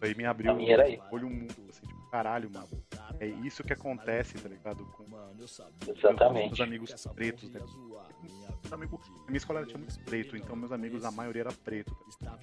Aí 0.00 0.14
me 0.14 0.24
abriu 0.24 0.52
o 0.52 1.14
olho 1.14 1.30
muito, 1.30 1.60
assim, 1.70 1.86
tipo, 1.86 2.10
caralho, 2.10 2.50
mano. 2.50 2.68
É 3.20 3.26
isso 3.26 3.62
que 3.62 3.72
acontece, 3.72 4.34
tá 4.34 4.48
ligado? 4.48 4.84
Com 4.86 5.04
Exatamente. 5.86 6.48
meus 6.48 6.60
amigos 6.60 7.06
pretos, 7.14 7.50
né? 7.50 7.60
Meus 7.60 8.72
amigos, 8.72 9.00
a 9.06 9.26
minha 9.26 9.36
escola 9.36 9.64
tinha 9.64 9.78
muito 9.78 9.98
preto, 10.00 10.36
então 10.36 10.56
meus 10.56 10.72
amigos, 10.72 11.04
a 11.04 11.10
maioria 11.10 11.42
era 11.42 11.52
preto. 11.52 11.94
Tá 12.22 12.38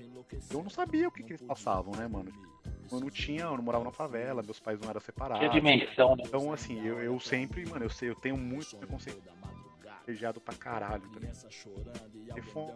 eu 0.51 0.63
não 0.63 0.69
sabia 0.69 1.07
o 1.07 1.11
que, 1.11 1.23
que 1.23 1.33
eles 1.33 1.41
passavam, 1.41 1.93
né, 1.95 2.07
mano? 2.07 2.31
Eu 2.91 2.99
não 2.99 3.09
tinha, 3.09 3.43
eu 3.43 3.57
não 3.57 3.63
morava 3.63 3.83
na 3.83 3.91
favela, 3.91 4.41
meus 4.43 4.59
pais 4.59 4.79
não 4.79 4.89
eram 4.89 4.99
separados. 5.01 5.39
Tinha 5.39 5.51
dimensão, 5.51 6.15
né? 6.15 6.23
Então, 6.25 6.51
assim, 6.53 6.85
eu, 6.85 6.99
eu 6.99 7.19
sempre, 7.19 7.65
mano, 7.67 7.85
eu 7.85 7.89
sei, 7.89 8.09
eu 8.09 8.15
tenho 8.15 8.37
muito 8.37 8.75
preconceito 8.77 9.21
privilegiado 10.03 10.39
pra 10.41 10.53
caralho, 10.53 11.01
tá 11.09 11.19
ligado? 11.19 11.47
Telefone, 12.27 12.73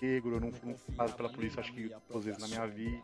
negro, 0.00 0.34
eu 0.36 0.40
não 0.40 0.52
fui 0.52 0.94
parado 0.94 1.16
pela 1.16 1.30
polícia, 1.30 1.60
acho 1.60 1.72
que 1.72 1.90
duas 2.10 2.24
vezes 2.24 2.40
na 2.40 2.48
minha 2.48 2.66
vida. 2.66 3.02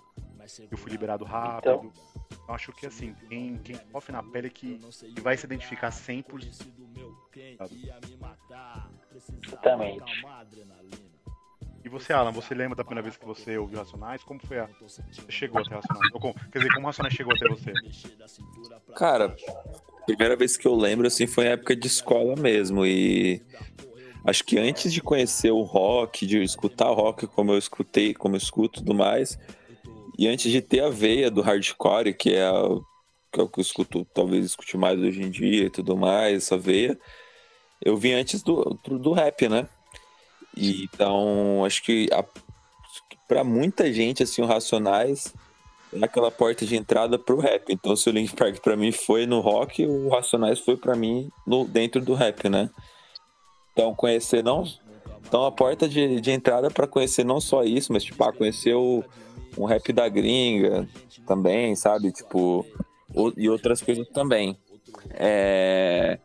Eu 0.71 0.77
fui 0.77 0.90
liberado 0.90 1.25
rápido. 1.25 1.93
Então, 2.29 2.38
eu 2.49 2.55
acho 2.55 2.73
que 2.73 2.87
assim, 2.87 3.14
quem, 3.29 3.57
quem 3.59 3.77
sofre 3.90 4.12
na 4.12 4.23
pele 4.23 4.49
é 4.49 4.51
que, 4.51 4.79
que 5.14 5.21
vai 5.21 5.37
se 5.37 5.47
identificar 5.47 5.90
100%. 5.90 6.71
Exatamente. 9.47 10.27
E 11.85 11.88
você, 11.88 12.12
Alan, 12.12 12.31
você 12.33 12.55
lembra 12.55 12.75
da 12.75 12.83
primeira 12.85 13.03
vez 13.03 13.16
que 13.16 13.27
você 13.27 13.59
ouviu 13.59 13.79
Racionais? 13.79 14.23
Como 14.25 14.40
foi 14.47 14.59
a. 14.59 14.68
Você 14.81 15.03
chegou 15.29 15.61
até 15.61 15.75
Racionais? 15.75 16.11
Ou, 16.14 16.20
como- 16.20 16.35
quer 16.51 16.59
dizer, 16.61 16.73
como 16.73 16.87
Racionais 16.87 17.14
chegou 17.14 17.35
até 17.35 17.47
você? 17.47 17.73
Cara, 18.97 19.35
primeira 20.07 20.35
vez 20.35 20.57
que 20.57 20.66
eu 20.66 20.75
lembro, 20.75 21.07
assim, 21.07 21.27
foi 21.27 21.44
em 21.44 21.49
época 21.49 21.77
de 21.77 21.87
escola 21.87 22.35
mesmo. 22.37 22.87
E 22.87 23.42
acho 24.25 24.42
que 24.44 24.59
antes 24.59 24.92
de 24.92 25.03
conhecer 25.03 25.51
o 25.51 25.61
rock, 25.62 26.27
de 26.27 26.42
escutar 26.42 26.88
rock 26.88 27.27
como 27.27 27.53
eu 27.53 27.59
escutei, 27.59 28.14
como 28.14 28.35
eu 28.35 28.38
escuto 28.38 28.81
tudo 28.81 28.94
mais, 28.94 29.38
e 30.18 30.27
antes 30.27 30.51
de 30.51 30.62
ter 30.62 30.81
a 30.81 30.88
veia 30.88 31.31
do 31.31 31.42
hardcore, 31.42 32.14
que 32.14 32.33
é, 32.33 32.47
a- 32.47 32.79
que 33.31 33.40
é 33.40 33.42
o 33.42 33.49
que 33.49 33.59
eu 33.59 33.62
escuto, 33.62 34.07
talvez 34.14 34.44
escute 34.47 34.77
mais 34.79 34.99
hoje 34.99 35.23
em 35.23 35.31
dia 35.31 35.64
e 35.66 35.70
tudo 35.70 35.97
mais, 35.99 36.44
essa 36.44 36.57
veia, 36.57 36.99
eu 37.85 37.94
vim 37.97 38.12
antes 38.12 38.42
do, 38.42 38.79
do 38.85 39.12
rap, 39.12 39.49
né? 39.49 39.68
E, 40.57 40.85
então, 40.85 41.64
acho 41.64 41.83
que 41.83 42.09
a, 42.12 42.25
pra 43.27 43.43
muita 43.45 43.93
gente, 43.93 44.23
assim, 44.23 44.43
o 44.43 44.47
Racionais 44.47 45.35
é 45.93 46.05
aquela 46.05 46.31
porta 46.31 46.64
de 46.67 46.77
entrada 46.77 47.19
pro 47.19 47.38
rap. 47.38 47.64
Então, 47.73 47.95
se 47.97 48.09
o 48.09 48.12
Link 48.12 48.35
Park 48.35 48.59
pra 48.61 48.77
mim 48.77 48.93
foi 48.93 49.27
no 49.27 49.40
rock, 49.40 49.87
o 49.87 50.09
Racionais 50.09 50.61
foi 50.61 50.77
pra 50.77 50.95
mim 50.97 51.29
no, 51.47 51.64
dentro 51.67 52.01
do 52.01 52.14
rap, 52.14 52.49
né? 52.49 52.71
Então, 53.73 53.95
conhecer 53.95 54.43
não. 54.43 54.64
Então, 55.27 55.45
a 55.45 55.51
porta 55.53 55.88
de, 55.88 56.21
de 56.21 56.31
entrada 56.31 56.71
para 56.71 56.87
conhecer 56.87 57.25
não 57.25 57.40
só 57.40 57.64
isso, 57.64 57.93
mas, 57.93 58.05
tipo, 58.05 58.23
ah, 58.23 58.33
conhecer 58.33 58.75
o, 58.75 59.03
um 59.59 59.64
rap 59.64 59.93
da 59.93 60.09
gringa 60.09 60.88
também, 61.27 61.75
sabe? 61.75 62.12
Tipo, 62.12 62.64
o- 63.14 63.33
e 63.37 63.49
outras 63.49 63.81
coisas 63.83 64.07
também. 64.11 64.57
É. 65.11 66.19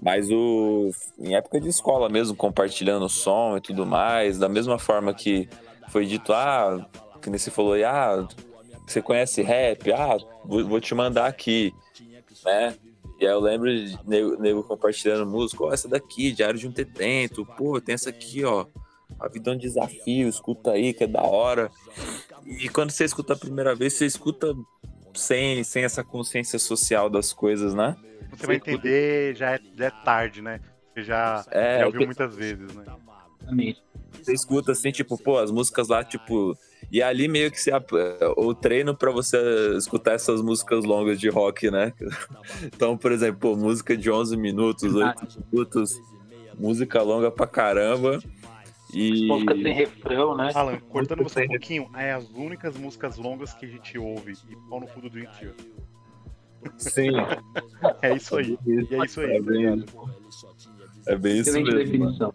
Mas 0.00 0.30
o. 0.30 0.90
Em 1.18 1.34
época 1.34 1.60
de 1.60 1.68
escola 1.68 2.08
mesmo, 2.08 2.36
compartilhando 2.36 3.06
o 3.06 3.08
som 3.08 3.56
e 3.56 3.60
tudo 3.60 3.86
mais, 3.86 4.38
da 4.38 4.48
mesma 4.48 4.78
forma 4.78 5.14
que 5.14 5.48
foi 5.88 6.06
dito, 6.06 6.32
ah, 6.32 6.86
que 7.22 7.30
nem 7.30 7.38
você 7.38 7.50
falou, 7.50 7.74
ah, 7.84 8.28
você 8.86 9.02
conhece 9.02 9.42
rap? 9.42 9.92
Ah, 9.92 10.16
vou, 10.44 10.80
te 10.80 10.94
mandar 10.94 11.26
aqui, 11.26 11.74
né? 12.44 12.74
E 13.18 13.26
aí 13.26 13.32
eu 13.32 13.40
lembro 13.40 13.74
de 13.74 13.98
nego, 14.06 14.36
nego 14.40 14.62
compartilhando 14.62 15.28
música, 15.28 15.64
ó, 15.64 15.72
essa 15.72 15.88
daqui, 15.88 16.32
Diário 16.32 16.58
de 16.58 16.68
um 16.68 16.72
Tetento, 16.72 17.46
pô, 17.56 17.80
tem 17.80 17.94
essa 17.94 18.10
aqui, 18.10 18.44
ó, 18.44 18.66
A 19.18 19.26
Vida 19.28 19.50
é 19.50 19.54
um 19.54 19.58
Desafio, 19.58 20.28
escuta 20.28 20.72
aí, 20.72 20.92
que 20.92 21.04
é 21.04 21.06
da 21.06 21.22
hora. 21.22 21.70
E 22.44 22.68
quando 22.68 22.90
você 22.90 23.04
escuta 23.04 23.32
a 23.32 23.36
primeira 23.36 23.74
vez, 23.74 23.94
você 23.94 24.04
escuta 24.04 24.54
sem, 25.16 25.62
sem 25.64 25.84
essa 25.84 26.04
consciência 26.04 26.58
social 26.58 27.08
das 27.10 27.32
coisas, 27.32 27.74
né? 27.74 27.96
Você 28.30 28.46
vai 28.46 28.56
entender, 28.56 29.34
já 29.36 29.52
é, 29.52 29.60
já 29.74 29.84
é 29.86 29.90
tarde, 29.90 30.42
né? 30.42 30.60
Você 30.94 31.02
já, 31.02 31.44
É, 31.50 31.80
já 31.80 31.86
ouviu 31.86 32.00
eu- 32.02 32.06
muitas 32.06 32.34
vezes, 32.34 32.74
né? 32.74 32.84
Exatamente. 33.42 33.82
Você 34.22 34.32
escuta 34.32 34.72
assim, 34.72 34.90
tipo, 34.90 35.16
pô, 35.22 35.38
as 35.38 35.50
músicas 35.50 35.88
lá, 35.88 36.02
tipo. 36.04 36.56
E 36.90 37.02
ali 37.02 37.28
meio 37.28 37.50
que 37.50 37.60
se, 37.60 37.70
ap- 37.70 37.92
o 38.36 38.54
treino 38.54 38.96
pra 38.96 39.10
você 39.10 39.36
escutar 39.76 40.12
essas 40.12 40.40
músicas 40.42 40.84
longas 40.84 41.18
de 41.20 41.28
rock, 41.28 41.70
né? 41.70 41.92
Então, 42.74 42.96
por 42.96 43.10
exemplo, 43.12 43.40
pô, 43.40 43.56
música 43.56 43.96
de 43.96 44.10
11 44.10 44.36
minutos, 44.36 44.94
8 44.94 45.26
minutos, 45.52 46.00
música 46.58 47.02
longa 47.02 47.30
pra 47.30 47.46
caramba. 47.46 48.18
E. 48.96 49.26
Música 49.26 49.54
sem 49.54 49.74
refrão, 49.74 50.36
né? 50.36 50.50
Alan, 50.54 50.78
cortando 50.88 51.22
você 51.22 51.44
um 51.44 51.48
pouquinho, 51.48 51.90
é 51.94 52.12
as 52.12 52.28
únicas 52.30 52.76
músicas 52.78 53.16
longas 53.18 53.52
que 53.52 53.66
a 53.66 53.68
gente 53.68 53.98
ouve 53.98 54.32
e 54.48 54.56
pau 54.70 54.80
no 54.80 54.86
cu 54.86 55.00
do 55.00 55.10
Dream 55.10 55.30
Theater. 55.38 55.66
Sim, 56.78 57.10
É 58.02 58.14
isso 58.16 58.36
aí. 58.36 58.58
E 58.66 58.94
é 58.94 59.04
isso 59.04 59.20
aí, 59.20 59.30
É 59.36 59.40
tá 59.40 59.50
bem 59.50 59.84
é 61.06 61.16
bem 61.16 61.38
isso 61.38 61.50
Excelente 61.50 61.74
mesmo. 61.74 61.78
definição. 61.84 62.34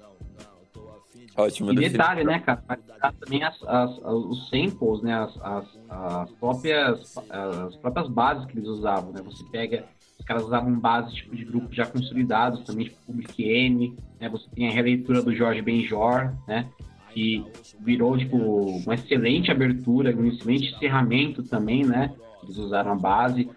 Ótimo 1.36 1.72
E 1.72 1.76
detalhe, 1.90 2.24
né, 2.24 2.40
cara? 2.40 2.64
Vai 2.68 2.78
ficar 2.78 3.14
também 3.14 3.44
as, 3.44 3.56
as- 3.64 3.98
as- 3.98 4.04
os 4.06 4.50
samples, 4.50 5.02
né? 5.02 5.14
As, 5.16 5.36
as, 5.42 5.66
as 5.90 6.32
próprias, 6.34 7.18
as 7.30 7.76
próprias 7.78 8.08
bases 8.10 8.46
que 8.46 8.58
eles 8.58 8.68
usavam, 8.68 9.12
né? 9.14 9.22
Você 9.24 9.44
pega, 9.46 9.86
os 10.22 10.26
caras 10.26 10.44
usavam 10.44 10.80
bases 10.80 11.14
tipo, 11.16 11.36
de 11.36 11.44
grupos 11.44 11.76
já 11.76 11.86
consolidados 11.86 12.64
também, 12.64 12.86
tipo 12.86 12.98
Public 13.08 13.44
Enemy, 13.44 13.98
né? 14.20 14.30
Você 14.30 14.46
tem 14.54 14.68
a 14.68 14.72
releitura 14.72 15.22
do 15.22 15.36
Jorge 15.36 15.64
Benjor, 15.64 16.32
né? 16.48 16.68
Que 17.12 17.44
virou, 17.80 18.16
tipo, 18.18 18.38
uma 18.38 18.94
excelente 18.94 19.52
abertura, 19.52 20.16
um 20.16 20.28
excelente 20.28 20.76
encerramento 20.76 21.42
também, 21.44 21.84
né? 21.84 22.14
Eles 22.44 22.56
usaram 22.58 22.92
a 22.92 22.96
base. 22.96 23.50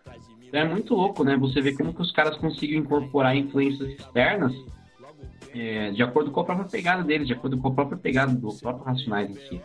Então 0.42 0.61
é 0.61 0.64
muito 0.64 0.94
louco, 0.94 1.22
né? 1.22 1.37
Você 1.37 1.61
vê 1.61 1.74
como 1.74 1.92
que 1.92 2.00
os 2.00 2.11
caras 2.11 2.37
conseguem 2.38 2.79
incorporar 2.79 3.37
influências 3.37 3.90
externas 3.90 4.55
é, 5.55 5.90
de 5.90 6.03
acordo 6.03 6.31
com 6.31 6.40
a 6.40 6.44
própria 6.44 6.66
pegada 6.66 7.05
deles, 7.05 7.27
de 7.27 7.35
acordo 7.35 7.59
com 7.59 7.68
a 7.68 7.72
própria 7.72 7.98
pegada 7.98 8.33
do 8.33 8.55
próprio 8.55 8.85
Racionais 8.85 9.31
em 9.31 9.35
si. 9.35 9.61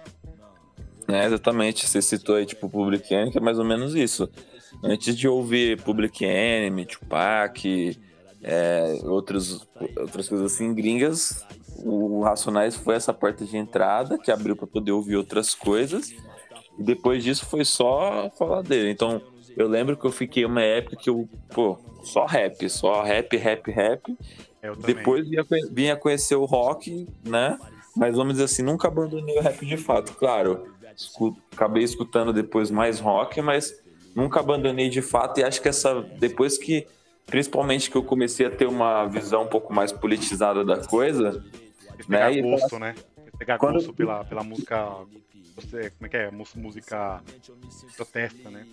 É, 1.07 1.25
exatamente. 1.25 1.87
Você 1.87 2.01
citou 2.01 2.35
aí, 2.35 2.45
tipo, 2.45 2.69
Public 2.69 3.11
Enemy, 3.11 3.31
que 3.31 3.37
é 3.37 3.41
mais 3.41 3.57
ou 3.57 3.65
menos 3.65 3.95
isso. 3.95 4.29
Antes 4.83 5.17
de 5.17 5.27
ouvir 5.27 5.81
Public 5.81 6.23
Enemy, 6.23 6.85
Tupac, 6.85 7.99
é, 8.41 8.99
outros, 9.03 9.67
outras 9.97 10.29
coisas 10.29 10.53
assim, 10.53 10.73
gringas, 10.73 11.45
o 11.83 12.21
Racionais 12.21 12.75
foi 12.75 12.95
essa 12.95 13.13
porta 13.13 13.45
de 13.45 13.57
entrada 13.57 14.17
que 14.17 14.31
abriu 14.31 14.55
para 14.55 14.67
poder 14.67 14.91
ouvir 14.91 15.15
outras 15.15 15.53
coisas. 15.53 16.13
E 16.77 16.83
depois 16.83 17.23
disso 17.23 17.45
foi 17.45 17.65
só 17.65 18.29
falar 18.37 18.61
dele. 18.61 18.89
Então, 18.89 19.21
eu 19.57 19.67
lembro 19.67 19.97
que 19.97 20.05
eu 20.05 20.11
fiquei 20.11 20.45
uma 20.45 20.61
época 20.61 20.95
que 20.95 21.09
eu, 21.09 21.27
pô, 21.53 21.77
só 22.03 22.25
rap, 22.25 22.69
só 22.69 23.01
rap, 23.03 23.35
rap, 23.35 23.69
rap. 23.71 24.17
Depois 24.85 25.27
vinha, 25.27 25.45
vinha 25.71 25.95
conhecer 25.95 26.35
o 26.35 26.45
rock, 26.45 27.07
né? 27.25 27.57
Mas 27.95 28.15
vamos 28.15 28.33
dizer 28.33 28.45
assim, 28.45 28.61
nunca 28.61 28.87
abandonei 28.87 29.37
o 29.37 29.41
rap 29.41 29.65
de 29.65 29.77
fato. 29.77 30.13
Claro, 30.13 30.73
escuto, 30.95 31.41
acabei 31.53 31.83
escutando 31.83 32.31
depois 32.31 32.71
mais 32.71 32.99
rock, 32.99 33.41
mas 33.41 33.73
nunca 34.15 34.39
abandonei 34.39 34.89
de 34.89 35.01
fato. 35.01 35.39
E 35.39 35.43
acho 35.43 35.61
que 35.61 35.67
essa, 35.67 36.01
depois 36.19 36.57
que, 36.57 36.87
principalmente 37.25 37.89
que 37.89 37.97
eu 37.97 38.03
comecei 38.03 38.45
a 38.45 38.51
ter 38.51 38.67
uma 38.67 39.05
visão 39.05 39.43
um 39.43 39.47
pouco 39.47 39.73
mais 39.73 39.91
politizada 39.91 40.63
da 40.63 40.85
coisa, 40.85 41.43
né? 42.07 42.29
Pegar 42.29 42.41
gosto, 42.41 42.79
né? 42.79 42.95
Pegar 43.37 43.57
Quando... 43.57 43.75
gosto 43.75 43.93
pela, 43.93 44.23
pela 44.25 44.43
música, 44.43 44.87
você, 45.55 45.89
como 45.91 46.05
é 46.05 46.09
que 46.09 46.17
é? 46.17 46.31
Música 46.31 47.21
protesta, 47.95 48.49
né? 48.49 48.65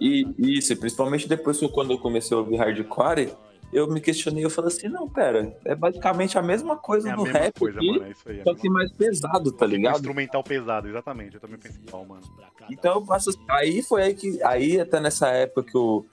E 0.00 0.26
isso, 0.38 0.74
principalmente 0.76 1.28
depois 1.28 1.58
que 1.58 1.68
quando 1.68 1.92
eu 1.92 1.98
comecei 1.98 2.36
a 2.36 2.40
ouvir 2.40 2.56
hardcore, 2.56 3.32
eu 3.72 3.86
me 3.88 4.00
questionei, 4.00 4.44
eu 4.44 4.50
falei 4.50 4.68
assim, 4.68 4.88
não, 4.88 5.08
pera, 5.08 5.54
é 5.64 5.74
basicamente 5.74 6.38
a 6.38 6.42
mesma 6.42 6.76
coisa 6.76 7.10
é 7.10 7.16
no 7.16 7.22
rap 7.22 7.58
coisa, 7.58 7.78
aqui, 7.78 7.90
mano, 7.90 8.04
é 8.04 8.10
isso 8.10 8.28
aí, 8.28 8.40
é 8.40 8.42
só 8.42 8.54
que 8.54 8.68
mais 8.68 8.90
pesado, 8.92 9.52
tá 9.52 9.66
ligado? 9.66 9.96
Instrumental 9.96 10.42
pesado, 10.42 10.88
exatamente, 10.88 11.34
eu 11.34 11.40
também 11.40 11.58
pensei 11.58 11.82
igual, 11.86 12.04
mano. 12.04 12.22
Então 12.70 12.94
eu 12.94 13.04
passo, 13.04 13.30
aí 13.48 13.82
foi 13.82 14.02
aí 14.02 14.14
que, 14.14 14.42
aí 14.42 14.80
até 14.80 15.00
nessa 15.00 15.28
época 15.28 15.70
que 15.70 15.76
eu, 15.76 16.06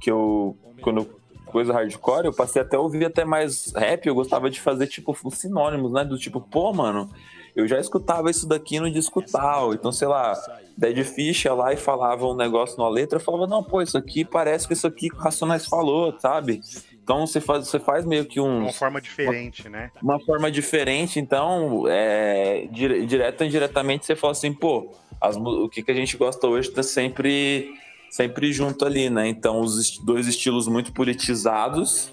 que 0.00 0.10
eu, 0.10 0.56
quando 0.80 1.06
coisa 1.46 1.72
hardcore, 1.72 2.26
eu 2.26 2.32
passei 2.32 2.62
até 2.62 2.76
a 2.76 2.80
ouvir 2.80 3.04
até 3.04 3.24
mais 3.24 3.72
rap, 3.74 4.06
eu 4.06 4.14
gostava 4.14 4.48
de 4.48 4.60
fazer, 4.60 4.86
tipo, 4.86 5.14
sinônimos, 5.30 5.92
né, 5.92 6.04
do 6.04 6.16
tipo, 6.16 6.40
pô, 6.40 6.72
mano, 6.72 7.10
eu 7.54 7.66
já 7.66 7.78
escutava 7.78 8.30
isso 8.30 8.46
daqui 8.46 8.78
no 8.78 8.90
disco 8.90 9.22
tal. 9.22 9.74
Então, 9.74 9.92
sei 9.92 10.08
lá, 10.08 10.34
Dead 10.76 11.04
Fish 11.04 11.44
ia 11.44 11.52
lá 11.52 11.72
e 11.72 11.76
falava 11.76 12.26
um 12.26 12.36
negócio 12.36 12.78
na 12.78 12.88
letra, 12.88 13.18
eu 13.18 13.22
falava, 13.22 13.46
não, 13.46 13.62
pô, 13.62 13.82
isso 13.82 13.98
aqui 13.98 14.24
parece 14.24 14.66
que 14.66 14.72
isso 14.72 14.86
aqui 14.86 15.10
que 15.10 15.16
o 15.16 15.18
Racionais 15.18 15.66
falou, 15.66 16.14
sabe? 16.18 16.60
Então 17.02 17.26
você 17.26 17.40
faz, 17.40 17.66
você 17.66 17.78
faz 17.78 18.04
meio 18.04 18.24
que 18.24 18.40
um. 18.40 18.62
Uma 18.62 18.72
forma 18.72 19.00
diferente, 19.00 19.62
uma, 19.62 19.70
né? 19.70 19.90
Uma 20.02 20.20
forma 20.20 20.50
diferente, 20.50 21.18
então, 21.18 21.84
é, 21.88 22.68
dire, 22.70 23.04
direto 23.06 23.40
ou 23.40 23.46
indiretamente 23.46 24.06
você 24.06 24.14
fala 24.14 24.32
assim, 24.32 24.52
pô, 24.52 24.94
as, 25.20 25.36
o 25.36 25.68
que, 25.68 25.82
que 25.82 25.90
a 25.90 25.94
gente 25.94 26.16
gosta 26.16 26.46
hoje 26.46 26.70
tá 26.70 26.82
sempre, 26.82 27.74
sempre 28.10 28.52
junto 28.52 28.84
ali, 28.84 29.10
né? 29.10 29.28
Então, 29.28 29.60
os 29.60 29.98
dois 29.98 30.26
estilos 30.26 30.68
muito 30.68 30.92
politizados 30.92 32.12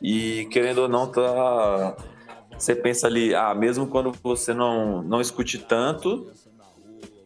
e, 0.00 0.48
querendo 0.50 0.78
ou 0.78 0.88
não, 0.88 1.10
tá. 1.10 1.96
Você 2.58 2.74
pensa 2.74 3.06
ali, 3.06 3.34
ah, 3.34 3.54
mesmo 3.54 3.86
quando 3.86 4.12
você 4.22 4.52
não, 4.52 5.02
não 5.02 5.20
escute 5.20 5.58
tanto, 5.58 6.32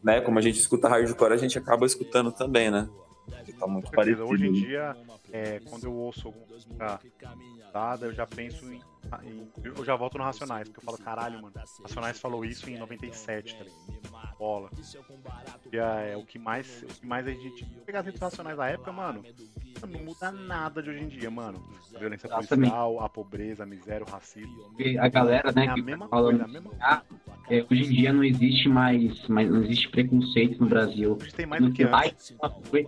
né? 0.03 0.21
Como 0.21 0.39
a 0.39 0.43
gente 0.43 0.59
escuta 0.59 0.89
hardcore, 0.89 1.33
a 1.33 1.39
gente 1.39 1.57
acaba 1.57 1.87
escutando 1.87 2.33
também, 2.33 2.71
né? 2.71 2.89
Tá 3.59 3.67
muito 3.67 3.91
parecido. 3.91 4.27
Hoje 4.27 4.47
em 4.47 4.53
dia, 4.53 4.97
é, 5.33 5.61
quando 5.61 5.85
eu 5.85 5.93
ouço 5.93 6.29
alguma 6.29 6.47
música 6.47 7.01
dada, 7.73 8.07
eu 8.07 8.13
já 8.13 8.27
penso 8.27 8.73
em, 8.73 8.77
em, 8.77 8.83
Eu 9.63 9.85
já 9.85 9.97
volto 9.97 10.19
no 10.19 10.25
Racionais, 10.25 10.69
porque 10.69 10.81
eu 10.81 10.85
falo, 10.85 10.99
caralho, 10.99 11.43
mano, 11.43 11.55
Racionais 11.83 12.19
falou 12.19 12.45
isso 12.45 12.69
em 12.71 12.79
97, 12.79 13.57
tá 13.57 13.65
ligado? 13.65 14.13
Bola. 14.39 14.71
E 15.73 15.77
é, 15.77 16.17
o 16.17 16.25
que 16.25 16.39
mais. 16.39 16.83
O 16.83 16.87
que 16.87 17.07
mais 17.07 17.27
a 17.27 17.31
gente. 17.31 17.65
Pegar 17.87 18.01
as 18.01 18.07
redes 18.07 18.21
racionais 18.21 18.57
da 18.57 18.67
época, 18.67 18.91
mano, 18.91 19.23
não 19.89 20.01
muda 20.01 20.33
nada 20.33 20.83
de 20.83 20.91
hoje 20.91 21.05
em 21.05 21.09
dia, 21.09 21.31
mano. 21.31 21.63
A 21.95 21.99
violência 21.99 22.29
policial, 22.29 23.01
a 23.01 23.09
pobreza, 23.09 23.63
a 23.63 23.67
miséria, 23.67 24.05
o 24.05 24.11
racismo. 24.11 24.75
A 25.01 25.09
galera, 25.09 25.53
né, 25.53 25.67
é 25.67 25.69
a 25.69 25.75
que 25.75 25.83
mesma 25.83 26.09
tá 26.09 26.17
coisa, 26.17 26.45
a 26.45 26.49
mesma 26.49 26.71
coisa. 26.71 27.03
É, 27.51 27.67
hoje 27.71 27.85
em 27.85 27.91
dia 27.91 28.13
não 28.13 28.25
existe 28.25 28.69
mais, 28.69 29.29
mais 29.29 29.51
não 29.51 29.63
existe 29.63 29.89
preconceito 29.91 30.61
no 30.61 30.69
Brasil. 30.69 31.19
Tem 31.37 31.47
mais 31.47 31.63
do 31.63 31.73
que 31.73 31.85
lá, 31.85 32.05
antes. 32.05 32.35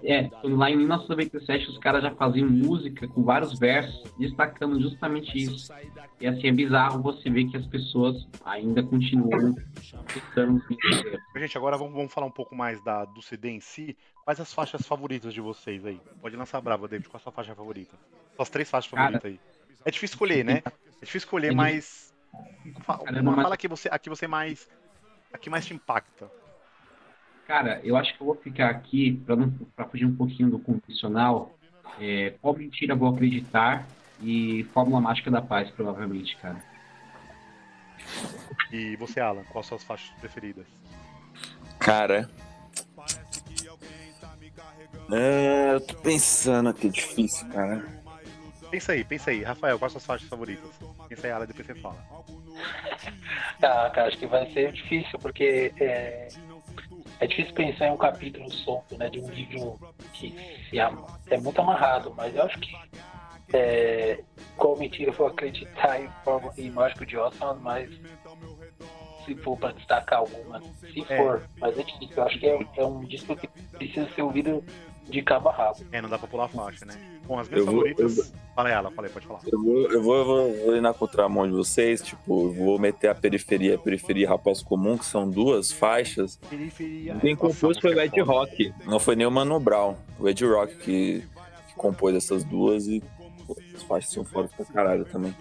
É, 0.05 0.31
lá 0.42 0.70
em 0.70 0.77
1997 0.77 1.70
os 1.70 1.79
caras 1.79 2.03
já 2.03 2.11
faziam 2.12 2.48
música 2.48 3.07
com 3.09 3.22
vários 3.22 3.59
versos, 3.59 4.03
destacando 4.18 4.81
justamente 4.81 5.37
isso. 5.37 5.72
E 6.21 6.27
assim, 6.27 6.49
é 6.49 6.53
bizarro 6.53 7.03
você 7.03 7.29
ver 7.29 7.47
que 7.47 7.57
as 7.57 7.67
pessoas 7.67 8.27
ainda 8.45 8.83
continuam 8.83 9.55
escutando 10.09 10.62
Gente, 11.37 11.59
agora 11.59 11.77
vamos, 11.77 11.95
vamos 11.95 12.12
falar 12.12 12.27
um 12.27 12.33
pouco 12.33 12.55
mais 12.55 12.83
da, 12.83 13.05
do 13.05 13.21
CD 13.21 13.51
em 13.51 13.61
si. 13.61 13.97
Quais 14.25 14.40
as 14.40 14.53
faixas 14.53 14.87
favoritas 14.87 15.35
de 15.35 15.40
vocês 15.40 15.85
aí? 15.85 16.01
Pode 16.21 16.37
lançar 16.37 16.61
brava, 16.61 16.88
David. 16.88 17.09
Qual 17.09 17.19
a 17.19 17.23
sua 17.23 17.33
faixa 17.33 17.55
favorita? 17.55 17.97
Suas 18.37 18.49
três 18.49 18.71
faixas 18.71 18.90
favoritas 18.90 19.25
aí. 19.25 19.40
É 19.85 19.90
difícil 19.90 20.14
escolher, 20.14 20.45
né? 20.45 20.62
É 20.64 21.05
difícil 21.05 21.19
escolher, 21.19 21.53
é 21.53 21.55
mas. 21.55 22.14
Uma, 23.21 23.35
fala 23.43 23.57
que 23.57 23.69
você, 23.69 23.88
a 23.93 23.99
que 23.99 24.09
você 24.09 24.27
mais. 24.27 24.69
A 25.33 25.38
que 25.38 25.51
mais 25.51 25.67
te 25.67 25.75
impacta. 25.75 26.31
Cara, 27.47 27.81
eu 27.85 27.97
acho 27.97 28.17
que 28.17 28.23
eu 28.23 28.27
vou 28.27 28.37
ficar 28.37 28.71
aqui, 28.71 29.23
para 29.77 29.87
fugir 29.87 30.07
um 30.07 30.17
pouquinho 30.17 30.49
do 30.49 30.59
convencional, 30.59 31.55
é, 32.01 32.35
qual 32.40 32.57
mentira 32.57 32.95
vou 32.95 33.12
acreditar 33.12 33.87
e 34.20 34.64
Fórmula 34.72 35.00
Mágica 35.00 35.31
da 35.31 35.42
Paz, 35.42 35.70
provavelmente, 35.70 36.37
cara. 36.37 36.62
E 38.72 38.96
você, 38.96 39.20
Alan, 39.20 39.44
quais 39.44 39.66
são 39.66 39.77
as 39.77 39.85
faixas 39.85 40.11
preferidas? 40.20 40.66
Cara. 41.79 42.29
É, 45.12 45.74
eu 45.74 45.81
tô 45.81 45.94
pensando 45.96 46.70
aqui, 46.70 46.87
é 46.87 46.90
difícil, 46.90 47.48
cara. 47.50 47.85
Pensa 48.70 48.92
aí, 48.92 49.05
pensa 49.05 49.31
aí. 49.31 49.42
Rafael, 49.42 49.79
quais 49.79 49.92
são 49.92 49.98
as 49.98 50.07
faixas 50.07 50.29
favoritas? 50.29 50.70
Pensa 51.09 51.27
aí, 51.27 51.33
Alan, 51.33 51.46
depois 51.46 51.66
você 51.66 51.74
fala. 51.77 51.96
Ah, 53.62 53.90
cara, 53.94 54.09
acho 54.09 54.18
que 54.18 54.27
vai 54.27 54.50
ser 54.53 54.72
difícil, 54.72 55.18
porque 55.18 55.72
é, 55.79 56.29
é 57.20 57.27
difícil 57.27 57.55
pensar 57.55 57.87
em 57.87 57.92
um 57.92 57.96
capítulo 57.96 58.50
solto, 58.50 58.96
né, 58.98 59.09
de 59.09 59.20
um 59.20 59.29
livro 59.31 59.79
que 60.12 60.35
se 60.68 60.79
ama. 60.79 61.07
é 61.31 61.38
muito 61.38 61.61
amarrado, 61.61 62.12
mas 62.16 62.35
eu 62.35 62.42
acho 62.42 62.59
que 62.59 62.74
é, 63.55 64.19
qual 64.57 64.77
mentira 64.77 65.11
eu 65.11 65.14
vou 65.14 65.29
acreditar 65.29 66.01
em, 66.01 66.09
forma, 66.25 66.53
em 66.59 66.71
Mágico 66.71 67.07
de 67.07 67.17
Osman, 67.17 67.55
mas 67.61 67.88
se 69.25 69.35
for 69.37 69.57
para 69.57 69.73
destacar 69.73 70.19
alguma, 70.19 70.61
se 70.81 71.01
é. 71.09 71.17
for, 71.17 71.43
mas 71.61 71.79
é 71.79 71.83
difícil, 71.85 72.17
eu 72.17 72.25
acho 72.25 72.38
que 72.38 72.47
é, 72.47 72.67
é, 72.77 72.85
um 72.85 73.01
disco 73.05 73.37
que 73.37 73.49
precisa 73.73 74.09
ser 74.12 74.23
ouvido 74.23 74.62
de 75.09 75.23
cabo 75.23 75.51
a 75.51 75.53
rabo. 75.53 75.85
É, 75.93 76.03
não 76.03 76.09
dá 76.09 76.19
pra 76.19 76.27
pular 76.27 76.49
faixa, 76.49 76.85
né? 76.85 76.95
Bom, 77.27 77.38
as 77.38 77.49
minhas 77.49 77.64
eu 77.64 77.73
favoritas. 77.73 78.17
Vou, 78.17 78.25
Fala 78.55 78.71
ela, 78.71 78.90
falei, 78.90 79.11
pode 79.11 79.27
falar. 79.27 79.40
Eu 79.47 79.62
vou, 79.62 79.90
eu 79.90 80.03
vou, 80.03 80.17
eu 80.17 80.25
vou, 80.25 80.55
vou 80.64 80.77
ir 80.77 80.81
na 80.81 80.93
contramão 80.93 81.47
de 81.47 81.53
vocês, 81.53 82.03
tipo, 82.03 82.51
vou 82.51 82.79
meter 82.79 83.09
a 83.09 83.14
periferia, 83.14 83.77
a 83.77 83.79
periferia 83.79 84.29
rapaz 84.29 84.62
comum, 84.62 84.99
que 84.99 85.05
são 85.05 85.29
duas 85.29 85.71
faixas. 85.71 86.38
Periferia. 86.51 87.17
Quem 87.21 87.37
compôs 87.37 87.79
foi 87.79 87.95
o 87.95 88.01
Ed 88.01 88.21
Rock, 88.21 88.73
não 88.87 88.99
foi 88.99 89.14
nem 89.14 89.27
o 89.27 89.31
Mano 89.31 89.61
Brown. 89.61 89.97
O 90.19 90.29
Ed 90.29 90.45
Rock 90.45 90.75
que, 90.77 91.25
que 91.69 91.75
compôs 91.77 92.14
essas 92.14 92.43
duas 92.45 92.87
e 92.87 93.03
as 93.75 93.83
faixas 93.83 94.13
são 94.13 94.25
fodas 94.25 94.53
pra 94.53 94.65
caralho 94.65 95.05
também. 95.05 95.35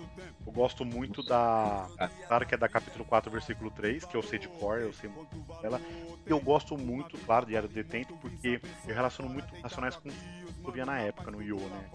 Eu 0.45 0.51
gosto 0.51 0.83
muito 0.83 1.23
da. 1.23 1.87
Claro 2.27 2.45
que 2.45 2.55
é 2.55 2.57
da 2.57 2.67
capítulo 2.67 3.05
4, 3.05 3.31
versículo 3.31 3.71
3, 3.71 4.05
que 4.05 4.15
eu 4.15 4.23
sei 4.23 4.39
de 4.39 4.47
cor, 4.47 4.79
eu 4.79 4.93
sei 4.93 5.09
muito 5.09 5.61
dela. 5.61 5.79
Eu 6.25 6.39
gosto 6.39 6.77
muito, 6.77 7.17
claro, 7.19 7.45
de 7.45 7.55
Era 7.55 7.67
do 7.67 7.73
Detento, 7.73 8.15
porque 8.17 8.61
eu 8.87 8.95
relaciono 8.95 9.29
muito 9.29 9.53
Racionais 9.61 9.95
com 9.95 10.09
o 10.09 10.11
que 10.11 10.67
eu 10.67 10.71
via 10.71 10.85
na 10.85 10.99
época, 10.99 11.31
no 11.31 11.41
Yo, 11.41 11.57
né? 11.57 11.89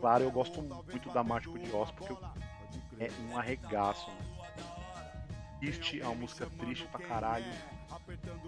Claro, 0.00 0.24
eu 0.24 0.30
gosto 0.30 0.62
muito 0.62 1.10
da 1.10 1.22
Mágico 1.22 1.58
de 1.58 1.70
Oz, 1.72 1.90
porque 1.90 2.14
é 2.98 3.10
um 3.28 3.36
arregaço. 3.36 4.10
Né? 4.10 4.16
Triste, 5.60 6.00
é 6.00 6.04
uma 6.04 6.14
música 6.14 6.46
triste 6.58 6.86
pra 6.86 7.00
caralho. 7.00 7.46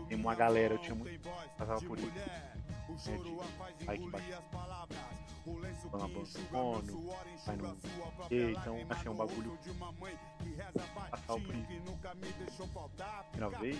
Tem 0.09 0.19
uma 0.19 0.35
galera, 0.35 0.75
eu 0.75 0.79
tinha 0.79 0.95
muito. 0.95 1.29
Passava 1.57 1.81
por 1.81 1.99
isso. 1.99 2.09
Né, 2.09 3.19
de 3.79 3.85
pai 3.85 3.99
que 3.99 4.11
bate 4.11 4.33
na 5.97 6.05
abandono, 6.05 7.09
vai 7.47 7.57
no 7.57 7.79
e, 8.31 8.53
então 8.53 8.87
assim 8.91 9.09
é 9.09 9.11
um 9.11 9.15
bagulho 9.15 9.59
passar 11.11 11.35
por 11.35 11.55
isso. 11.55 11.69
Vez. 13.61 13.79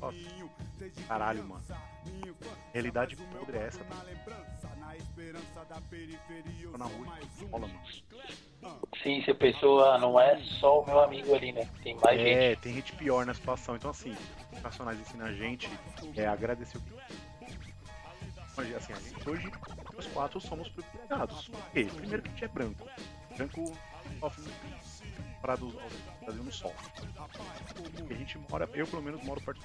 Nossa, 0.00 0.16
caralho, 1.08 1.44
mano. 1.44 1.62
Realidade 2.72 3.16
podre 3.16 3.58
é 3.58 3.66
essa, 3.66 3.84
tá? 3.84 4.04
Tô 6.72 6.78
na 6.78 6.84
rua 6.86 7.18
escola, 7.20 7.66
mano. 7.66 7.80
Sim, 9.02 9.22
se 9.22 9.30
a 9.30 9.34
pessoa 9.34 9.98
não 9.98 10.20
é 10.20 10.38
só 10.60 10.80
o 10.80 10.86
meu 10.86 11.00
amigo 11.00 11.34
ali, 11.34 11.52
né? 11.52 11.68
Tem 11.82 11.94
mais 11.96 12.20
é, 12.20 12.24
gente. 12.24 12.38
É, 12.38 12.56
tem 12.56 12.74
gente 12.74 12.92
pior 12.96 13.24
na 13.24 13.32
situação. 13.32 13.76
Então, 13.76 13.90
assim, 13.90 14.14
os 14.52 14.60
personagens 14.60 15.08
ensinam 15.08 15.26
a 15.26 15.32
gente 15.32 15.70
é 16.16 16.26
agradecer 16.26 16.76
o 16.76 16.80
que 16.80 16.92
Mas, 18.60 18.76
assim, 18.76 18.92
a 18.92 18.96
gente 18.96 19.30
hoje, 19.30 19.50
nós 19.94 20.06
quatro 20.08 20.38
somos 20.38 20.68
privilegiados. 20.68 21.48
Por 21.48 21.70
quê? 21.70 21.84
Primeiro 21.84 22.22
que 22.22 22.28
a 22.28 22.32
gente 22.32 22.44
é 22.44 22.48
branco. 22.48 22.86
Branco 23.34 23.72
sofre 24.20 24.52
para 25.40 25.56
do 25.56 25.68
Brasil 26.20 26.44
no 26.44 26.52
sol. 26.52 26.74
E 28.06 28.12
a 28.12 28.16
gente 28.16 28.38
mora, 28.50 28.68
eu 28.74 28.86
pelo 28.86 29.02
menos 29.02 29.22
moro 29.24 29.40
perto 29.40 29.62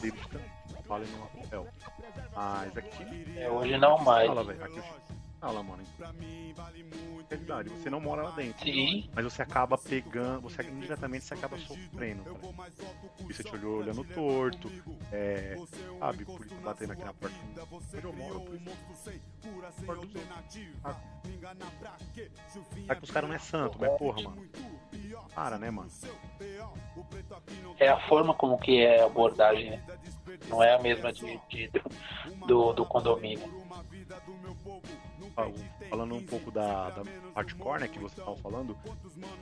deles 0.00 0.20
também. 0.26 0.50
Falem 0.84 1.08
no 1.10 1.26
papel. 1.28 1.68
Mas 2.34 2.76
aqui. 2.76 3.38
É, 3.38 3.48
hoje 3.48 3.78
não 3.78 3.98
mais. 3.98 4.26
Fala, 4.26 4.42
velho. 4.42 4.64
Aqui 4.64 4.82
fala, 5.40 5.62
mano. 5.62 5.82
Realidade, 7.28 7.68
você 7.70 7.90
não 7.90 8.00
mora 8.00 8.22
lá 8.22 8.30
dentro. 8.30 8.64
Sim. 8.64 9.08
Mas 9.14 9.24
você 9.24 9.42
acaba 9.42 9.76
pegando, 9.76 10.42
você 10.42 10.62
indiretamente 10.62 11.24
você 11.24 11.34
acaba 11.34 11.58
sofrendo. 11.58 12.24
Cara. 12.24 12.72
E 13.20 13.34
você 13.34 13.42
te 13.42 13.54
olhou 13.54 13.78
olhando 13.80 14.04
torto, 14.04 14.70
é, 15.12 15.56
sabe, 15.98 16.24
por 16.24 16.46
isso 16.46 16.54
batendo 16.56 16.92
aqui 16.92 17.04
na 17.04 17.12
porta. 17.12 17.36
Eu 18.02 18.12
moro, 18.12 18.40
por 18.40 18.54
isso. 18.54 18.70
Ah. 20.84 20.94
Sabe 22.86 23.00
que 23.00 23.04
os 23.04 23.10
caras 23.10 23.28
não 23.28 23.36
é 23.36 23.38
santo, 23.38 23.78
mas 23.80 23.98
porra, 23.98 24.22
mano. 24.22 24.48
Para, 25.34 25.58
né, 25.58 25.70
mano? 25.70 25.90
É 27.78 27.88
a 27.88 28.08
forma 28.08 28.34
como 28.34 28.58
que 28.58 28.80
é 28.80 29.02
a 29.02 29.06
abordagem, 29.06 29.70
né? 29.70 29.84
Não 30.48 30.62
é 30.62 30.74
a 30.74 30.78
mesma 30.78 31.12
de, 31.12 31.40
de 31.48 31.70
do, 32.46 32.72
do 32.72 32.84
condomínio 32.84 33.66
falando 35.90 36.14
um 36.14 36.24
pouco 36.24 36.50
da, 36.50 36.90
da 36.90 37.02
hardcore, 37.34 37.80
né, 37.80 37.88
que 37.88 37.98
você 37.98 38.18
estava 38.18 38.36
falando, 38.36 38.76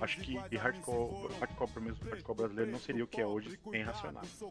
acho 0.01 0.19
que 0.21 0.37
hardcore, 0.57 1.33
hardcore 1.41 1.71
para 1.71 1.83
mesmo 1.83 2.05
hardcore 2.11 2.37
brasileiro 2.37 2.73
não 2.73 2.79
seria 2.81 3.05
o 3.05 3.07
que 3.07 3.21
é 3.21 3.27
hoje 3.27 3.59
sem 3.71 3.83
racionais. 3.83 4.43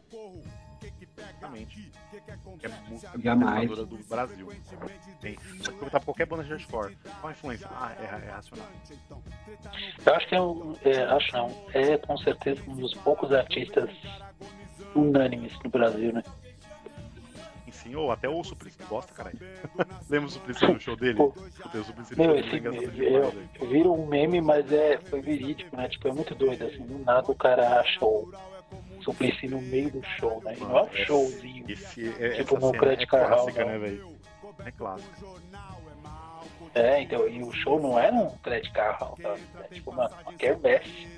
Exatamente. 1.18 1.92
É 2.62 2.68
música 2.90 3.20
Jamais. 3.22 3.70
do 3.70 3.98
Brasil. 4.08 4.48
Tem. 5.20 5.34
Você 5.34 5.72
perguntar 5.72 6.00
qualquer 6.00 6.26
banda 6.26 6.44
de 6.44 6.50
hardcore, 6.50 6.96
qual 7.20 7.28
a 7.28 7.32
influência? 7.32 7.68
Ah, 7.70 7.94
é, 7.98 8.26
é 8.26 8.30
racional. 8.30 8.66
Eu 10.06 10.14
acho 10.14 10.28
que 10.28 10.34
é 10.34 10.40
um. 10.40 10.76
É, 10.84 11.02
acho 11.04 11.32
não. 11.32 11.68
É 11.72 11.98
com 11.98 12.16
certeza 12.18 12.62
um 12.68 12.76
dos 12.76 12.94
poucos 12.94 13.32
artistas 13.32 13.90
unânimes 14.94 15.52
no 15.62 15.70
Brasil, 15.70 16.12
né? 16.12 16.22
Assim, 17.94 17.96
ou 17.96 18.10
até 18.10 18.28
o 18.28 18.42
Suplicy 18.42 18.82
gosta, 18.88 19.12
caralho. 19.14 19.38
Lembra 20.10 20.26
o 20.26 20.30
Suplicy 20.30 20.66
no 20.66 20.80
show 20.80 20.96
dele? 20.96 21.14
Pô, 21.14 21.26
o 21.26 21.84
Suplicy 21.84 22.18
meu, 22.18 22.36
esse 22.36 22.56
eu, 22.56 23.68
vira 23.68 23.88
um 23.88 24.06
meme, 24.06 24.40
mas 24.40 24.70
é, 24.72 24.98
foi 24.98 25.20
verídico, 25.20 25.74
né? 25.76 25.88
Tipo, 25.88 26.08
é 26.08 26.12
muito 26.12 26.34
doido, 26.34 26.66
assim, 26.66 26.82
do 26.82 26.98
nada 26.98 27.30
o 27.30 27.34
cara 27.34 27.80
acha 27.80 28.04
o 28.04 28.30
Suplicy 29.02 29.48
no 29.48 29.60
meio 29.60 29.90
do 29.90 30.02
show, 30.18 30.42
né? 30.44 30.54
E 30.56 30.60
não 30.60 30.78
é 30.78 30.82
um 30.82 30.92
showzinho. 30.92 31.64
Esse, 31.68 32.14
é, 32.22 32.42
tipo 32.42 32.58
no 32.58 32.72
Credit 32.72 33.04
é 33.04 33.06
clássica, 33.06 33.64
né, 33.64 33.78
velho? 33.78 34.14
É 34.64 34.70
clássico. 34.70 35.40
É, 36.74 37.02
então, 37.02 37.28
e 37.28 37.40
o 37.40 37.52
show 37.52 37.80
não 37.80 37.96
é 37.96 38.10
um 38.10 38.30
Credit 38.38 38.72
Carro, 38.72 39.16
tá? 39.22 39.36
é 39.60 39.74
tipo 39.74 39.92
uma, 39.92 40.08
uma 40.08 40.32
quermesse. 40.32 41.08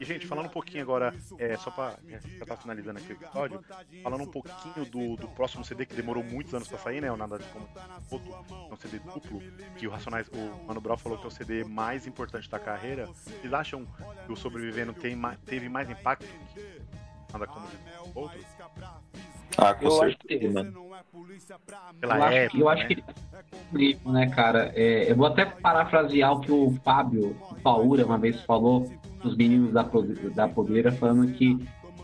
E, 0.00 0.04
gente, 0.04 0.26
falando 0.26 0.46
um 0.46 0.50
pouquinho 0.50 0.82
agora, 0.82 1.14
é, 1.38 1.56
só 1.56 1.70
pra. 1.70 1.96
Já 2.38 2.46
tá 2.46 2.56
finalizando 2.56 2.98
aqui 2.98 3.12
o 3.12 3.16
episódio, 3.16 3.64
falando 4.02 4.22
um 4.22 4.30
pouquinho 4.30 4.86
do, 4.86 5.16
do 5.16 5.28
próximo 5.28 5.64
CD 5.64 5.84
que 5.86 5.94
demorou 5.94 6.22
muitos 6.22 6.54
anos 6.54 6.68
pra 6.68 6.78
sair, 6.78 7.00
né? 7.00 7.10
O 7.10 7.16
Nada 7.16 7.38
de 7.38 7.44
Como 7.46 7.68
Outro, 8.10 8.32
é 8.70 8.72
um 8.72 8.76
CD 8.76 8.98
duplo, 8.98 9.42
que 9.76 9.86
o 9.86 9.90
Racionais, 9.90 10.28
o 10.28 10.66
Mano 10.66 10.80
Brown 10.80 10.96
falou 10.96 11.18
que 11.18 11.24
é 11.24 11.28
o 11.28 11.30
CD 11.30 11.64
mais 11.64 12.06
importante 12.06 12.48
da 12.48 12.58
carreira. 12.58 13.06
Vocês 13.06 13.52
acham 13.52 13.86
que 14.24 14.32
o 14.32 14.36
Sobrevivendo 14.36 14.92
tem, 14.92 15.16
teve 15.44 15.68
mais 15.68 15.90
impacto 15.90 16.26
que 16.26 17.32
Nada 17.32 17.46
Como 17.46 17.66
Outro? 18.14 18.40
Ah, 19.56 19.74
com 19.74 19.86
eu 19.86 19.90
certeza, 19.90 20.52
mano. 20.52 20.88
Pela 22.00 22.16
eu, 22.16 22.22
época, 22.22 22.46
acho, 22.46 22.58
eu 22.58 22.68
acho 22.68 22.86
que 22.86 23.04
livro, 23.72 24.12
né, 24.12 24.30
cara? 24.30 24.72
É, 24.74 25.10
eu 25.10 25.16
vou 25.16 25.26
até 25.26 25.44
parafrasear 25.44 26.32
o 26.32 26.40
que 26.40 26.52
o 26.52 26.70
Fábio 26.84 27.36
Paura 27.62 28.06
uma 28.06 28.18
vez 28.18 28.40
falou 28.42 28.88
dos 29.22 29.36
meninos 29.36 29.72
da, 29.72 29.88
da 30.34 30.48
Podeira, 30.48 30.92
falando 30.92 31.32
que 31.32 31.58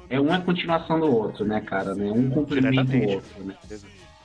é 0.09 0.20
uma 0.20 0.40
continuação 0.40 1.00
do 1.00 1.07
outro, 1.07 1.44
né, 1.44 1.61
cara? 1.61 1.94
Né? 1.94 2.11
Um 2.11 2.31
complementa 2.31 2.96
o 2.96 3.09
outro, 3.09 3.44
né? 3.44 3.55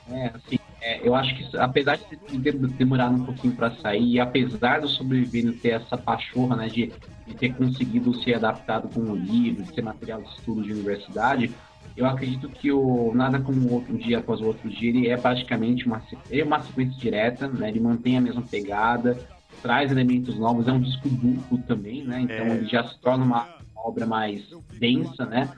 É, 0.08 0.26
assim, 0.34 0.58
é, 0.80 1.06
eu 1.06 1.14
acho 1.14 1.36
que 1.36 1.56
apesar 1.56 1.96
de 1.96 2.52
demorar 2.70 3.10
um 3.10 3.24
pouquinho 3.24 3.54
para 3.54 3.70
sair, 3.76 4.14
e 4.14 4.20
apesar 4.20 4.80
do 4.80 4.88
sobrevivendo 4.88 5.52
ter 5.52 5.70
essa 5.70 5.96
pachorra, 5.96 6.56
né, 6.56 6.68
de, 6.68 6.92
de 7.26 7.34
ter 7.34 7.54
conseguido 7.54 8.14
ser 8.22 8.34
adaptado 8.34 8.92
com 8.92 9.00
o 9.00 9.14
livro, 9.14 9.62
de 9.62 9.74
ser 9.74 9.82
material 9.82 10.20
de 10.22 10.28
estudo 10.30 10.62
de 10.62 10.72
universidade, 10.72 11.52
eu 11.96 12.06
acredito 12.06 12.48
que 12.48 12.72
o 12.72 13.12
Nada 13.14 13.40
Como 13.40 13.68
o 13.68 13.74
Outro 13.74 13.96
Dia 13.96 14.18
Após 14.18 14.40
o 14.40 14.46
Outro 14.46 14.68
Dia, 14.68 14.90
ele 14.90 15.08
é 15.08 15.16
praticamente 15.16 15.86
uma, 15.86 16.02
é 16.30 16.42
uma 16.42 16.60
sequência 16.62 16.98
direta, 16.98 17.46
né? 17.48 17.68
Ele 17.68 17.80
mantém 17.80 18.16
a 18.16 18.20
mesma 18.20 18.42
pegada, 18.42 19.18
traz 19.62 19.90
elementos 19.90 20.36
novos, 20.38 20.66
é 20.68 20.72
um 20.72 20.80
disco 20.80 21.08
duplo 21.08 21.58
também, 21.66 22.04
né? 22.04 22.22
Então 22.22 22.36
é. 22.36 22.56
ele 22.56 22.66
já 22.66 22.86
se 22.86 22.98
torna 23.00 23.24
uma 23.24 23.48
obra 23.74 24.06
mais 24.06 24.42
densa, 24.78 25.24
né? 25.26 25.50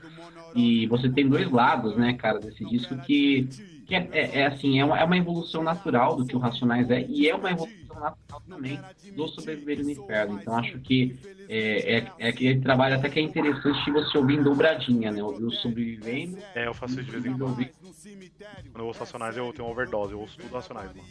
E 0.54 0.86
você 0.86 1.08
tem 1.08 1.28
dois 1.28 1.50
lados, 1.50 1.96
né, 1.96 2.12
cara, 2.14 2.38
desse 2.38 2.64
disco 2.64 2.96
que, 2.98 3.48
que 3.86 3.94
é, 3.94 4.08
é, 4.12 4.40
é 4.40 4.46
assim, 4.46 4.78
é 4.78 4.84
uma, 4.84 4.98
é 4.98 5.04
uma 5.04 5.16
evolução 5.16 5.62
natural 5.62 6.16
do 6.16 6.26
que 6.26 6.36
o 6.36 6.38
Racionais 6.38 6.90
é, 6.90 7.06
e 7.08 7.28
é 7.28 7.34
uma 7.34 7.50
evolução 7.50 8.00
natural 8.00 8.42
também 8.48 8.78
do 9.16 9.28
Sobreviver 9.28 9.82
no 9.82 9.90
Inferno. 9.90 10.38
Então 10.40 10.54
acho 10.56 10.78
que 10.80 11.16
é, 11.48 11.98
é, 11.98 12.12
é 12.18 12.28
aquele 12.28 12.60
trabalho 12.60 12.96
até 12.96 13.08
que 13.08 13.18
é 13.18 13.22
interessante 13.22 13.90
você 13.90 14.18
ouvir 14.18 14.38
em 14.38 14.42
dobradinha, 14.42 15.10
né? 15.10 15.22
Ouvir 15.22 15.44
o 15.44 15.50
Sobrevivendo. 15.50 16.38
É, 16.54 16.66
eu 16.66 16.74
faço 16.74 17.00
isso 17.00 17.10
de 17.10 17.18
vez 17.18 17.26
em 17.26 17.38
quando. 17.38 17.56
Quando 17.56 18.78
eu 18.78 18.86
ouço 18.86 19.00
Racionais, 19.00 19.36
eu 19.36 19.52
tenho 19.52 19.68
overdose, 19.68 20.12
eu 20.12 20.20
ouço 20.20 20.36
tudo 20.38 20.54
Racionais, 20.54 20.90
mano. 20.94 21.08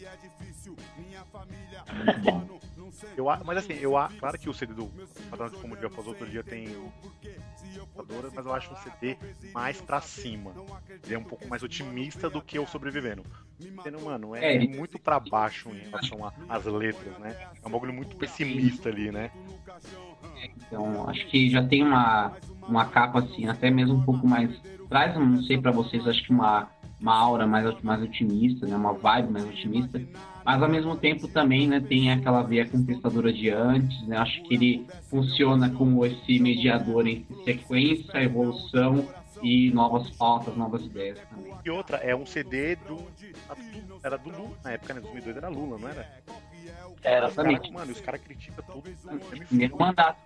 Eu, 3.16 3.26
mas 3.46 3.58
assim, 3.58 3.74
eu 3.74 3.94
claro 4.20 4.38
que 4.38 4.50
o 4.50 4.54
CD 4.54 4.74
do 4.74 4.88
Padrão 5.30 5.50
de 5.50 5.58
Como 5.58 5.76
Dia 5.76 5.88
Após 5.88 6.08
Outro 6.08 6.28
Dia 6.30 6.44
tem 6.44 6.68
mas 8.34 8.46
eu 8.46 8.54
acho 8.54 8.74
um 8.74 8.78
CD 8.78 9.18
mais 9.54 9.82
pra 9.82 10.02
cima. 10.02 10.52
Ele 11.06 11.16
é 11.16 11.18
um 11.18 11.24
pouco 11.24 11.48
mais 11.48 11.64
otimista 11.64 12.30
do 12.30 12.42
que 12.42 12.58
o 12.60 12.68
Sobrevivendo. 12.68 13.24
Sendo, 13.84 14.02
mano, 14.02 14.36
é, 14.36 14.56
é, 14.56 14.68
muito 14.68 15.00
pra 15.00 15.20
baixo 15.20 15.70
em 15.70 15.90
relação 15.90 16.32
às 16.50 16.66
letras, 16.66 17.18
né? 17.20 17.36
É 17.64 17.68
um 17.68 17.72
bagulho 17.72 17.94
muito 17.94 18.16
pessimista 18.16 18.90
ali, 18.90 19.12
né? 19.12 19.32
Então, 20.58 21.10
acho 21.10 21.28
que 21.28 21.50
já 21.50 21.64
tem 21.64 21.84
uma, 21.84 22.34
uma 22.68 22.86
capa 22.86 23.20
assim, 23.20 23.48
até 23.48 23.70
mesmo 23.70 23.96
um 23.96 24.04
pouco 24.04 24.28
mais. 24.28 24.50
Traz, 24.90 25.16
não 25.16 25.42
sei 25.44 25.60
para 25.60 25.72
vocês, 25.72 26.06
acho 26.08 26.24
que 26.24 26.32
uma, 26.32 26.70
uma 27.00 27.16
aura 27.16 27.46
mais, 27.46 27.82
mais 27.82 28.02
otimista, 28.02 28.66
né? 28.66 28.76
Uma 28.76 28.94
vibe 28.94 29.32
mais 29.32 29.46
otimista 29.46 30.02
mas 30.44 30.62
ao 30.62 30.70
mesmo 30.70 30.96
tempo 30.96 31.28
também 31.28 31.68
né, 31.68 31.80
tem 31.80 32.12
aquela 32.12 32.42
veia 32.42 32.68
contestadora 32.68 33.32
de 33.32 33.50
antes, 33.50 34.06
né? 34.08 34.18
Acho 34.18 34.42
que 34.44 34.54
ele 34.54 34.88
funciona 35.10 35.70
como 35.70 36.06
esse 36.06 36.40
mediador 36.40 37.08
entre 37.08 37.44
sequência, 37.44 38.22
evolução 38.22 39.08
e 39.42 39.72
novas 39.72 40.10
pautas, 40.12 40.56
novas 40.56 40.86
ideias 40.86 41.20
também. 41.30 41.54
E 41.64 41.70
outra, 41.70 41.98
é 41.98 42.16
um 42.16 42.26
CD 42.26 42.76
do. 42.76 42.98
Era 44.04 44.18
do 44.18 44.30
Lula, 44.30 44.58
na 44.64 44.72
época, 44.72 44.94
né? 44.94 45.02
2002 45.02 45.38
era 45.38 45.48
Lula, 45.48 45.78
não 45.78 45.88
era? 45.88 46.10
Era, 47.04 47.28
os 47.30 47.36
cara, 47.36 47.72
mano, 47.72 47.92
os 47.92 48.02
caras 48.02 48.22
criticam 48.22 48.64
tudo. 48.66 48.90
Primeiro 49.48 49.78
mandato. 49.78 50.20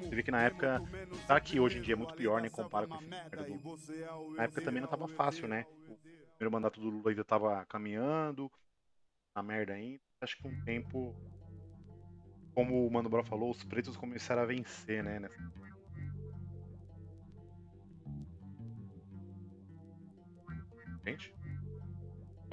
Você 0.00 0.14
vê 0.14 0.22
que 0.22 0.30
na 0.30 0.42
época, 0.42 0.82
tá 1.26 1.38
que 1.38 1.60
hoje 1.60 1.78
em 1.78 1.82
dia 1.82 1.94
é 1.94 1.96
muito 1.96 2.14
pior, 2.14 2.40
né? 2.40 2.48
Compara 2.48 2.86
com 2.86 2.94
o 2.94 4.34
Na 4.36 4.44
época 4.44 4.60
também 4.62 4.80
não 4.80 4.88
tava 4.88 5.06
fácil, 5.06 5.46
né? 5.46 5.64
Primeiro 6.40 6.52
mandato 6.52 6.80
do 6.80 6.88
Lula 6.88 7.10
ainda 7.10 7.20
estava 7.20 7.66
caminhando, 7.66 8.50
na 9.36 9.42
merda 9.42 9.74
ainda. 9.74 10.00
Acho 10.22 10.36
que 10.36 10.42
com 10.42 10.48
um 10.48 10.64
tempo, 10.64 11.14
como 12.54 12.86
o 12.86 12.90
Mano 12.90 13.10
Brown 13.10 13.24
falou, 13.24 13.50
os 13.50 13.62
pretos 13.62 13.94
começaram 13.94 14.40
a 14.42 14.46
vencer, 14.46 15.04
né? 15.04 15.20
Nessa... 15.20 15.34
Gente? 21.04 21.34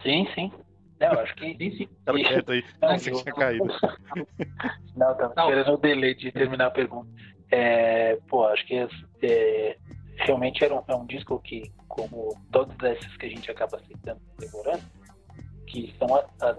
Sim, 0.04 0.28
sim. 0.36 0.52
Não, 1.00 1.19
acho 1.19 1.34
que. 1.36 1.56
Sim, 1.58 1.78
sim. 1.78 1.89
Tava 2.04 2.17
quieto 2.17 2.52
aí. 2.52 2.63
Não, 2.82 3.00
você 3.00 3.12
tinha 3.12 3.34
caído. 3.36 3.65
Não, 4.97 5.15
tava 5.15 5.34
esperando 5.34 5.73
o 5.73 5.78
delay 5.78 6.13
de 6.13 6.32
terminar 6.32 6.67
a 6.67 6.71
pergunta. 6.71 7.10
É, 7.52 8.17
pô, 8.28 8.45
acho 8.47 8.65
que 8.65 8.76
é, 9.21 9.78
realmente 10.17 10.63
era 10.63 10.76
um, 10.76 10.84
é 10.88 10.95
um 10.95 11.06
disco 11.06 11.39
que, 11.39 11.71
como 11.97 12.38
todos 12.51 12.75
esses 12.83 13.17
que 13.17 13.25
a 13.25 13.29
gente 13.29 13.49
acaba 13.49 13.79
citando, 13.79 14.21
demorando, 14.38 14.83
que 15.65 15.93
são 15.97 16.07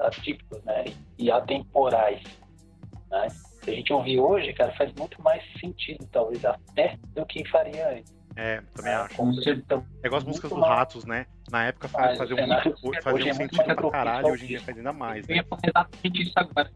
atípicos, 0.04 0.62
né? 0.64 0.84
E 1.16 1.30
atemporais, 1.30 2.22
né? 3.10 3.28
Se 3.30 3.70
a 3.70 3.74
gente 3.74 3.92
ouvir 3.92 4.18
hoje, 4.18 4.52
cara, 4.52 4.72
faz 4.76 4.92
muito 4.98 5.22
mais 5.22 5.42
sentido, 5.60 6.06
talvez, 6.10 6.44
até 6.44 6.98
do 7.14 7.24
que 7.24 7.48
faria 7.48 7.90
antes. 7.90 8.18
É, 8.36 8.60
também 8.74 8.92
é, 8.92 8.96
acho. 8.96 9.16
Com 9.16 9.32
certeza. 9.34 9.84
É 10.02 10.06
igual 10.06 10.18
as 10.18 10.24
músicas 10.24 10.50
dos 10.50 10.60
Ratos, 10.60 11.04
né? 11.04 11.26
Na 11.50 11.64
época 11.64 11.88
fazia, 11.88 12.16
fazia, 12.16 12.46
muito, 12.46 13.02
fazia 13.02 13.32
um 13.32 13.34
sentido 13.34 13.64
pra 13.64 13.90
caralho, 13.90 14.28
hoje 14.28 14.44
em 14.44 14.48
dia 14.48 14.60
faz 14.60 14.76
ainda 14.76 14.92
mais. 14.92 15.26
Né? 15.26 15.34
Eu 15.34 15.36
ia 15.36 15.44
falar 15.44 15.60
exatamente 15.64 16.22
isso 16.22 16.32
agora. 16.36 16.70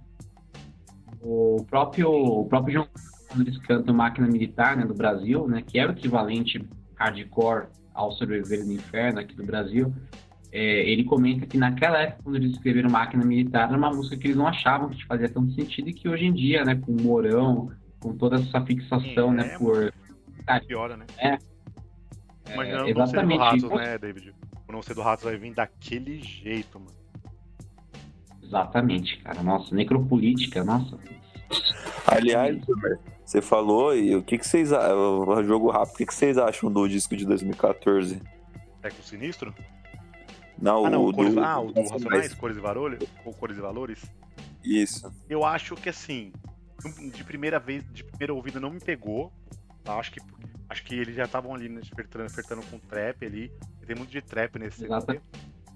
O 1.20 1.64
próprio, 1.68 2.11
o 2.11 2.48
próprio 2.48 2.75
João 2.75 2.88
quando 3.33 3.48
eles 3.48 3.59
cantam 3.59 3.94
Máquina 3.94 4.27
Militar 4.27 4.77
né, 4.77 4.85
do 4.85 4.94
Brasil, 4.94 5.48
né, 5.48 5.62
que 5.62 5.79
era 5.79 5.90
o 5.90 5.94
equivalente 5.94 6.62
hardcore 6.96 7.68
ao 7.94 8.12
Sobreviver 8.12 8.64
no 8.64 8.72
Inferno 8.72 9.20
aqui 9.20 9.35
do 9.35 9.44
Brasil, 9.44 9.92
é, 10.50 10.90
ele 10.90 11.05
comenta 11.05 11.46
que 11.46 11.57
naquela 11.57 11.98
época, 11.98 12.22
quando 12.24 12.37
eles 12.37 12.52
escreveram 12.52 12.90
Máquina 12.90 13.24
Militar, 13.24 13.68
era 13.68 13.76
uma 13.76 13.90
música 13.90 14.16
que 14.16 14.26
eles 14.26 14.37
não 14.37 14.46
achavam 14.46 14.90
que 14.90 15.05
fazia 15.07 15.28
tanto 15.28 15.52
sentido 15.55 15.88
e 15.88 15.94
que 15.94 16.09
hoje 16.09 16.26
em 16.26 16.33
dia, 16.33 16.62
né, 16.64 16.74
com 16.74 16.92
o 16.92 17.00
Morão, 17.00 17.72
com 17.98 18.14
toda 18.16 18.37
essa 18.37 18.61
fixação, 18.61 19.31
Sim, 19.31 19.37
né, 19.37 19.55
é, 19.55 19.59
por... 19.59 19.92
Piora, 20.66 20.96
né? 20.96 21.07
É, 21.18 21.38
Mas 22.55 22.68
é, 22.68 22.92
não 22.92 23.07
ser 23.07 23.26
do 23.26 23.37
Ratos, 23.37 23.70
né, 23.70 23.98
David? 23.98 24.35
O 24.68 24.72
não 24.72 24.83
ser 24.83 24.94
do 24.94 25.02
Ratos 25.02 25.24
vai 25.24 25.37
vir 25.37 25.55
daquele 25.55 26.20
jeito, 26.20 26.78
mano. 26.78 26.92
Exatamente, 28.42 29.18
cara. 29.22 29.42
Nossa, 29.42 29.74
necropolítica, 29.74 30.62
nossa. 30.62 30.98
Aliás, 32.07 32.61
você 33.25 33.41
falou 33.41 33.95
e 33.97 34.15
o 34.15 34.23
que, 34.23 34.39
que 34.39 34.47
vocês 34.47 34.73
acham? 34.73 35.45
Jogo 35.45 35.71
rápido, 35.71 35.95
o 35.95 35.97
que, 35.99 36.07
que 36.07 36.15
vocês 36.15 36.37
acham 36.39 36.71
do 36.71 36.89
disco 36.89 37.17
de 37.17 37.25
2014? 37.27 38.21
É 38.83 38.91
com 38.91 39.01
o 39.01 39.03
Sinistro? 39.05 39.55
Não, 40.61 40.87
Ah, 40.87 40.91
não, 40.91 41.07
o 41.07 41.13
cores, 41.13 41.35
do, 41.35 41.41
ah, 41.41 41.61
o 41.61 41.73
do 41.73 41.81
Racionais. 41.81 42.35
Cores 42.35 42.57
e 42.57 42.61
Valores? 42.61 42.99
Ou 43.25 43.33
Cores 43.35 43.57
e 43.57 43.61
Valores? 43.61 44.05
Isso. 44.65 45.13
Eu 45.29 45.45
acho 45.45 45.75
que 45.75 45.89
assim, 45.89 46.33
de 47.13 47.25
primeira 47.25 47.59
vez, 47.59 47.85
de 47.93 48.05
primeira 48.05 48.33
ouvida 48.35 48.61
não 48.61 48.71
me 48.71 48.81
pegou. 48.81 49.33
tá? 49.83 49.95
Acho 49.95 50.13
que, 50.13 50.21
acho 50.69 50.85
que 50.85 50.95
eles 50.95 51.17
já 51.17 51.25
estavam 51.25 51.55
ali 51.55 51.69
né, 51.69 51.81
flertando, 51.93 52.31
flertando 52.31 52.63
com 52.71 52.79
trap 52.79 53.25
ali. 53.27 53.53
Tem 53.87 53.97
muito 53.97 54.11
de 54.11 54.23
trap 54.23 54.59
nesse 54.59 54.85
Exato. 54.85 55.07
CD. 55.07 55.21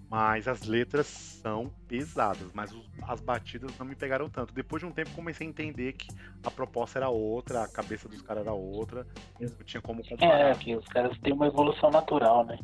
Mas 0.09 0.47
as 0.47 0.63
letras 0.63 1.07
são 1.09 1.69
pesadas, 1.89 2.53
mas 2.55 2.73
os- 2.73 2.89
as 3.03 3.21
batidas 3.21 3.77
não 3.77 3.85
me 3.85 3.97
pegaram 3.97 4.29
tanto. 4.29 4.55
Depois 4.55 4.81
de 4.81 4.87
um 4.87 4.93
tempo 4.93 5.11
comecei 5.11 5.45
a 5.47 5.51
entender 5.51 5.95
que 5.95 6.09
a 6.45 6.51
proposta 6.51 6.99
era 6.99 7.09
outra, 7.09 7.65
a 7.65 7.69
cabeça 7.69 8.09
dos 8.09 8.23
caras 8.23 8.45
era 8.45 8.53
outra. 8.53 9.05
Eu 9.41 9.51
tinha 9.65 9.81
como 9.81 10.01
É, 10.03 10.09
comparar. 10.09 10.59
que 10.59 10.77
os 10.77 10.87
caras 10.87 11.19
têm 11.19 11.33
uma 11.33 11.49
evolução 11.49 11.91
natural, 11.91 12.45
né? 12.45 12.57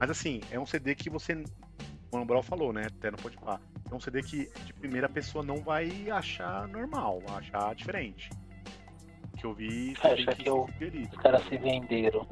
Mas 0.00 0.10
assim, 0.10 0.40
é 0.50 0.58
um 0.58 0.64
CD 0.66 0.94
que 0.94 1.10
você. 1.10 1.34
O 1.34 1.44
Mano 2.16 2.24
Brown 2.26 2.42
falou, 2.42 2.72
né? 2.72 2.86
Até 2.86 3.10
no 3.10 3.16
Pode 3.18 3.36
Pá. 3.36 3.60
É 3.90 3.94
um 3.94 4.00
CD 4.00 4.22
que 4.22 4.48
de 4.64 4.72
primeira 4.72 5.08
pessoa 5.08 5.44
não 5.44 5.56
vai 5.62 6.10
achar 6.10 6.66
normal, 6.68 7.20
vai 7.26 7.38
achar 7.38 7.74
diferente. 7.74 8.30
Que 9.36 9.44
eu 9.44 9.52
vi. 9.54 9.94
É, 10.02 10.14
tem 10.14 10.24
já 10.24 10.32
que 10.32 10.48
eu-. 10.48 10.66
Os 11.12 11.16
caras 11.18 11.44
se 11.46 11.58
venderam. 11.58 12.26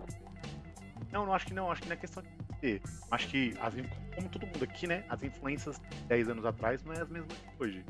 Não, 1.10 1.26
não 1.26 1.34
acho 1.34 1.46
que 1.46 1.52
não, 1.52 1.70
acho 1.70 1.82
que 1.82 1.88
não 1.88 1.94
é 1.94 1.98
questão 1.98 2.22
de 2.22 2.28
ter. 2.62 2.80
Acho 3.10 3.28
que, 3.28 3.52
as, 3.60 3.74
como 4.14 4.28
todo 4.28 4.46
mundo 4.46 4.62
aqui, 4.62 4.86
né? 4.86 5.04
As 5.08 5.22
influências 5.22 5.78
10 6.06 6.28
anos 6.28 6.46
atrás 6.46 6.82
não 6.84 6.92
é 6.94 7.00
as 7.02 7.08
mesmas 7.08 7.28
de 7.36 7.36
hoje. 7.58 7.84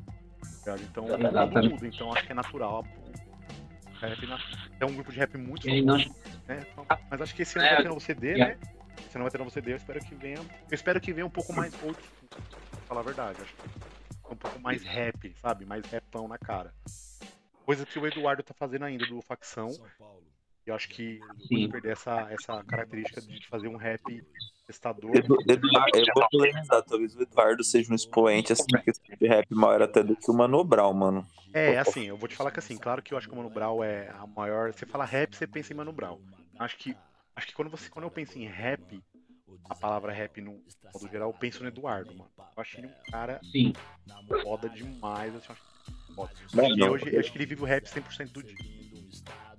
tá? 0.64 0.74
Então 0.76 1.04
tudo 1.04 1.26
Exatamente. 1.26 1.68
muda, 1.74 1.86
então 1.86 2.12
acho 2.12 2.26
que 2.26 2.32
é 2.32 2.34
natural. 2.34 2.84
É 4.80 4.84
um 4.84 4.94
grupo 4.94 5.12
de 5.12 5.18
rap 5.18 5.36
muito 5.38 5.68
famoso, 5.68 6.10
né? 6.48 6.66
Então, 6.72 6.84
Mas 7.08 7.20
acho 7.20 7.34
que 7.36 7.42
esse 7.42 7.56
ano 7.56 7.68
É, 7.68 7.74
vai 7.74 7.82
ter 7.82 7.88
novo 7.88 8.00
CD, 8.00 8.32
é. 8.32 8.38
né? 8.38 8.58
Esse 9.06 9.16
ano 9.16 9.24
vai 9.24 9.30
ter 9.30 9.38
novo 9.38 9.50
CD, 9.50 9.72
eu 9.72 9.76
espero 9.76 10.00
que 10.00 10.14
venha. 10.14 10.38
Eu 10.38 10.74
espero 10.74 11.00
que 11.00 11.12
venha 11.12 11.26
um 11.26 11.30
pouco 11.30 11.52
mais 11.52 11.72
old 11.84 11.96
school, 11.96 12.28
pra 12.70 12.80
falar 12.88 13.00
a 13.00 13.04
verdade. 13.04 13.38
Acho 13.40 13.54
que 13.54 14.32
um 14.32 14.36
pouco 14.36 14.58
mais 14.60 14.82
rap, 14.82 15.32
sabe? 15.40 15.64
Mais 15.66 15.84
rapão 15.86 16.26
na 16.26 16.38
cara. 16.38 16.74
Coisa 17.64 17.86
que 17.86 17.96
o 17.98 18.06
Eduardo 18.06 18.42
tá 18.42 18.54
fazendo 18.54 18.84
ainda 18.86 19.06
do 19.06 19.20
facção. 19.22 19.68
Eu 20.66 20.74
acho 20.74 20.88
que 20.88 21.20
Sim. 21.48 21.48
pode 21.48 21.68
perder 21.68 21.92
essa, 21.92 22.28
essa 22.30 22.64
característica 22.64 23.20
de 23.20 23.46
fazer 23.48 23.68
um 23.68 23.76
rap 23.76 24.24
testador. 24.66 25.16
Edu, 25.16 25.36
Eduardo, 25.48 25.98
eu 25.98 26.04
vou 26.14 26.28
polemizar, 26.30 26.82
talvez 26.82 27.16
o 27.16 27.22
Eduardo 27.22 27.64
seja 27.64 27.92
um 27.92 27.96
expoente 27.96 28.52
assim, 28.52 28.64
que 28.66 29.16
de 29.16 29.26
rap 29.26 29.46
maior 29.50 29.82
até 29.82 30.02
do 30.02 30.16
que 30.16 30.30
o 30.30 30.34
Mano 30.34 30.62
Brown, 30.62 30.94
mano. 30.94 31.26
É, 31.52 31.78
assim, 31.78 32.04
eu 32.04 32.16
vou 32.16 32.28
te 32.28 32.36
falar 32.36 32.50
que 32.50 32.60
assim, 32.60 32.78
claro 32.78 33.02
que 33.02 33.12
eu 33.12 33.18
acho 33.18 33.28
que 33.28 33.34
o 33.34 33.36
Mano 33.36 33.50
Brown 33.50 33.82
é 33.82 34.08
a 34.10 34.26
maior. 34.26 34.72
Você 34.72 34.86
fala 34.86 35.04
rap, 35.04 35.34
você 35.34 35.46
pensa 35.46 35.72
em 35.72 35.76
Mano 35.76 35.92
Brown. 35.92 36.20
Acho 36.58 36.76
que, 36.76 36.96
acho 37.34 37.46
que 37.48 37.54
quando, 37.54 37.70
você, 37.70 37.90
quando 37.90 38.04
eu 38.04 38.10
penso 38.10 38.38
em 38.38 38.46
rap, 38.46 39.02
a 39.68 39.74
palavra 39.74 40.12
rap 40.12 40.40
no 40.40 40.62
modo 40.94 41.08
geral, 41.10 41.30
eu 41.30 41.34
penso 41.34 41.62
no 41.62 41.68
Eduardo, 41.68 42.14
mano. 42.14 42.30
Eu 42.38 42.62
acho 42.62 42.78
ele 42.78 42.86
um 42.86 43.10
cara 43.10 43.40
sim, 43.50 43.72
foda 44.42 44.68
demais, 44.68 45.34
assim, 45.34 45.46
eu 45.48 45.52
acho 45.52 45.62
foda. 46.14 46.32
E 46.54 46.82
hoje 46.82 47.12
eu 47.12 47.20
acho 47.20 47.32
que 47.32 47.38
ele 47.38 47.46
vive 47.46 47.62
o 47.62 47.66
rap 47.66 47.84
100% 47.84 48.32
do 48.32 48.42
dia. 48.42 48.56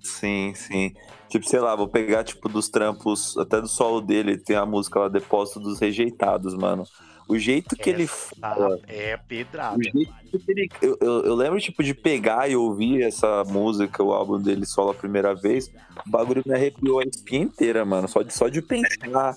Sim, 0.04 0.54
sim. 0.54 0.94
Tipo, 1.30 1.48
sei 1.48 1.60
lá, 1.60 1.76
vou 1.76 1.88
pegar, 1.88 2.24
tipo, 2.24 2.50
dos 2.50 2.70
trampos, 2.70 3.38
até 3.38 3.60
do 3.60 3.68
solo 3.68 4.02
dele, 4.02 4.38
tem 4.38 4.56
a 4.56 4.66
música 4.66 5.00
lá, 5.00 5.08
Depósito 5.08 5.62
dos 5.62 5.80
Rejeitados, 5.80 6.54
mano. 6.54 6.84
O 7.28 7.38
jeito 7.40 7.76
que 7.78 7.90
ele 7.90 8.04
Essa 8.04 8.36
fala, 8.40 8.80
é 8.86 9.16
pedrada. 9.16 9.78
o 9.78 9.82
jeito 9.82 10.14
que 10.32 10.52
ele... 10.52 10.70
Eu, 10.82 10.98
eu, 11.00 11.34
lembro, 11.34 11.60
tipo, 11.60 11.82
de 11.82 11.94
pegar 11.94 12.50
e 12.50 12.56
ouvir 12.56 13.02
essa 13.02 13.46
música, 13.46 14.04
o 14.04 14.12
álbum 14.14 14.40
dele 14.40 14.66
solo 14.66 14.92
a 14.92 14.94
primeira 14.94 15.34
vez, 15.34 15.72
o 16.06 16.10
bagulho 16.10 16.44
me 16.46 16.54
arrepiou 16.54 17.00
a 17.00 17.04
espinha 17.04 17.44
inteira, 17.44 17.86
mano. 17.86 18.08
Só 18.10 18.22
de, 18.22 18.34
só 18.34 18.50
de 18.50 18.62
pensar, 18.62 19.36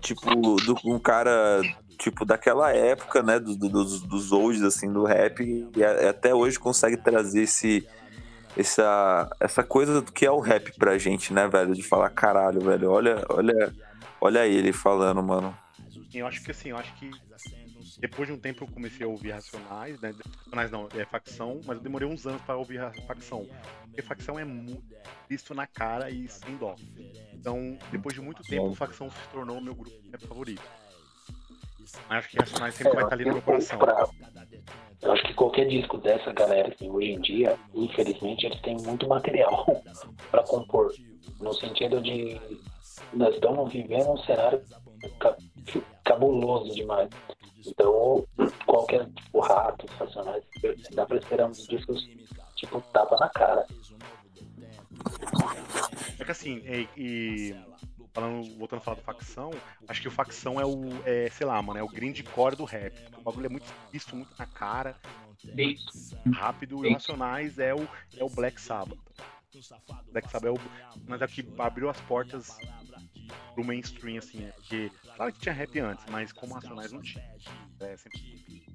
tipo, 0.00 0.56
do, 0.56 0.76
um 0.84 0.98
cara, 0.98 1.62
tipo, 1.96 2.24
daquela 2.24 2.72
época, 2.72 3.22
né, 3.22 3.38
do- 3.38 3.56
do- 3.56 3.68
dos, 3.68 4.02
dos 4.02 4.32
olds, 4.32 4.62
assim, 4.62 4.92
do 4.92 5.04
rap, 5.04 5.40
e 5.76 5.84
até 5.84 6.34
hoje 6.34 6.58
consegue 6.58 6.96
trazer 6.96 7.42
esse 7.42 7.86
essa, 8.56 9.28
essa 9.40 9.62
coisa 9.62 10.00
do 10.00 10.12
que 10.12 10.24
é 10.26 10.30
o 10.30 10.40
rap 10.40 10.72
pra 10.78 10.98
gente, 10.98 11.32
né, 11.32 11.46
velho? 11.48 11.74
De 11.74 11.82
falar, 11.82 12.10
caralho, 12.10 12.60
velho, 12.60 12.90
olha, 12.90 13.24
olha, 13.28 13.74
olha 14.20 14.46
ele 14.46 14.72
falando, 14.72 15.22
mano. 15.22 15.56
Eu 16.14 16.26
acho 16.26 16.42
que 16.42 16.50
assim, 16.50 16.70
eu 16.70 16.76
acho 16.78 16.94
que 16.94 17.10
depois 17.98 18.26
de 18.28 18.34
um 18.34 18.38
tempo 18.38 18.64
eu 18.64 18.68
comecei 18.68 19.04
a 19.04 19.08
ouvir 19.08 19.32
Racionais, 19.32 20.00
né? 20.00 20.14
Racionais 20.44 20.70
não, 20.70 20.88
é 20.94 21.04
facção, 21.04 21.60
mas 21.66 21.76
eu 21.76 21.82
demorei 21.82 22.08
uns 22.08 22.26
anos 22.26 22.40
pra 22.42 22.56
ouvir 22.56 22.78
a 22.80 22.90
facção. 23.06 23.46
Porque 23.84 24.02
facção 24.02 24.38
é 24.38 24.44
muito 24.44 24.82
visto 25.28 25.54
na 25.54 25.66
cara 25.66 26.10
e 26.10 26.26
sem 26.28 26.56
dó. 26.56 26.74
Então, 27.34 27.78
depois 27.90 28.14
de 28.14 28.20
muito 28.20 28.42
tempo, 28.42 28.74
facção 28.74 29.10
se 29.10 29.16
tornou 29.32 29.58
o 29.58 29.62
meu 29.62 29.74
grupo 29.74 29.96
rap 30.10 30.26
favorito. 30.26 30.62
Mas 32.08 32.18
acho 32.18 32.28
que 32.30 32.38
Racionais 32.38 32.74
sempre 32.74 32.94
vai 32.94 33.04
estar 33.04 33.14
ali 33.14 33.24
no 33.24 33.32
meu 33.34 33.42
coração. 33.42 33.78
Pra- 33.78 34.08
Eu 35.02 35.12
acho 35.12 35.22
que 35.24 35.34
qualquer 35.34 35.66
disco 35.68 35.98
dessa 35.98 36.32
galera, 36.32 36.72
assim, 36.74 36.90
hoje 36.90 37.10
em 37.12 37.20
dia, 37.20 37.58
infelizmente, 37.74 38.46
eles 38.46 38.60
têm 38.62 38.76
muito 38.82 39.06
material 39.08 39.64
pra 40.30 40.42
compor. 40.44 40.92
No 41.40 41.52
sentido 41.54 42.00
de 42.00 42.40
nós 43.12 43.34
estamos 43.34 43.72
vivendo 43.72 44.10
um 44.10 44.18
cenário 44.18 44.62
ca- 45.20 45.36
cabuloso 46.04 46.74
demais. 46.74 47.08
Então, 47.66 48.24
qualquer 48.64 49.06
tipo, 49.10 49.40
ratos, 49.40 49.90
racionais, 49.98 50.44
dá 50.92 51.04
pra 51.04 51.18
esperar 51.18 51.48
uns 51.50 51.66
discos 51.66 52.08
tipo 52.56 52.80
tapa 52.92 53.16
na 53.18 53.28
cara. 53.28 53.66
É 56.18 56.24
que 56.24 56.30
assim, 56.30 56.56
e, 56.64 56.88
e 56.96 57.56
falando, 58.16 58.56
voltando 58.56 58.78
a 58.78 58.82
falar 58.82 58.96
do 58.96 59.02
facção, 59.02 59.50
acho 59.86 60.00
que 60.00 60.08
o 60.08 60.10
facção 60.10 60.58
é 60.58 60.64
o, 60.64 60.88
é, 61.04 61.28
sei 61.30 61.46
lá, 61.46 61.60
mano, 61.60 61.78
é 61.78 61.82
o 61.82 61.88
grindcore 61.88 62.56
do 62.56 62.64
rap. 62.64 62.94
O 63.18 63.22
bagulho 63.22 63.46
é 63.46 63.48
muito 63.50 63.66
visto, 63.92 64.16
muito 64.16 64.34
na 64.38 64.46
cara, 64.46 64.96
bem, 65.54 65.76
rápido, 66.34 66.82
e 66.86 66.88
o 66.88 66.92
Racionais 66.94 67.58
é 67.58 67.74
o, 67.74 67.86
é 68.16 68.24
o 68.24 68.30
Black 68.30 68.58
Sabbath. 68.58 68.98
Black 70.10 70.30
Sabbath 70.30 70.46
é 70.46 70.50
o. 70.50 70.56
Mas 71.06 71.20
é 71.20 71.24
o 71.26 71.28
que 71.28 71.46
abriu 71.58 71.90
as 71.90 72.00
portas 72.02 72.56
pro 73.54 73.64
mainstream, 73.64 74.18
assim, 74.18 74.38
né? 74.38 74.52
Porque, 74.52 74.90
claro 75.14 75.32
que 75.32 75.40
tinha 75.40 75.54
rap 75.54 75.78
antes, 75.78 76.04
mas 76.10 76.32
como 76.32 76.54
Racionais 76.54 76.92
não 76.92 77.02
tinha. 77.02 77.22
É, 77.80 77.96
sempre... 77.98 78.66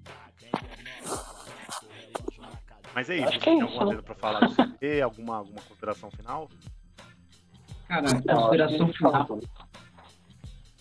Mas 2.94 3.10
é 3.10 3.18
isso, 3.18 3.34
é 3.34 3.40
tem 3.40 3.62
alguma 3.62 3.86
né? 3.86 3.86
coisa 3.86 4.04
pra 4.04 4.16
falar 4.16 4.40
do 4.42 4.54
CD, 4.54 5.02
alguma, 5.02 5.38
alguma 5.38 5.62
consideração 5.62 6.12
final? 6.12 6.48
Cara, 7.92 8.14
Não, 8.26 8.36
consideração 8.44 8.86
acho 8.86 8.92
que 8.92 8.98
final. 8.98 9.40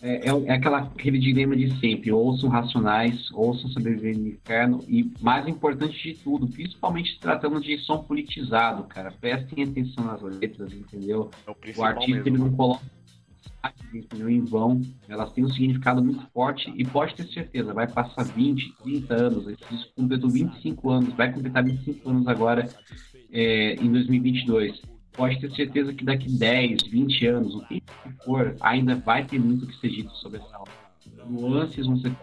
É, 0.01 0.29
é, 0.29 0.29
é 0.29 0.53
aquela, 0.53 0.79
aquele 0.79 1.19
dilema 1.19 1.55
de 1.55 1.77
sempre, 1.79 2.11
ouçam 2.11 2.49
racionais, 2.49 3.29
ouçam 3.33 3.69
sobreviver 3.69 4.17
no 4.17 4.29
inferno, 4.29 4.83
e 4.87 5.11
mais 5.21 5.47
importante 5.47 6.01
de 6.01 6.17
tudo, 6.23 6.47
principalmente 6.47 7.11
se 7.11 7.19
tratando 7.19 7.61
de 7.61 7.77
som 7.79 8.01
politizado, 8.03 8.83
cara, 8.85 9.11
prestem 9.11 9.63
atenção 9.63 10.05
nas 10.05 10.21
letras, 10.23 10.73
entendeu? 10.73 11.29
É 11.45 11.51
o 11.51 11.79
O 11.79 11.83
artista 11.83 12.21
ele 12.21 12.31
mesmo. 12.31 12.47
não 12.47 12.55
coloca 12.55 12.83
entendeu, 13.93 14.27
em 14.27 14.43
vão, 14.43 14.81
elas 15.07 15.31
têm 15.33 15.43
um 15.43 15.49
significado 15.49 16.03
muito 16.03 16.25
forte 16.31 16.73
e 16.75 16.83
pode 16.83 17.13
ter 17.13 17.27
certeza, 17.27 17.71
vai 17.71 17.87
passar 17.87 18.23
20, 18.23 18.73
30 18.81 19.13
anos, 19.13 19.45
disco 19.45 19.91
completou 19.95 20.29
25 20.31 20.89
anos, 20.89 21.13
vai 21.13 21.31
completar 21.31 21.63
25 21.63 22.09
anos 22.09 22.27
agora 22.27 22.67
é, 23.31 23.75
em 23.75 23.91
2022. 23.91 24.81
Pode 25.13 25.39
ter 25.39 25.51
certeza 25.51 25.93
que 25.93 26.03
daqui 26.05 26.29
10, 26.31 26.83
20 26.83 27.27
anos, 27.27 27.55
o 27.55 27.65
que 27.67 27.83
for, 28.23 28.55
ainda 28.61 28.95
vai 28.95 29.25
ter 29.25 29.39
muito 29.39 29.67
que 29.67 29.75
ser 29.79 29.89
dito 29.89 30.11
sobre 30.15 30.39
essa 30.39 30.57
obra. 30.59 30.73
Nuances 31.25 31.85
vão 31.85 31.97
ser 31.97 32.15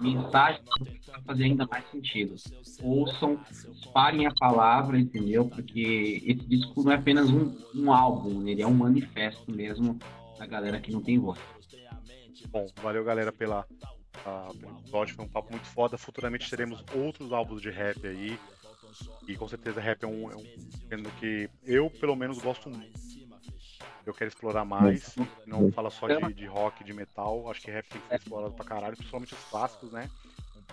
mensagens 0.00 0.62
vão 1.06 1.22
fazer 1.26 1.44
ainda 1.44 1.66
mais 1.66 1.84
sentido. 1.90 2.34
Ouçam, 2.82 3.38
espalhem 3.50 4.26
a 4.26 4.34
palavra, 4.34 4.98
entendeu? 4.98 5.46
Porque 5.48 6.22
esse 6.24 6.46
disco 6.46 6.82
não 6.82 6.92
é 6.92 6.96
apenas 6.96 7.30
um, 7.30 7.54
um 7.74 7.92
álbum, 7.92 8.46
ele 8.48 8.62
é 8.62 8.66
um 8.66 8.74
manifesto 8.74 9.50
mesmo 9.50 9.98
da 10.38 10.46
galera 10.46 10.80
que 10.80 10.90
não 10.90 11.00
tem 11.02 11.18
voz. 11.18 11.38
Bom, 12.50 12.66
valeu 12.82 13.04
galera 13.04 13.32
pela, 13.32 13.66
a- 14.24 14.50
pelo 14.58 14.78
episódio, 14.78 15.14
foi 15.14 15.24
um 15.24 15.28
papo 15.28 15.50
muito 15.50 15.66
foda. 15.66 15.96
Futuramente 15.98 16.48
teremos 16.50 16.82
outros 16.94 17.32
álbuns 17.32 17.60
de 17.60 17.70
rap 17.70 18.06
aí. 18.06 18.38
E 19.26 19.36
com 19.36 19.48
certeza 19.48 19.80
rap 19.80 20.02
é 20.02 20.06
um, 20.06 20.30
é 20.30 20.36
um 20.36 20.44
gênero 20.88 21.10
que 21.18 21.48
eu, 21.64 21.90
pelo 21.90 22.14
menos, 22.14 22.38
gosto 22.38 22.68
muito. 22.68 22.98
Eu 24.06 24.12
quero 24.12 24.28
explorar 24.28 24.64
mais. 24.64 25.16
Não 25.46 25.72
fala 25.72 25.90
só 25.90 26.06
de, 26.06 26.34
de 26.34 26.46
rock, 26.46 26.84
de 26.84 26.92
metal. 26.92 27.50
Acho 27.50 27.62
que 27.62 27.70
rap 27.70 27.88
tem 27.88 28.00
que 28.00 28.08
ser 28.08 28.16
explorado 28.16 28.52
pra 28.52 28.64
caralho, 28.64 28.96
principalmente 28.96 29.32
os 29.32 29.44
clássicos, 29.44 29.90
né? 29.92 30.10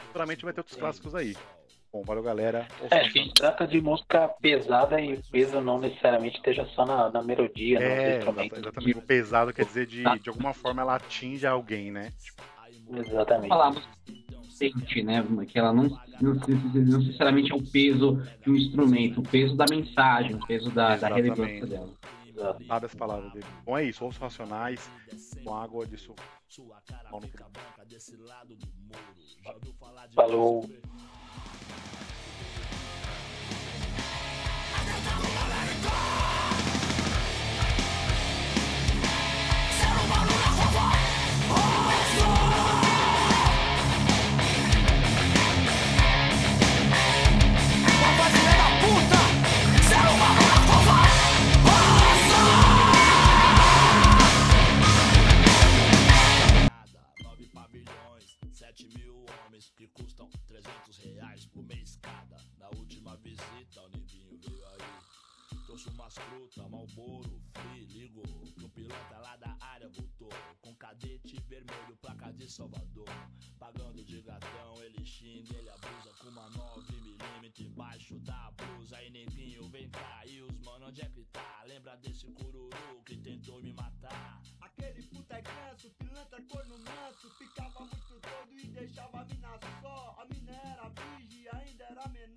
Futuramente 0.07 0.43
vai 0.43 0.53
ter 0.53 0.59
outros 0.59 0.77
clássicos 0.77 1.15
aí. 1.15 1.35
Bom, 1.91 2.03
valeu 2.03 2.23
galera. 2.23 2.67
É, 2.89 3.09
se 3.09 3.33
trata 3.33 3.67
de 3.67 3.81
música 3.81 4.29
pesada 4.41 4.99
e 5.01 5.13
o 5.15 5.23
peso 5.29 5.59
não 5.59 5.77
necessariamente 5.77 6.37
esteja 6.37 6.65
só 6.67 6.85
na, 6.85 7.09
na 7.09 7.21
melodia, 7.21 7.79
é, 7.79 8.11
no 8.11 8.17
instrumento. 8.17 8.55
Exatamente. 8.59 8.97
O 8.97 9.01
pesado 9.01 9.53
quer 9.53 9.65
dizer 9.65 9.85
de, 9.85 10.03
de 10.19 10.29
alguma 10.29 10.53
forma 10.53 10.81
ela 10.81 10.95
atinge 10.95 11.45
alguém, 11.45 11.91
né? 11.91 12.13
Tipo... 12.17 12.41
Exatamente. 12.93 13.49
Falar 13.49 13.73
sente, 14.61 15.01
né? 15.01 15.23
Que 15.47 15.57
ela 15.57 15.73
não, 15.73 15.83
não, 16.21 16.33
não, 16.35 16.99
necessariamente 16.99 17.51
é 17.51 17.55
o 17.55 17.63
peso 17.63 18.21
de 18.43 18.51
um 18.51 18.55
instrumento, 18.55 19.21
o 19.21 19.23
peso 19.23 19.55
da 19.55 19.65
mensagem, 19.69 20.35
o 20.35 20.45
peso 20.45 20.69
da, 20.69 20.95
da 20.95 21.07
relevância 21.07 21.65
dela. 21.65 21.89
Sabe 22.67 22.85
as 22.85 22.95
palavras 22.95 23.33
dele. 23.33 23.45
Bom, 23.65 23.77
é 23.77 23.83
isso. 23.85 24.03
Ouços 24.03 24.19
racionais 24.19 24.89
com 25.43 25.53
água 25.53 25.85
de 25.85 25.97
suco. 25.97 26.21
Falou. 30.15 30.69
umas 66.11 66.17
frutas, 66.17 66.69
malboro, 66.69 67.41
free, 67.53 67.85
ligo. 67.85 68.21
Que 68.57 68.65
o 68.65 68.69
piloto 68.69 69.13
é 69.13 69.17
lá 69.17 69.37
da 69.37 69.55
área 69.61 69.89
botou, 69.89 70.29
Com 70.61 70.75
cadete 70.75 71.39
vermelho, 71.47 71.95
placa 72.01 72.31
de 72.33 72.49
Salvador. 72.51 73.07
Pagando 73.57 74.03
de 74.03 74.21
gatão, 74.21 74.83
ele 74.83 75.05
xinga, 75.05 75.55
ele 75.55 75.69
abusa 75.69 76.11
com 76.19 76.29
uma 76.29 76.49
9mm 76.49 77.59
embaixo 77.61 78.19
da 78.19 78.51
blusa. 78.51 78.97
Aí 78.97 79.09
neguinho, 79.09 79.69
vem 79.69 79.89
cá, 79.89 80.25
e 80.25 80.41
os 80.41 80.59
mano, 80.59 80.87
onde 80.87 81.01
é 81.01 81.09
que 81.09 81.23
tá? 81.25 81.63
Lembra 81.65 81.95
desse 81.97 82.27
cururu 82.27 83.03
que 83.05 83.17
tentou 83.17 83.61
me 83.61 83.73
matar? 83.73 84.41
Aquele 84.61 85.01
puta 85.03 85.35
é 85.35 85.41
ganso, 85.41 85.89
pilantra 85.91 86.41
corno 86.43 86.77
manso. 86.79 87.29
Ficava 87.37 87.79
muito 87.79 88.19
doido 88.19 88.59
e 88.59 88.67
deixava 88.67 89.21
a 89.21 89.25
mina 89.25 89.59
só. 89.81 90.15
A 90.19 90.25
mina 90.25 90.51
era 90.51 90.89
virgem, 90.89 91.47
ainda 91.49 91.83
era 91.85 92.07
menor. 92.09 92.21